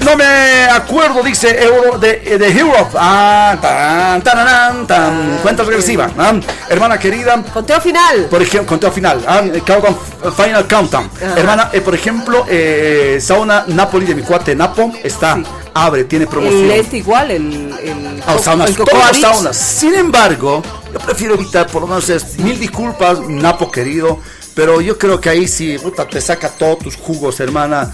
No 0.04 0.16
me 0.16 0.66
acuerdo, 0.72 1.22
dice 1.24 1.64
Euro 1.64 1.98
de, 1.98 2.38
de 2.38 2.48
Europe. 2.60 2.92
Ah, 2.98 3.58
tan, 3.62 4.22
tan, 4.22 4.88
tan. 4.88 5.38
Cuenta 5.42 5.64
regresiva. 5.64 6.10
ah. 6.18 6.34
Hermana 6.70 6.98
querida. 7.00 7.42
Conteo 7.54 7.80
final. 7.82 8.26
Por 8.30 8.42
ejemplo, 8.42 8.68
conteo 8.68 8.92
final. 8.92 9.24
ah, 9.28 9.42
countdown, 9.66 9.98
final 10.36 10.68
countdown. 10.68 11.10
Ajá. 11.16 11.40
Hermana, 11.40 11.70
eh, 11.74 11.82
por 11.82 11.96
ejemplo, 11.96 12.46
eh, 12.48 13.20
sauna 13.22 13.64
Napoli 13.68 14.06
de 14.06 14.16
mi 14.16 14.22
cuate 14.22 14.56
Napo 14.56 14.92
está. 15.04 15.38
Abre, 15.74 16.06
tiene 16.06 16.26
promoción. 16.28 16.66
El 16.66 16.72
este 16.72 16.98
igual, 16.98 17.32
el. 17.32 17.74
el 17.84 18.24
Ah, 18.26 18.38
saunas, 18.42 18.70
el 18.70 18.76
todas 18.78 19.18
saunas. 19.20 19.58
Sin 19.58 19.94
embargo, 19.94 20.64
yo 20.98 21.06
prefiero 21.06 21.34
evitar, 21.36 21.68
por 21.68 21.82
lo 21.82 21.88
menos 21.90 22.10
es 22.10 22.38
mil 22.40 22.58
disculpas, 22.58 23.20
Napo 23.20 23.70
querido, 23.70 24.18
pero 24.54 24.80
yo 24.80 24.98
creo 24.98 25.20
que 25.20 25.30
ahí 25.30 25.46
sí, 25.46 25.78
puta, 25.78 26.08
te 26.08 26.22
saca 26.22 26.48
todos 26.50 26.80
tus 26.80 26.96
jugos, 26.96 27.38
hermana. 27.42 27.94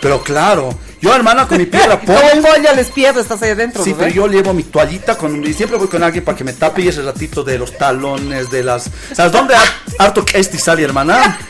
Pero 0.00 0.22
claro, 0.22 0.78
yo 1.00 1.12
hermana 1.12 1.48
con 1.48 1.58
mi 1.58 1.66
piedra 1.66 2.00
pobre. 2.06 2.40
pollo 2.40 2.70
al 2.70 2.78
espiedo 2.78 3.20
estás 3.20 3.42
ahí 3.42 3.50
adentro. 3.50 3.82
Sí, 3.82 3.90
¿no 3.90 3.96
pero 3.96 4.10
yo 4.10 4.26
llevo 4.28 4.54
mi 4.54 4.62
toallita 4.62 5.16
con, 5.18 5.44
y 5.44 5.52
siempre 5.52 5.76
voy 5.76 5.88
con 5.88 6.04
alguien 6.04 6.24
para 6.24 6.38
que 6.38 6.44
me 6.44 6.52
tape 6.52 6.82
y 6.82 6.88
ese 6.88 7.02
ratito 7.02 7.42
de 7.42 7.58
los 7.58 7.76
talones, 7.76 8.48
de 8.48 8.62
las... 8.62 8.88
¿Sabes 9.12 9.32
dónde 9.32 9.56
har- 9.56 9.74
harto 9.98 10.24
Kesti 10.24 10.58
sale, 10.58 10.84
hermana? 10.84 11.36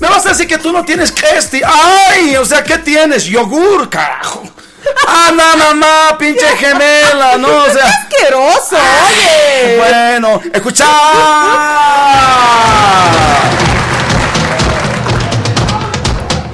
Me 0.00 0.08
vas 0.08 0.24
a 0.26 0.28
decir 0.28 0.46
que 0.46 0.58
tú 0.58 0.70
no 0.72 0.84
tienes 0.84 1.10
Kesti. 1.10 1.60
¡Ay! 1.64 2.36
O 2.36 2.44
sea, 2.44 2.62
¿qué 2.62 2.78
tienes? 2.78 3.24
Yogur, 3.24 3.88
carajo. 3.90 4.44
¡Ah, 5.06 5.30
no, 5.34 5.56
mamá! 5.56 6.18
¡Pinche 6.18 6.46
gemela! 6.56 7.36
No, 7.38 7.48
o 7.48 7.70
sea... 7.70 7.86
asqueroso, 7.86 8.76
oye! 8.76 9.76
Bueno, 9.78 10.40
escucha. 10.52 10.84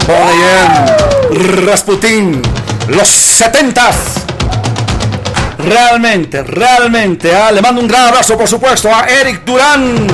Oye, 0.06 1.64
Rasputín, 1.64 2.42
los 2.88 3.08
setentas. 3.08 3.96
Realmente, 5.58 6.42
realmente, 6.42 7.34
ah, 7.34 7.50
le 7.50 7.62
mando 7.62 7.80
un 7.80 7.88
gran 7.88 8.08
abrazo, 8.08 8.36
por 8.36 8.46
supuesto, 8.46 8.94
a 8.94 9.06
Eric 9.06 9.44
Durán. 9.44 10.06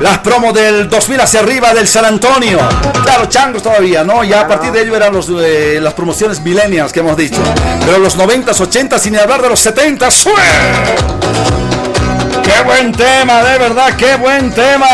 Las 0.00 0.18
promos 0.18 0.52
del 0.52 0.88
2000 0.90 1.20
hacia 1.20 1.40
arriba 1.40 1.72
del 1.72 1.88
San 1.88 2.04
Antonio. 2.04 2.58
Claro, 3.02 3.26
changos 3.26 3.62
todavía, 3.62 4.04
¿no? 4.04 4.22
Ya 4.24 4.40
a 4.40 4.48
partir 4.48 4.70
de 4.70 4.82
ello 4.82 4.94
eran 4.94 5.12
los, 5.12 5.28
eh, 5.40 5.78
las 5.80 5.94
promociones 5.94 6.40
millennials 6.40 6.92
que 6.92 7.00
hemos 7.00 7.16
dicho. 7.16 7.40
Pero 7.84 7.98
los 7.98 8.16
90s, 8.18 8.60
80s, 8.60 8.98
sin 8.98 9.16
hablar 9.16 9.40
de 9.40 9.48
los 9.48 9.64
70s. 9.64 10.10
¡sue! 10.10 10.32
¡Qué 12.42 12.62
buen 12.64 12.92
tema, 12.92 13.42
de 13.42 13.58
verdad! 13.58 13.96
¡Qué 13.96 14.16
buen 14.16 14.50
tema! 14.52 14.86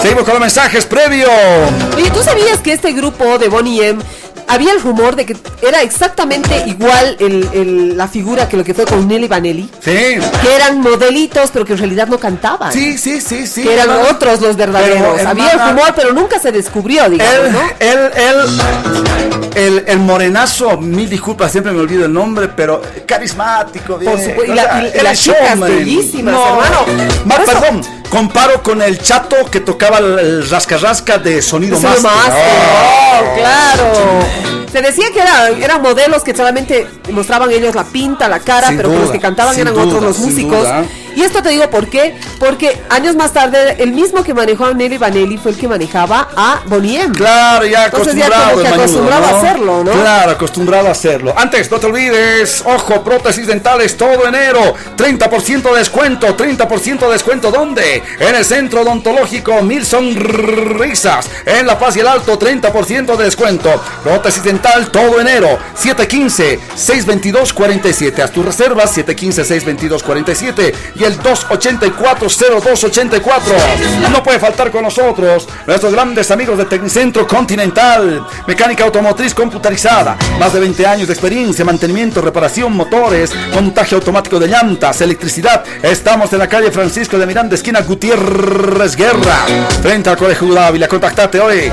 Seguimos 0.00 0.24
con 0.24 0.32
los 0.32 0.40
mensajes 0.40 0.86
previos. 0.86 1.30
Oye, 1.94 2.10
¿tú 2.10 2.22
sabías 2.22 2.58
que 2.60 2.72
este 2.72 2.92
grupo 2.92 3.38
de 3.38 3.48
Bonnie 3.48 3.86
M 3.86 4.02
había 4.50 4.72
el 4.72 4.80
rumor 4.82 5.16
de 5.16 5.26
que 5.26 5.36
era 5.62 5.82
exactamente 5.82 6.64
igual 6.66 7.16
el- 7.18 7.48
el- 7.52 7.96
la 7.96 8.08
figura 8.08 8.48
que 8.48 8.56
lo 8.56 8.64
que 8.64 8.74
fue 8.74 8.84
con 8.84 9.06
Nelly 9.08 9.28
Vanelli? 9.28 9.70
Sí. 9.84 9.90
Que 10.42 10.54
eran 10.56 10.80
modelitos, 10.80 11.50
pero 11.52 11.64
que 11.64 11.72
en 11.72 11.78
realidad 11.78 12.06
no 12.08 12.18
cantaban. 12.18 12.72
Sí, 12.72 12.98
sí, 12.98 13.20
sí, 13.20 13.46
sí. 13.46 13.62
Que 13.62 13.74
eran 13.74 13.90
hermana. 13.90 14.08
otros 14.10 14.40
los 14.40 14.56
verdaderos. 14.56 14.98
Pero, 15.16 15.28
había 15.28 15.50
el 15.52 15.60
rumor, 15.60 15.92
pero 15.94 16.12
nunca 16.12 16.38
se 16.38 16.52
descubrió, 16.52 17.08
digamos, 17.08 17.34
El, 17.34 17.52
¿no? 17.52 17.60
el, 17.78 17.98
el, 18.16 19.76
el, 19.78 19.84
el 19.86 19.98
morenazo, 19.98 20.76
mil 20.78 21.08
disculpas, 21.08 21.50
siempre 21.52 21.72
me 21.72 21.80
olvido 21.80 22.04
el 22.06 22.12
nombre, 22.12 22.48
pero 22.48 22.80
carismático, 23.06 23.98
bien. 23.98 24.12
Por 24.12 24.20
supuesto, 24.20 24.52
y 24.52 24.54
la- 24.56 24.82
y- 24.94 24.98
y 24.98 25.02
las 25.02 25.18
chicas 25.20 25.48
showman. 25.50 25.70
bellísimas, 25.70 26.34
No, 26.34 26.46
hermano. 26.48 26.86
ma- 27.24 27.34
Por 27.36 27.44
eso- 27.44 27.52
perdón, 27.60 27.80
comparo 28.10 28.62
con 28.62 28.82
el 28.82 28.98
chato 29.00 29.36
que 29.50 29.60
tocaba 29.60 29.98
el, 29.98 30.18
el 30.18 30.50
rasca-rasca 30.50 31.18
de 31.18 31.42
sonido 31.42 31.76
Sonido 31.80 32.02
más. 32.02 32.02
Master, 32.02 32.42
oh, 33.22 33.36
claro. 33.36 33.90
Yeah. 34.40 34.59
Se 34.72 34.80
decía 34.82 35.06
que 35.12 35.20
era- 35.20 35.48
eran 35.48 35.82
modelos 35.82 36.22
que 36.22 36.34
solamente 36.34 36.86
mostraban 37.10 37.50
ellos 37.50 37.74
la 37.74 37.84
pinta, 37.84 38.28
la 38.28 38.38
cara, 38.40 38.68
Sin 38.68 38.76
pero 38.76 38.88
que 38.90 38.94
los 38.96 39.04
duda, 39.06 39.12
que 39.14 39.20
cantaban 39.20 39.58
eran 39.58 39.74
duda, 39.74 39.84
otros 39.86 40.02
los 40.02 40.18
músicos. 40.18 40.58
duda. 40.60 40.84
Y 41.16 41.22
esto 41.22 41.42
te 41.42 41.48
digo 41.48 41.68
por 41.70 41.88
qué. 41.88 42.14
Porque 42.38 42.80
años 42.88 43.16
más 43.16 43.32
tarde, 43.32 43.74
el 43.80 43.90
mismo 43.92 44.22
que 44.22 44.32
manejó 44.32 44.66
a 44.66 44.72
Nelly 44.74 44.96
Vanelli 44.96 45.38
fue 45.38 45.50
el 45.50 45.58
que 45.58 45.66
manejaba 45.66 46.28
a 46.36 46.60
Bonnie 46.66 47.00
M. 47.00 47.12
Claro, 47.16 47.66
ya 47.66 47.86
Entonces 47.86 48.14
ya 48.14 48.26
acostumbrado. 48.26 48.50
como 48.52 48.62
que 48.62 48.68
el 48.68 48.70
mañudo, 48.70 48.82
acostumbrado 48.84 49.24
a 49.24 49.38
hacerlo, 49.38 49.84
¿no? 49.84 49.90
Claro, 49.90 50.30
acostumbrado 50.30 50.88
a 50.88 50.90
hacerlo. 50.92 51.34
Antes, 51.36 51.68
no 51.70 51.78
te 51.78 51.86
olvides, 51.86 52.62
ojo, 52.64 53.02
prótesis 53.02 53.46
dentales 53.48 53.96
todo 53.96 54.24
enero. 54.28 54.74
30% 54.96 55.72
de 55.72 55.78
descuento, 55.80 56.36
30% 56.36 57.06
de 57.08 57.12
descuento. 57.14 57.50
¿Dónde? 57.50 58.02
En 58.20 58.34
el 58.36 58.44
centro 58.44 58.82
odontológico 58.82 59.60
Mil 59.62 59.84
Sonrisas. 59.84 61.28
En 61.44 61.66
La 61.66 61.76
Paz 61.78 61.96
y 61.96 62.00
el 62.00 62.06
Alto, 62.08 62.38
30% 62.38 63.16
de 63.16 63.24
descuento. 63.24 63.82
Prótesis 64.04 64.42
todo 64.90 65.20
enero. 65.20 65.58
715-622-47. 65.76 68.22
Haz 68.22 68.32
tu 68.32 68.42
reserva, 68.42 68.84
715-622-47. 68.84 70.74
Y 70.96 71.04
el 71.04 71.18
284-0284. 71.20 73.40
No 74.10 74.22
puede 74.22 74.38
faltar 74.38 74.70
con 74.70 74.82
nosotros 74.82 75.48
nuestros 75.66 75.92
grandes 75.92 76.30
amigos 76.30 76.58
de 76.58 76.66
Tecnicentro 76.66 77.26
Continental. 77.26 78.26
Mecánica 78.46 78.84
automotriz 78.84 79.34
computarizada. 79.34 80.16
Más 80.38 80.52
de 80.52 80.60
20 80.60 80.86
años 80.86 81.08
de 81.08 81.14
experiencia, 81.14 81.64
mantenimiento, 81.64 82.20
reparación, 82.20 82.72
motores, 82.72 83.32
montaje 83.54 83.94
automático 83.94 84.38
de 84.38 84.48
llantas, 84.48 85.00
electricidad. 85.00 85.64
Estamos 85.82 86.30
en 86.32 86.38
la 86.38 86.48
calle 86.48 86.70
Francisco 86.70 87.18
de 87.18 87.26
Miranda, 87.26 87.54
esquina 87.54 87.80
Gutiérrez 87.80 88.96
Guerra. 88.96 89.46
Frente 89.82 90.10
al 90.10 90.16
Colegio 90.16 90.60
Ávila. 90.60 90.88
Contactate 90.88 91.38
hoy. 91.40 91.70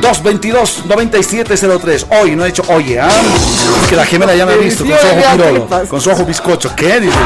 222-9703. 0.00 1.99
Hoy, 2.10 2.36
no 2.36 2.44
he 2.44 2.48
dicho 2.48 2.62
oye, 2.68 3.00
¿ah? 3.00 3.08
Es 3.82 3.88
que 3.88 3.96
la 3.96 4.04
gemela 4.04 4.34
ya 4.34 4.44
me 4.46 4.52
ha 4.52 4.56
visto 4.56 4.84
con 4.84 4.98
su 4.98 5.06
ojo 5.06 5.16
pirolo, 5.32 5.66
con 5.88 6.00
su 6.00 6.10
ojo 6.10 6.24
bizcocho. 6.24 6.74
¿Qué? 6.74 7.00
Dice. 7.00 7.16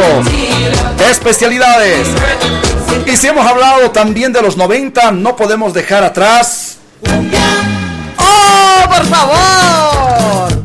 especialidades. 1.11 2.09
Y 3.07 3.17
si 3.17 3.29
hemos 3.29 3.47
hablado 3.47 3.91
también 3.91 4.33
de 4.33 4.43
los 4.43 4.57
90, 4.57 5.13
no 5.13 5.37
podemos 5.37 5.73
dejar 5.73 6.03
atrás. 6.05 6.77
¡Oh, 8.19 8.89
por 8.89 9.07
favor! 9.07 10.58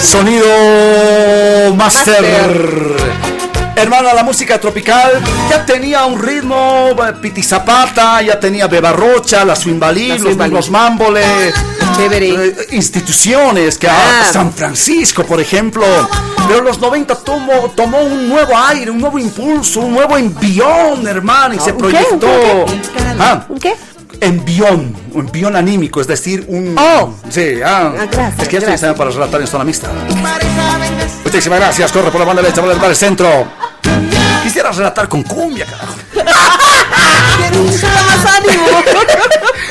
Sonido 0.00 1.74
Master. 1.74 3.22
Hermana, 3.74 4.12
la 4.12 4.22
música 4.22 4.60
tropical 4.60 5.10
ya 5.48 5.64
tenía 5.64 6.04
un 6.04 6.20
ritmo, 6.22 6.90
eh, 7.08 7.14
Piti 7.20 7.42
Zapata, 7.42 8.20
ya 8.22 8.38
tenía 8.38 8.66
Bebarrocha, 8.68 9.44
la 9.44 9.56
Swimbalí, 9.56 10.18
los 10.18 10.36
mismos 10.36 10.70
Mámbole, 10.70 11.22
eh, 11.48 12.54
instituciones 12.72 13.78
que 13.78 13.88
ah, 13.88 14.20
Ah. 14.20 14.24
San 14.30 14.52
Francisco, 14.52 15.24
por 15.24 15.40
ejemplo. 15.40 15.84
Pero 16.46 16.60
los 16.60 16.78
90 16.80 17.14
tomó, 17.16 17.70
tomó 17.74 18.00
un 18.02 18.28
nuevo 18.28 18.52
aire, 18.56 18.90
un 18.90 19.00
nuevo 19.00 19.18
impulso, 19.18 19.80
un 19.80 19.94
nuevo 19.94 20.18
envión, 20.18 21.06
hermano, 21.08 21.54
y 21.54 21.58
se 21.58 21.72
¿Un 21.72 21.78
qué? 21.78 21.84
¿Un 21.84 22.20
proyectó. 22.20 22.26
qué? 22.26 22.72
¿Un 22.72 22.80
qué? 22.80 23.02
Ah, 23.18 23.46
¿Un 23.48 23.58
qué? 23.58 23.74
Envión, 24.22 24.94
un 25.12 25.26
envión 25.26 25.56
anímico, 25.56 26.00
es 26.00 26.06
decir, 26.06 26.44
un... 26.48 26.76
Oh. 26.78 27.14
Sí, 27.28 27.60
ah, 27.64 27.92
Ah, 27.98 28.06
gracias, 28.10 28.42
es 28.42 28.48
que 28.48 28.60
ya 28.60 28.74
estoy 28.74 28.94
para 28.94 29.10
relatar 29.10 29.40
en 29.40 29.46
zona 29.46 29.64
mixta. 29.64 29.88
Muchísimas 31.24 31.58
gracias, 31.58 31.92
corre 31.92 32.10
por 32.10 32.20
la 32.20 32.26
banda 32.26 32.42
derecha, 32.42 32.62
por 32.62 32.90
el 32.90 32.96
centro. 32.96 33.46
Quisiera 34.42 34.70
relatar 34.72 35.08
con 35.08 35.22
cumbia, 35.22 35.66
carajo. 35.66 35.96
más 37.52 38.34
ánimo. 38.36 38.66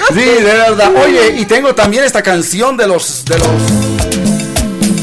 Sí, 0.10 0.20
de 0.20 0.44
verdad. 0.44 0.92
Oye, 1.04 1.36
y 1.38 1.46
tengo 1.46 1.74
también 1.74 2.04
esta 2.04 2.22
canción 2.22 2.76
de 2.78 2.88
los 2.88 3.24
de 3.26 3.38
los 3.38 3.48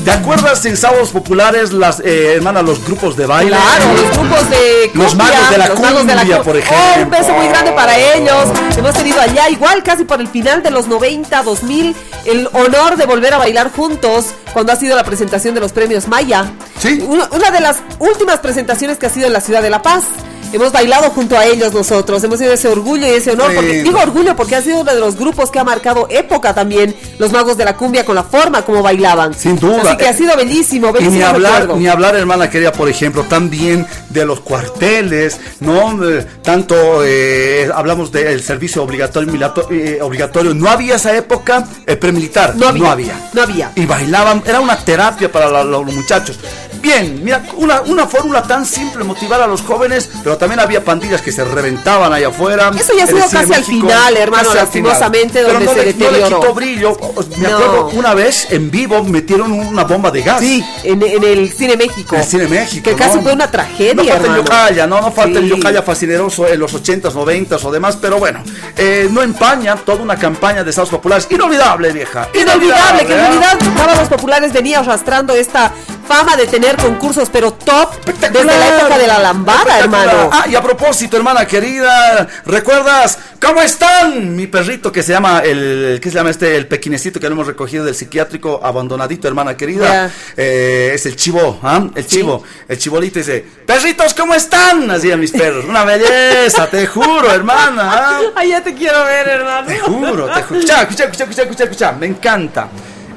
¿Te 0.08 0.14
acuerdas 0.14 0.64
en 0.64 0.74
sábados 0.76 1.10
populares 1.10 1.70
las 1.72 2.00
eh, 2.00 2.32
hermanas 2.36 2.64
los 2.64 2.82
grupos 2.84 3.14
de 3.14 3.26
baile? 3.26 3.50
Claro, 3.56 3.92
los 3.94 4.16
grupos 4.18 4.48
de 4.50 4.90
Los 4.94 5.14
magos 5.14 5.50
de 5.50 5.58
la 5.58 5.68
de 5.68 5.74
cumbia, 5.74 6.38
cu- 6.38 6.44
por 6.44 6.56
Oh, 6.56 6.58
ejemplo. 6.58 7.02
un 7.04 7.10
beso 7.10 7.32
muy 7.34 7.46
grande 7.48 7.72
para 7.72 7.98
ellos. 7.98 8.48
Hemos 8.76 8.94
tenido 8.94 9.20
allá, 9.20 9.50
igual 9.50 9.82
casi 9.82 10.04
por 10.04 10.20
el 10.20 10.28
final 10.28 10.62
de 10.62 10.70
los 10.70 10.86
90, 10.88 11.42
2000, 11.42 11.94
el 12.24 12.48
honor 12.54 12.96
de 12.96 13.04
volver 13.04 13.34
a 13.34 13.38
bailar 13.38 13.70
juntos 13.70 14.26
cuando 14.54 14.72
ha 14.72 14.76
sido 14.76 14.96
la 14.96 15.04
presentación 15.04 15.54
de 15.54 15.60
los 15.60 15.72
premios 15.72 16.08
Maya. 16.08 16.46
Sí. 16.80 17.04
Una, 17.06 17.28
una 17.30 17.50
de 17.50 17.60
las 17.60 17.76
últimas 17.98 18.38
presentaciones 18.38 18.96
que 18.96 19.06
ha 19.06 19.10
sido 19.10 19.26
en 19.26 19.34
la 19.34 19.42
ciudad 19.42 19.60
de 19.60 19.68
La 19.68 19.82
Paz. 19.82 20.04
Hemos 20.52 20.72
bailado 20.72 21.10
junto 21.10 21.36
a 21.36 21.44
ellos 21.44 21.72
nosotros, 21.72 22.22
hemos 22.24 22.38
tenido 22.38 22.54
ese 22.54 22.68
orgullo 22.68 23.06
y 23.06 23.10
ese 23.10 23.32
honor, 23.32 23.50
Sí. 23.50 23.56
porque 23.56 23.82
digo 23.82 23.98
orgullo 24.00 24.34
porque 24.36 24.56
ha 24.56 24.62
sido 24.62 24.80
uno 24.80 24.92
de 24.92 24.98
los 25.00 25.16
grupos 25.16 25.50
que 25.50 25.58
ha 25.58 25.64
marcado 25.64 26.06
época 26.10 26.54
también, 26.54 26.94
los 27.18 27.32
magos 27.32 27.56
de 27.58 27.64
la 27.64 27.76
cumbia 27.76 28.04
con 28.04 28.14
la 28.14 28.22
forma 28.24 28.62
como 28.62 28.82
bailaban. 28.82 29.34
Sin 29.34 29.58
duda. 29.58 29.82
Así 29.82 29.96
que 29.96 30.08
ha 30.08 30.12
sido 30.14 30.36
bellísimo, 30.36 30.92
Y 30.98 31.04
ni 31.08 31.22
hablar, 31.22 31.60
recuerdo. 31.62 31.76
ni 31.80 31.86
hablar, 31.88 32.16
hermana 32.16 32.48
querida, 32.48 32.72
por 32.72 32.88
ejemplo, 32.88 33.24
también 33.24 33.86
de 34.08 34.24
los 34.24 34.40
cuarteles, 34.40 35.38
¿no? 35.60 36.02
Eh, 36.08 36.26
tanto 36.42 37.02
eh, 37.04 37.70
hablamos 37.74 38.10
del 38.12 38.42
servicio 38.42 38.82
obligatorio, 38.82 39.32
eh, 39.70 39.98
obligatorio. 40.00 40.54
No 40.54 40.68
había 40.70 40.96
esa 40.96 41.14
época 41.16 41.66
el 41.86 41.98
premilitar. 41.98 42.56
No 42.56 42.68
había. 42.68 42.82
No 42.84 42.90
había. 42.90 43.30
No 43.34 43.42
había. 43.42 43.72
Y 43.74 43.84
bailaban, 43.86 44.42
era 44.46 44.60
una 44.60 44.76
terapia 44.78 45.30
para 45.30 45.48
la- 45.50 45.64
los 45.64 45.84
muchachos. 45.84 46.38
Bien, 46.80 47.20
mira, 47.24 47.42
una, 47.56 47.80
una 47.82 48.06
fórmula 48.06 48.42
tan 48.44 48.64
simple, 48.64 49.02
motivar 49.02 49.42
a 49.42 49.48
los 49.48 49.62
jóvenes, 49.62 50.08
pero 50.22 50.36
también 50.38 50.60
había 50.60 50.84
pandillas 50.84 51.20
que 51.22 51.32
se 51.32 51.44
reventaban 51.44 52.12
allá 52.12 52.28
afuera. 52.28 52.70
Eso 52.78 52.92
ya 52.96 53.06
sido 53.06 53.28
casi 53.30 53.52
al 53.54 53.64
final, 53.64 54.16
hermano, 54.16 54.54
lastimosamente, 54.54 55.42
donde 55.42 55.64
no 55.64 55.74
se 55.74 55.84
le, 55.86 55.94
no 55.94 56.10
le 56.10 56.22
quitó 56.22 56.54
brillo. 56.54 56.96
Me 57.36 57.48
No. 57.48 57.56
acuerdo 57.56 57.90
una 57.94 58.14
vez 58.14 58.46
en 58.50 58.70
vivo 58.70 59.02
metieron 59.04 59.52
una 59.52 59.84
bomba 59.84 60.10
de 60.10 60.22
gas. 60.22 60.40
Sí, 60.40 60.64
en, 60.84 61.02
en 61.02 61.24
el 61.24 61.52
Cine 61.52 61.76
México. 61.76 62.14
En 62.14 62.20
el 62.22 62.26
Cine 62.26 62.46
México. 62.48 62.88
Que 62.88 62.96
casi 62.96 63.18
fue 63.20 63.32
una 63.32 63.50
tragedia, 63.50 63.94
No 63.94 64.04
falta 64.04 64.26
el 64.28 64.36
yocaya, 64.36 64.86
no, 64.86 65.00
no 65.00 65.12
falta 65.12 65.38
el 65.38 65.48
yocaya 65.48 65.82
fascineroso 65.82 66.46
en 66.46 66.60
los 66.60 66.72
80s, 66.74 67.12
90s 67.12 67.64
o 67.64 67.70
demás, 67.72 67.96
pero 68.00 68.18
bueno, 68.18 68.42
eh, 68.76 69.08
no 69.10 69.22
empaña 69.22 69.76
toda 69.76 70.02
una 70.02 70.16
campaña 70.16 70.62
de 70.64 70.70
estados 70.70 70.90
populares. 70.90 71.26
Inolvidable, 71.30 71.92
vieja. 71.92 72.28
Inolvidable, 72.34 73.06
que 73.06 73.12
en 73.12 73.18
¿eh? 73.18 73.22
realidad 73.22 73.58
Sábados 73.76 74.08
Populares 74.08 74.52
venía 74.52 74.80
arrastrando 74.80 75.34
esta 75.34 75.72
fama 76.06 76.36
de 76.36 76.46
tener 76.46 76.76
concursos, 76.76 77.28
pero 77.30 77.52
top, 77.52 77.90
desde 78.04 78.44
la 78.44 78.76
época 78.78 78.98
de 78.98 79.06
la 79.06 79.18
lambada, 79.18 79.78
hermano. 79.78 80.27
Ah, 80.32 80.46
y 80.48 80.54
a 80.54 80.62
propósito, 80.62 81.16
hermana 81.16 81.46
querida, 81.46 82.26
¿recuerdas 82.46 83.18
cómo 83.40 83.60
están? 83.62 84.34
Mi 84.36 84.46
perrito 84.46 84.90
que 84.92 85.02
se 85.02 85.12
llama 85.12 85.40
el, 85.40 85.98
¿qué 86.02 86.10
se 86.10 86.16
llama 86.16 86.30
este? 86.30 86.56
El 86.56 86.66
pequinecito 86.66 87.20
que 87.20 87.28
lo 87.28 87.34
hemos 87.34 87.46
recogido 87.46 87.84
del 87.84 87.94
psiquiátrico 87.94 88.60
abandonadito, 88.62 89.28
hermana 89.28 89.56
querida. 89.56 90.10
Eh, 90.36 90.92
es 90.94 91.06
el 91.06 91.16
chivo, 91.16 91.58
¿ah? 91.62 91.86
El 91.94 92.06
chivo, 92.06 92.42
el 92.68 92.78
chibolito 92.78 93.18
dice, 93.18 93.44
perritos, 93.66 94.14
¿cómo 94.14 94.34
están? 94.34 94.90
Así 94.90 95.10
a 95.10 95.16
mis 95.16 95.32
perros, 95.32 95.64
una 95.64 95.84
belleza, 95.84 96.68
te 96.68 96.86
juro, 96.86 97.30
hermana. 97.30 97.82
¿ah? 97.92 98.20
Ay, 98.36 98.50
ya 98.50 98.62
te 98.62 98.74
quiero 98.74 99.04
ver, 99.04 99.28
hermano. 99.28 99.66
Te 99.66 99.78
juro, 99.78 100.26
te 100.26 100.42
juro. 100.42 100.60
Escucha, 100.60 100.82
escucha, 100.82 101.04
escucha, 101.04 101.24
escucha, 101.24 101.42
escucha, 101.42 101.64
escucha. 101.64 101.92
Me 101.92 102.06
encanta. 102.06 102.68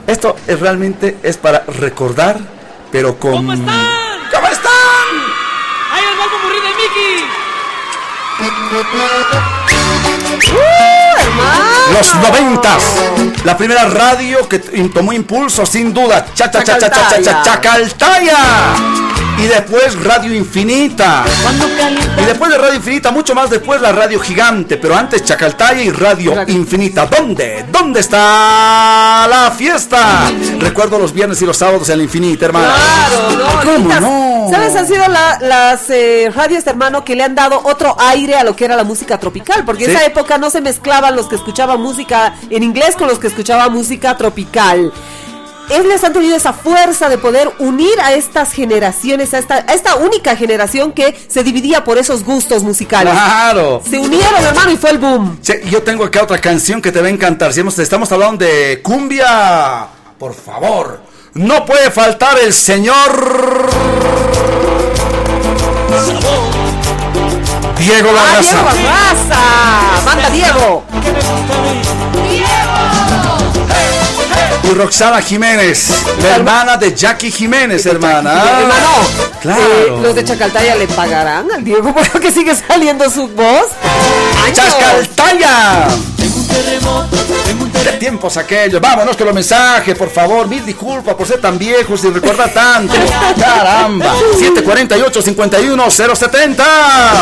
Esto 0.07 0.35
es 0.47 0.59
realmente 0.59 1.17
es 1.23 1.37
para 1.37 1.63
recordar, 1.67 2.37
pero 2.91 3.17
con. 3.17 3.33
¿Cómo 3.33 3.53
están? 3.53 3.71
¡Ahí 5.91 6.03
el 6.09 6.17
Balbo 6.17 6.37
Murri 6.43 6.59
de 6.59 6.69
Mickey! 6.69 7.25
Los 11.93 12.15
noventas. 12.15 12.83
La 13.43 13.57
primera 13.57 13.85
radio 13.85 14.47
que 14.47 14.59
tomó 14.59 15.13
impulso, 15.13 15.65
sin 15.65 15.93
duda. 15.93 16.25
Cha, 16.33 16.49
cha, 16.49 16.63
cha, 16.63 16.77
cha, 16.77 16.89
cha, 16.89 17.09
cha, 17.09 17.21
cha, 17.21 17.41
Chacaltaya. 17.43 18.37
Y 19.37 19.43
después 19.47 20.01
Radio 20.03 20.33
Infinita. 20.35 21.23
Y 22.21 22.25
después 22.25 22.51
de 22.51 22.57
Radio 22.57 22.75
Infinita, 22.75 23.11
mucho 23.11 23.33
más 23.33 23.49
después 23.49 23.81
la 23.81 23.91
Radio 23.91 24.19
Gigante. 24.19 24.77
Pero 24.77 24.95
antes 24.95 25.23
Chacaltaya 25.23 25.81
y 25.81 25.89
Radio 25.91 26.33
Infinita. 26.47 27.07
¿Dónde? 27.07 27.65
¿Dónde 27.71 27.99
está 27.99 29.27
la 29.27 29.51
fiesta? 29.55 30.31
Recuerdo 30.59 30.99
los 30.99 31.13
viernes 31.13 31.41
y 31.41 31.45
los 31.45 31.57
sábados 31.57 31.89
en 31.89 31.97
la 31.97 32.03
Infinita, 32.03 32.45
hermano. 32.45 32.67
Claro, 32.67 33.31
no, 33.31 33.61
¿Cómo 33.61 33.71
bonitas. 33.73 34.01
no? 34.01 34.30
¿Sabes? 34.49 34.75
Han 34.75 34.87
sido 34.87 35.07
la- 35.07 35.37
las 35.41 35.89
eh, 35.89 36.31
radios, 36.33 36.65
hermano, 36.67 37.03
que 37.03 37.15
le 37.15 37.23
han 37.23 37.35
dado 37.35 37.61
otro 37.63 37.95
aire 37.99 38.35
a 38.35 38.43
lo 38.43 38.55
que 38.55 38.65
era 38.65 38.75
la 38.75 38.83
música 38.83 39.19
tropical. 39.19 39.63
Porque 39.65 39.85
en 39.85 39.91
Sí. 39.91 39.95
esa 39.97 40.05
época 40.05 40.37
no 40.37 40.49
se 40.49 40.61
mezclaban 40.61 41.15
los 41.15 41.27
que 41.27 41.35
escuchaban 41.35 41.81
música 41.81 42.35
en 42.49 42.63
inglés 42.63 42.95
con 42.95 43.07
los 43.07 43.19
que 43.19 43.27
escuchaban 43.27 43.71
música 43.73 44.15
tropical. 44.17 44.91
Ellos 45.69 46.03
han 46.03 46.11
tenido 46.11 46.35
esa 46.35 46.51
fuerza 46.51 47.07
de 47.07 47.17
poder 47.17 47.49
unir 47.59 47.97
a 48.01 48.11
estas 48.13 48.51
generaciones, 48.51 49.33
a 49.33 49.37
esta, 49.37 49.55
a 49.67 49.73
esta 49.73 49.95
única 49.95 50.35
generación 50.35 50.91
que 50.91 51.17
se 51.29 51.43
dividía 51.43 51.85
por 51.85 51.97
esos 51.97 52.25
gustos 52.25 52.61
musicales. 52.63 53.13
Claro. 53.13 53.81
Se 53.89 53.97
unieron, 53.97 54.43
hermano, 54.43 54.71
y 54.71 54.75
fue 54.77 54.89
el 54.89 54.97
boom. 54.97 55.37
Sí, 55.41 55.53
yo 55.69 55.81
tengo 55.81 56.03
acá 56.03 56.23
otra 56.23 56.39
canción 56.39 56.81
que 56.81 56.91
te 56.91 56.99
va 56.99 57.07
a 57.07 57.09
encantar. 57.11 57.53
Si 57.53 57.61
hemos- 57.61 57.79
estamos 57.79 58.11
hablando 58.11 58.43
de 58.43 58.81
cumbia, 58.81 59.87
por 60.19 60.33
favor, 60.33 61.01
no 61.33 61.65
puede 61.65 61.91
faltar 61.91 62.37
el 62.39 62.53
señor 62.53 63.69
Diego 67.77 68.09
¡Ah, 68.11 68.13
Barraza. 68.13 68.51
Diego 68.51 68.65
Barraza! 68.65 70.05
¡Manda 70.05 70.29
Diego! 70.29 70.83
Y 74.63 74.73
Roxana 74.73 75.21
Jiménez, 75.21 75.89
la 76.21 76.35
hermana 76.35 76.77
de 76.77 76.95
Jackie 76.95 77.31
Jiménez, 77.31 77.85
hermana. 77.85 78.31
Hermano, 78.31 78.89
Claro. 79.41 79.61
eh, 79.61 79.97
los 80.01 80.15
de 80.15 80.23
Chacaltaya 80.23 80.75
le 80.75 80.87
pagarán 80.87 81.51
al 81.51 81.63
Diego 81.63 81.93
porque 82.11 82.31
sigue 82.31 82.55
saliendo 82.55 83.09
su 83.09 83.27
voz. 83.29 83.65
¿Qué 87.83 87.91
tiempos 87.97 88.37
aquellos? 88.37 88.79
Vámonos 88.81 89.15
con 89.17 89.25
los 89.25 89.35
mensajes, 89.35 89.97
por 89.97 90.09
favor. 90.09 90.47
Mil 90.47 90.65
disculpas 90.65 91.15
por 91.15 91.27
ser 91.27 91.41
tan 91.41 91.57
viejos 91.57 92.03
y 92.03 92.09
recordar 92.09 92.49
tanto. 92.53 92.93
Caramba. 93.39 94.13
748-51-070. 94.39 96.63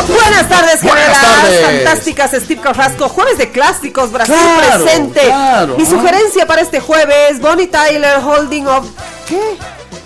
Buenas 0.06 0.48
tardes, 0.48 0.82
Buenas 0.82 1.20
tardes. 1.20 1.66
fantásticas, 1.84 2.30
Steve 2.32 2.60
Carrasco. 2.60 3.08
Jueves 3.08 3.38
de 3.38 3.50
clásicos, 3.50 4.12
Brasil 4.12 4.34
Claro, 4.34 4.84
presente. 4.84 5.20
claro, 5.22 5.76
Mi 5.76 5.84
¿no? 5.84 5.90
sugerencia 5.90 6.46
para 6.46 6.62
este 6.62 6.80
jueves, 6.80 7.40
Bonnie 7.40 7.66
Tyler, 7.66 8.18
Holding 8.24 8.66
Up. 8.68 8.88
¿Qué? 9.28 9.40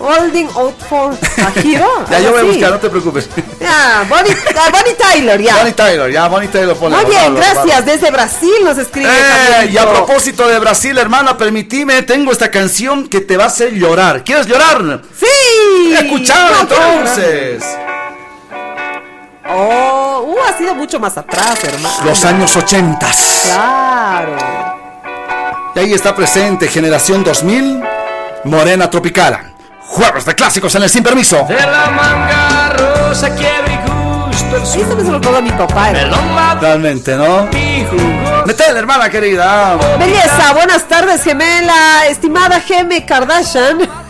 Holding 0.05 0.47
Out 0.55 0.79
for 0.87 1.11
a 1.13 1.59
Hero. 1.61 2.05
Ya 2.11 2.19
yo 2.19 2.31
voy 2.31 2.41
a 2.41 2.43
buscar, 2.43 2.71
no 2.71 2.79
te 2.79 2.89
preocupes. 2.89 3.27
Ya, 3.59 4.05
Bonnie, 4.07 4.35
Bonnie 4.71 4.93
Tyler, 4.93 5.41
ya. 5.41 5.57
Bonnie 5.57 5.73
Taylor, 5.73 6.11
ya, 6.11 6.27
Bonnie 6.27 6.47
Taylor, 6.47 6.77
ponle, 6.77 6.97
Muy 6.97 7.05
bien, 7.05 7.33
gracias. 7.35 7.85
Desde 7.85 8.11
Brasil 8.11 8.53
nos 8.63 8.77
escribe. 8.77 9.09
Eh, 9.09 9.69
y 9.71 9.77
a 9.77 9.89
propósito 9.89 10.47
de 10.47 10.59
Brasil, 10.59 10.95
hermana, 10.97 11.35
permitime, 11.37 12.03
tengo 12.03 12.31
esta 12.31 12.51
canción 12.51 13.07
que 13.07 13.21
te 13.21 13.35
va 13.37 13.45
a 13.45 13.47
hacer 13.47 13.73
llorar. 13.73 14.23
¿Quieres 14.23 14.45
llorar? 14.45 15.01
¡Sí! 15.17 15.93
Escuchar 15.93 16.51
No, 16.51 16.61
entonces. 16.61 17.63
Oh, 19.47 20.25
uh, 20.27 20.37
ha 20.47 20.57
sido 20.57 20.75
mucho 20.75 20.99
más 20.99 21.17
atrás, 21.17 21.63
hermano. 21.63 22.05
Los 22.05 22.23
años 22.25 22.55
80. 22.55 23.11
Claro. 23.43 24.37
Y 25.75 25.79
ahí 25.79 25.93
está 25.93 26.15
presente 26.15 26.67
Generación 26.67 27.23
2000, 27.23 27.83
Morena 28.45 28.89
Tropical. 28.89 29.54
Jueves 29.95 30.25
de 30.25 30.35
clásicos 30.35 30.75
en 30.75 30.83
el 30.83 30.89
Sin 30.89 31.03
Permiso. 31.03 31.45
De 31.47 31.55
la 31.55 31.89
manga 31.89 32.69
rosa 33.07 33.29
quiebra 33.33 33.71
y 33.71 33.77
gusto 34.29 34.57
el 34.57 34.81
Esto 34.81 34.95
me 34.97 35.03
se 35.05 35.11
lo 35.11 35.21
pongo 35.21 35.37
a 35.37 35.41
mi 35.41 35.51
papá. 35.51 35.89
hermano. 35.91 36.59
Realmente, 36.59 37.15
¿no? 37.15 37.47
Metele, 38.45 38.79
hermana 38.79 39.09
querida. 39.09 39.77
Belleza, 39.97 40.51
buenas 40.53 40.83
tardes, 40.87 41.23
gemela. 41.23 42.07
Estimada 42.09 42.59
Geme 42.59 43.05
Kardashian. 43.05 44.04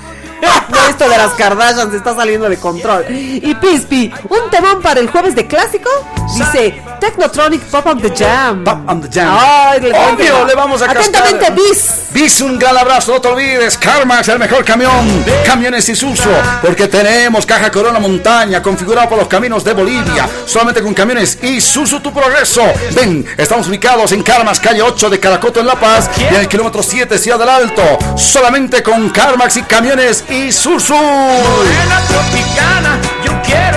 Esto 0.90 1.10
de 1.10 1.18
las 1.18 1.34
Kardashian 1.34 1.92
se 1.92 1.98
está 1.98 2.16
saliendo 2.16 2.48
de 2.50 2.58
control. 2.58 3.06
Y 3.10 3.56
Pispi, 3.56 4.14
un 4.30 4.50
temón 4.50 4.82
para 4.82 5.00
el 5.00 5.10
jueves 5.10 5.36
de 5.36 5.48
clásico. 5.48 5.90
Dice 6.38 6.82
Technotronic 7.00 7.62
Pop 7.64 7.86
on 7.86 8.02
the 8.02 8.10
Jam. 8.10 8.64
Pop 8.64 8.80
on 8.88 9.02
the 9.02 9.10
Jam. 9.12 9.38
Ay, 9.40 9.82
le 9.82 9.92
Obvio, 9.92 10.46
le 10.46 10.56
vamos 10.56 10.82
a. 10.82 10.92
Atentamente, 10.92 11.52
Bis. 11.52 12.12
Bis, 12.12 12.42
un 12.42 12.58
gran 12.58 12.78
abrazo, 12.78 13.14
no 13.14 13.22
te 13.22 13.28
olvides. 13.28 13.78
Carmax, 13.78 14.30
el 14.30 14.40
mejor 14.40 14.64
camión. 14.64 15.24
Camiones 15.46 15.88
Isuzu, 15.90 16.30
porque 16.62 16.88
tenemos 16.88 17.46
caja 17.46 17.72
Corona 17.72 18.00
Montaña, 18.00 18.62
configurado 18.62 19.10
por 19.10 19.18
los 19.18 19.28
caminos 19.28 19.64
de 19.64 19.74
Bolivia. 19.74 20.28
Solamente 20.46 20.82
con 20.82 20.94
camiones 20.94 21.40
Isuzu, 21.42 22.00
tu 22.00 22.14
progreso. 22.14 22.64
Ven, 22.94 23.26
estamos 23.38 23.68
ubicados 23.68 24.12
en 24.12 24.24
Carmax, 24.24 24.60
calle 24.60 24.82
8 24.82 25.10
de 25.10 25.20
Caracoto, 25.20 25.60
en 25.60 25.68
La 25.68 25.76
Paz. 25.76 26.10
Y 26.18 26.24
en 26.34 26.42
el 26.42 26.48
kilómetro 26.48 26.82
7, 26.82 27.18
Ciudad 27.18 27.40
del 27.40 27.50
Alto. 27.50 27.84
Solamente 28.16 28.82
con 28.82 29.10
Carmax 29.10 29.58
y 29.58 29.64
camiones 29.64 30.25
Isuzu. 30.30 30.94
Morena 30.94 32.02
tropicana. 32.08 33.15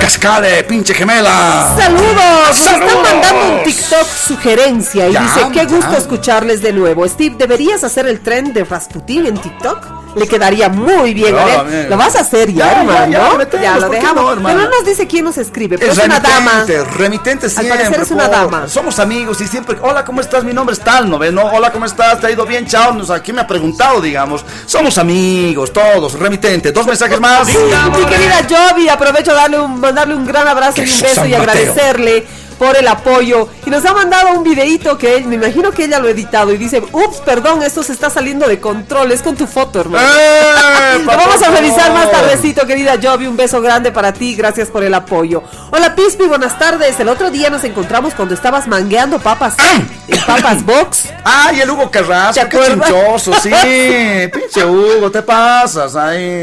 Cascade, 0.00 0.64
pinche 0.64 0.94
gemela. 0.94 1.74
Saludos. 1.76 2.48
Nos 2.48 2.58
están 2.60 3.02
mandando 3.02 3.56
un 3.56 3.62
TikTok 3.64 4.06
sugerencia 4.06 5.08
y 5.08 5.12
Ya, 5.12 5.22
dice, 5.22 5.40
qué 5.52 5.64
gusto 5.66 5.92
ya. 5.92 5.98
escucharles 5.98 6.62
de 6.62 6.72
nuevo. 6.72 7.06
Steve, 7.08 7.36
¿deberías 7.38 7.84
hacer 7.84 8.06
el 8.06 8.20
tren 8.20 8.52
de 8.52 8.64
Rasputin 8.64 9.26
en 9.26 9.38
TikTok? 9.38 9.98
Le 10.16 10.26
quedaría 10.26 10.68
muy 10.70 11.12
bien. 11.14 11.34
No, 11.34 11.40
a 11.42 11.44
ver, 11.44 11.64
bien. 11.66 11.90
lo 11.90 11.96
vas 11.96 12.16
a 12.16 12.20
hacer 12.20 12.50
ya, 12.52 12.64
Ya, 12.72 12.80
hermano. 12.80 13.12
ya, 13.12 13.30
ya, 13.30 13.38
metemos, 13.38 13.64
Ya, 13.66 13.74
lo 13.76 13.80
¿por 13.82 13.90
qué 13.90 13.96
dejamos. 14.00 14.24
no, 14.24 14.32
hermano? 14.32 14.56
Pero 14.56 14.70
no 14.70 14.76
nos 14.78 14.86
dice 14.86 15.06
quién 15.06 15.24
nos 15.24 15.38
escribe. 15.38 15.78
Pero 15.78 15.92
Es 15.92 15.98
es 15.98 16.04
una 16.04 16.18
dama. 16.18 16.50
remitente, 16.64 16.84
remitente 16.96 17.46
Al 17.46 17.52
siempre. 17.52 17.76
parecer 17.76 18.00
es 18.00 18.10
una 18.10 18.28
dama. 18.28 18.68
Somos 18.68 18.98
amigos 18.98 19.40
y 19.42 19.46
siempre, 19.46 19.76
hola, 19.80 20.04
¿cómo 20.04 20.20
estás? 20.22 20.42
Mi 20.44 20.52
nombre 20.54 20.72
es 20.72 20.80
tal, 20.80 21.08
¿no 21.10 21.18
ves? 21.18 21.32
No, 21.32 21.42
hola, 21.44 21.70
¿cómo 21.70 21.84
estás? 21.84 22.20
¿Te 22.20 22.26
ha 22.26 22.30
ido 22.30 22.46
bien? 22.46 22.66
Chao. 22.66 22.94
No, 22.94 23.04
sé, 23.04 23.20
¿Quién 23.22 23.36
me 23.36 23.42
ha 23.42 23.46
preguntado, 23.46 24.00
digamos? 24.00 24.44
Somos 24.66 24.96
amigos, 24.98 25.72
todos, 25.72 26.14
remitente. 26.18 26.72
Dos 26.72 26.86
mensajes 26.86 27.20
más. 27.20 27.46
Mi 27.46 28.04
querida 28.06 28.40
Jovi, 28.48 28.88
aprovecho 28.88 29.32
darle 29.42 29.60
un, 29.60 29.80
mandarle 29.80 30.14
un 30.14 30.26
gran 30.26 30.46
abrazo 30.46 30.82
y 30.82 30.90
un 30.90 31.00
beso 31.00 31.26
y 31.26 31.34
agradecerle 31.34 32.26
por 32.58 32.76
el 32.76 32.88
apoyo. 32.88 33.48
Y 33.64 33.70
nos 33.70 33.84
ha 33.84 33.92
mandado 33.92 34.32
un 34.32 34.42
videito 34.42 34.98
que 34.98 35.16
él, 35.16 35.26
me 35.26 35.36
imagino 35.36 35.70
que 35.70 35.84
ella 35.84 36.00
lo 36.00 36.08
ha 36.08 36.10
editado 36.10 36.52
y 36.52 36.56
dice, 36.56 36.82
ups, 36.92 37.18
perdón, 37.24 37.62
esto 37.62 37.82
se 37.82 37.92
está 37.92 38.10
saliendo 38.10 38.48
de 38.48 38.60
control, 38.60 39.12
es 39.12 39.22
con 39.22 39.36
tu 39.36 39.46
foto, 39.46 39.80
hermano. 39.80 40.06
¡Eh, 40.18 40.98
Lo 41.04 41.06
vamos 41.06 41.40
a 41.42 41.50
revisar 41.50 41.92
más 41.92 42.10
tardecito, 42.10 42.66
querida 42.66 42.96
Jovi, 43.00 43.26
un 43.26 43.36
beso 43.36 43.60
grande 43.60 43.92
para 43.92 44.12
ti, 44.12 44.34
gracias 44.34 44.68
por 44.68 44.82
el 44.82 44.92
apoyo. 44.92 45.42
Hola 45.70 45.94
Pispi, 45.94 46.26
buenas 46.26 46.58
tardes. 46.58 46.98
El 46.98 47.08
otro 47.08 47.30
día 47.30 47.48
nos 47.50 47.64
encontramos 47.64 48.14
cuando 48.14 48.34
estabas 48.34 48.66
mangueando 48.66 49.18
papas 49.20 49.54
en 50.08 50.18
Papas 50.26 50.64
Box. 50.64 51.08
Ay, 51.24 51.60
el 51.60 51.70
Hugo 51.70 51.90
Carrasco, 51.90 52.42
¿Te 52.42 52.48
qué 52.48 52.56
acuerdas? 52.56 52.88
chinchoso, 52.88 53.32
sí. 53.40 53.50
Pinche 54.32 54.64
Hugo, 54.64 55.10
te 55.10 55.22
pasas 55.22 55.94
ahí. 55.94 56.42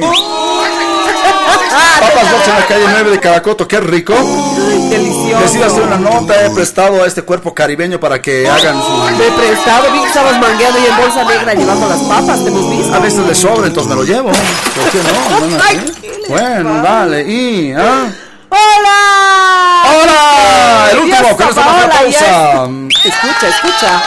Papas 2.00 2.32
Box 2.32 2.48
en 2.48 2.54
la 2.56 2.66
calle 2.68 2.86
9 2.90 3.12
de 3.12 3.20
Caracoto, 3.20 3.68
qué 3.68 3.80
rico. 3.80 4.14
delicioso. 4.90 5.64
A 5.64 5.68
hacer 5.68 5.84
una 5.84 5.98
nota, 5.98 6.46
he 6.46 6.50
prestado 6.52 7.04
a 7.04 7.08
este 7.08 7.22
cuerpo 7.24 7.54
caribeño 7.54 8.00
para 8.00 8.22
que 8.22 8.48
hagan 8.50 8.82
su... 8.82 8.92
Me 9.18 9.28
he 9.28 9.32
prestado, 9.32 9.92
vi 9.92 10.00
que 10.02 10.08
estabas 10.08 10.40
mangueando 10.40 10.80
y 10.80 10.86
en 10.86 10.98
bolsa 10.98 11.24
negra 11.24 11.54
llevando 11.54 11.88
las 11.90 12.00
papas, 12.02 12.44
te 12.44 12.50
hemos 12.50 12.70
visto. 12.70 12.94
A 12.94 13.00
veces 13.00 13.20
le 13.26 13.36
sobra, 13.36 13.68
entonces 13.68 13.90
me 13.90 13.96
lo 13.96 14.04
llevo. 14.04 14.30
¿Por 14.30 14.90
qué 14.92 15.00
no? 15.04 15.40
no, 15.40 15.48
no, 15.58 15.64
Ay, 15.68 15.82
¿sí? 16.02 16.10
Bueno, 16.30 16.82
dale, 16.82 17.22
y... 17.24 17.74
¿ah? 17.74 18.08
¡Hola! 18.50 19.84
¡Hola! 19.90 20.92
El 20.92 21.00
último, 21.00 21.36
con 21.38 21.50
eso 21.50 21.56
vamos 21.62 21.76
a 21.84 21.88
la 21.88 21.90
Paola, 21.94 22.10
ya 22.10 22.54
pausa. 22.54 22.70
es- 23.00 23.06
Escucha, 23.06 23.48
escucha. 23.50 24.02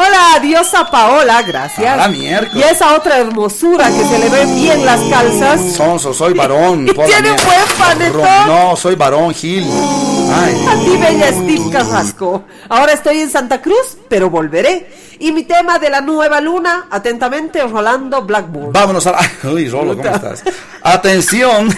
Hola, 0.00 0.38
diosa 0.40 0.88
Paola, 0.88 1.42
gracias. 1.42 1.92
A 1.92 1.96
la 1.96 2.06
miércoles. 2.08 2.54
Y 2.54 2.62
esa 2.62 2.94
otra 2.94 3.18
hermosura 3.18 3.86
que 3.88 4.04
se 4.04 4.16
le 4.20 4.28
ven 4.28 4.54
bien 4.54 4.86
las 4.86 5.00
calzas. 5.10 5.60
Sonso, 5.74 6.14
soy 6.14 6.34
varón. 6.34 6.86
Y 6.88 6.92
tiene 6.92 7.32
un 7.32 7.36
mierda. 7.36 7.44
buen 7.44 7.78
panetón. 7.78 8.46
No, 8.46 8.76
soy 8.76 8.94
varón, 8.94 9.34
Gil. 9.34 9.64
Ay. 9.64 10.66
A 10.68 10.84
ti, 10.84 10.96
bella 10.98 11.32
Steve 11.32 11.70
Carrasco. 11.72 12.44
Ahora 12.68 12.92
estoy 12.92 13.18
en 13.18 13.28
Santa 13.28 13.60
Cruz, 13.60 13.98
pero 14.08 14.30
volveré. 14.30 14.88
Y 15.18 15.32
mi 15.32 15.42
tema 15.42 15.80
de 15.80 15.90
la 15.90 16.00
nueva 16.00 16.40
luna, 16.40 16.86
atentamente, 16.92 17.60
Rolando 17.66 18.22
Blackburn. 18.22 18.72
Vámonos 18.72 19.04
a 19.08 19.12
la... 19.12 19.18
Uy, 19.50 19.68
Rolo, 19.68 19.96
¿cómo 19.96 20.08
estás? 20.08 20.44
Atención. 20.80 21.76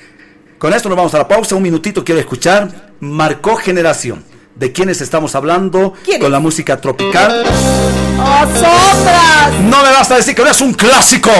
Con 0.58 0.72
esto 0.72 0.88
nos 0.88 0.96
vamos 0.96 1.12
a 1.12 1.18
la 1.18 1.28
pausa. 1.28 1.54
Un 1.54 1.64
minutito 1.64 2.02
quiero 2.02 2.18
escuchar. 2.18 2.92
Marcó 3.00 3.56
generación. 3.56 4.24
¿De 4.58 4.72
quiénes 4.72 5.00
estamos 5.00 5.36
hablando? 5.36 5.92
Con 6.20 6.32
la 6.32 6.40
música 6.40 6.80
tropical. 6.80 7.44
¡Nosotras! 8.16 9.52
No 9.62 9.84
me 9.84 9.92
basta 9.92 10.16
decir 10.16 10.34
que 10.34 10.42
no 10.42 10.50
es 10.50 10.60
un 10.60 10.74
clásico. 10.74 11.30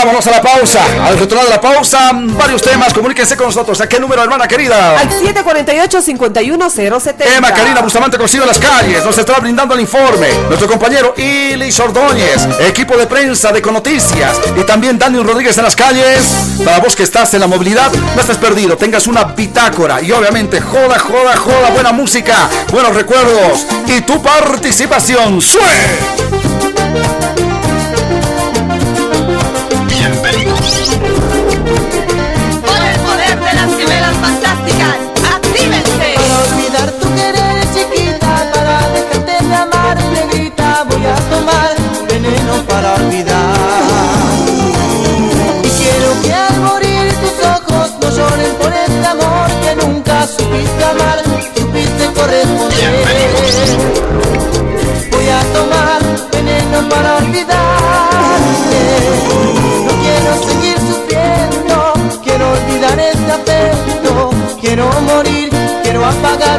Vámonos 0.00 0.26
a 0.28 0.30
la 0.30 0.40
pausa. 0.40 0.80
Al 1.04 1.18
retornar 1.18 1.44
de 1.44 1.50
la 1.50 1.60
pausa, 1.60 2.12
varios 2.14 2.62
temas. 2.62 2.94
Comuníquense 2.94 3.36
con 3.36 3.48
nosotros. 3.48 3.78
¿A 3.82 3.88
qué 3.88 4.00
número, 4.00 4.22
hermana 4.22 4.48
querida? 4.48 4.98
Al 4.98 5.10
748-51070. 5.10 7.36
Emma 7.36 7.52
Karina 7.52 7.82
Bustamante 7.82 8.16
consigue 8.16 8.46
las 8.46 8.58
calles, 8.58 9.04
nos 9.04 9.18
estará 9.18 9.40
brindando 9.40 9.74
el 9.74 9.80
informe. 9.80 10.28
Nuestro 10.48 10.68
compañero 10.68 11.12
Ilis 11.18 11.78
Ordóñez, 11.80 12.48
equipo 12.60 12.96
de 12.96 13.06
prensa 13.06 13.52
de 13.52 13.60
Conoticias 13.60 14.40
y 14.58 14.64
también 14.64 14.98
Daniel 14.98 15.24
Rodríguez 15.24 15.58
en 15.58 15.64
las 15.64 15.76
calles. 15.76 16.32
Para 16.64 16.78
vos 16.78 16.96
que 16.96 17.02
estás 17.02 17.34
en 17.34 17.40
la 17.40 17.46
movilidad, 17.46 17.92
no 17.92 18.20
estés 18.22 18.38
perdido, 18.38 18.78
tengas 18.78 19.06
una 19.06 19.24
bitácora 19.24 20.00
y 20.00 20.12
obviamente 20.12 20.62
joda, 20.62 20.98
joda, 20.98 21.36
joda, 21.36 21.68
buena 21.74 21.92
música, 21.92 22.48
buenos 22.72 22.94
recuerdos 22.94 23.66
y 23.86 24.00
tu 24.00 24.22
participación. 24.22 25.42
¡Sue! 25.42 25.60
Thank 30.72 31.34
you. 31.34 31.39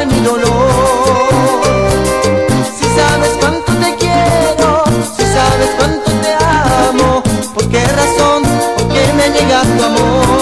Mi 0.05 0.19
dolor. 0.19 0.69
Si 2.77 2.85
sabes 2.95 3.31
cuánto 3.39 3.73
te 3.73 3.95
quiero, 3.95 4.83
si 5.17 5.23
sabes 5.23 5.69
cuánto 5.75 6.11
te 6.21 6.33
amo, 6.87 7.23
¿por 7.53 7.67
qué 7.67 7.83
razón, 7.87 8.43
por 8.77 8.87
qué 8.89 9.11
me 9.13 9.29
niegas 9.29 9.65
tu 9.77 9.83
amor? 9.83 10.41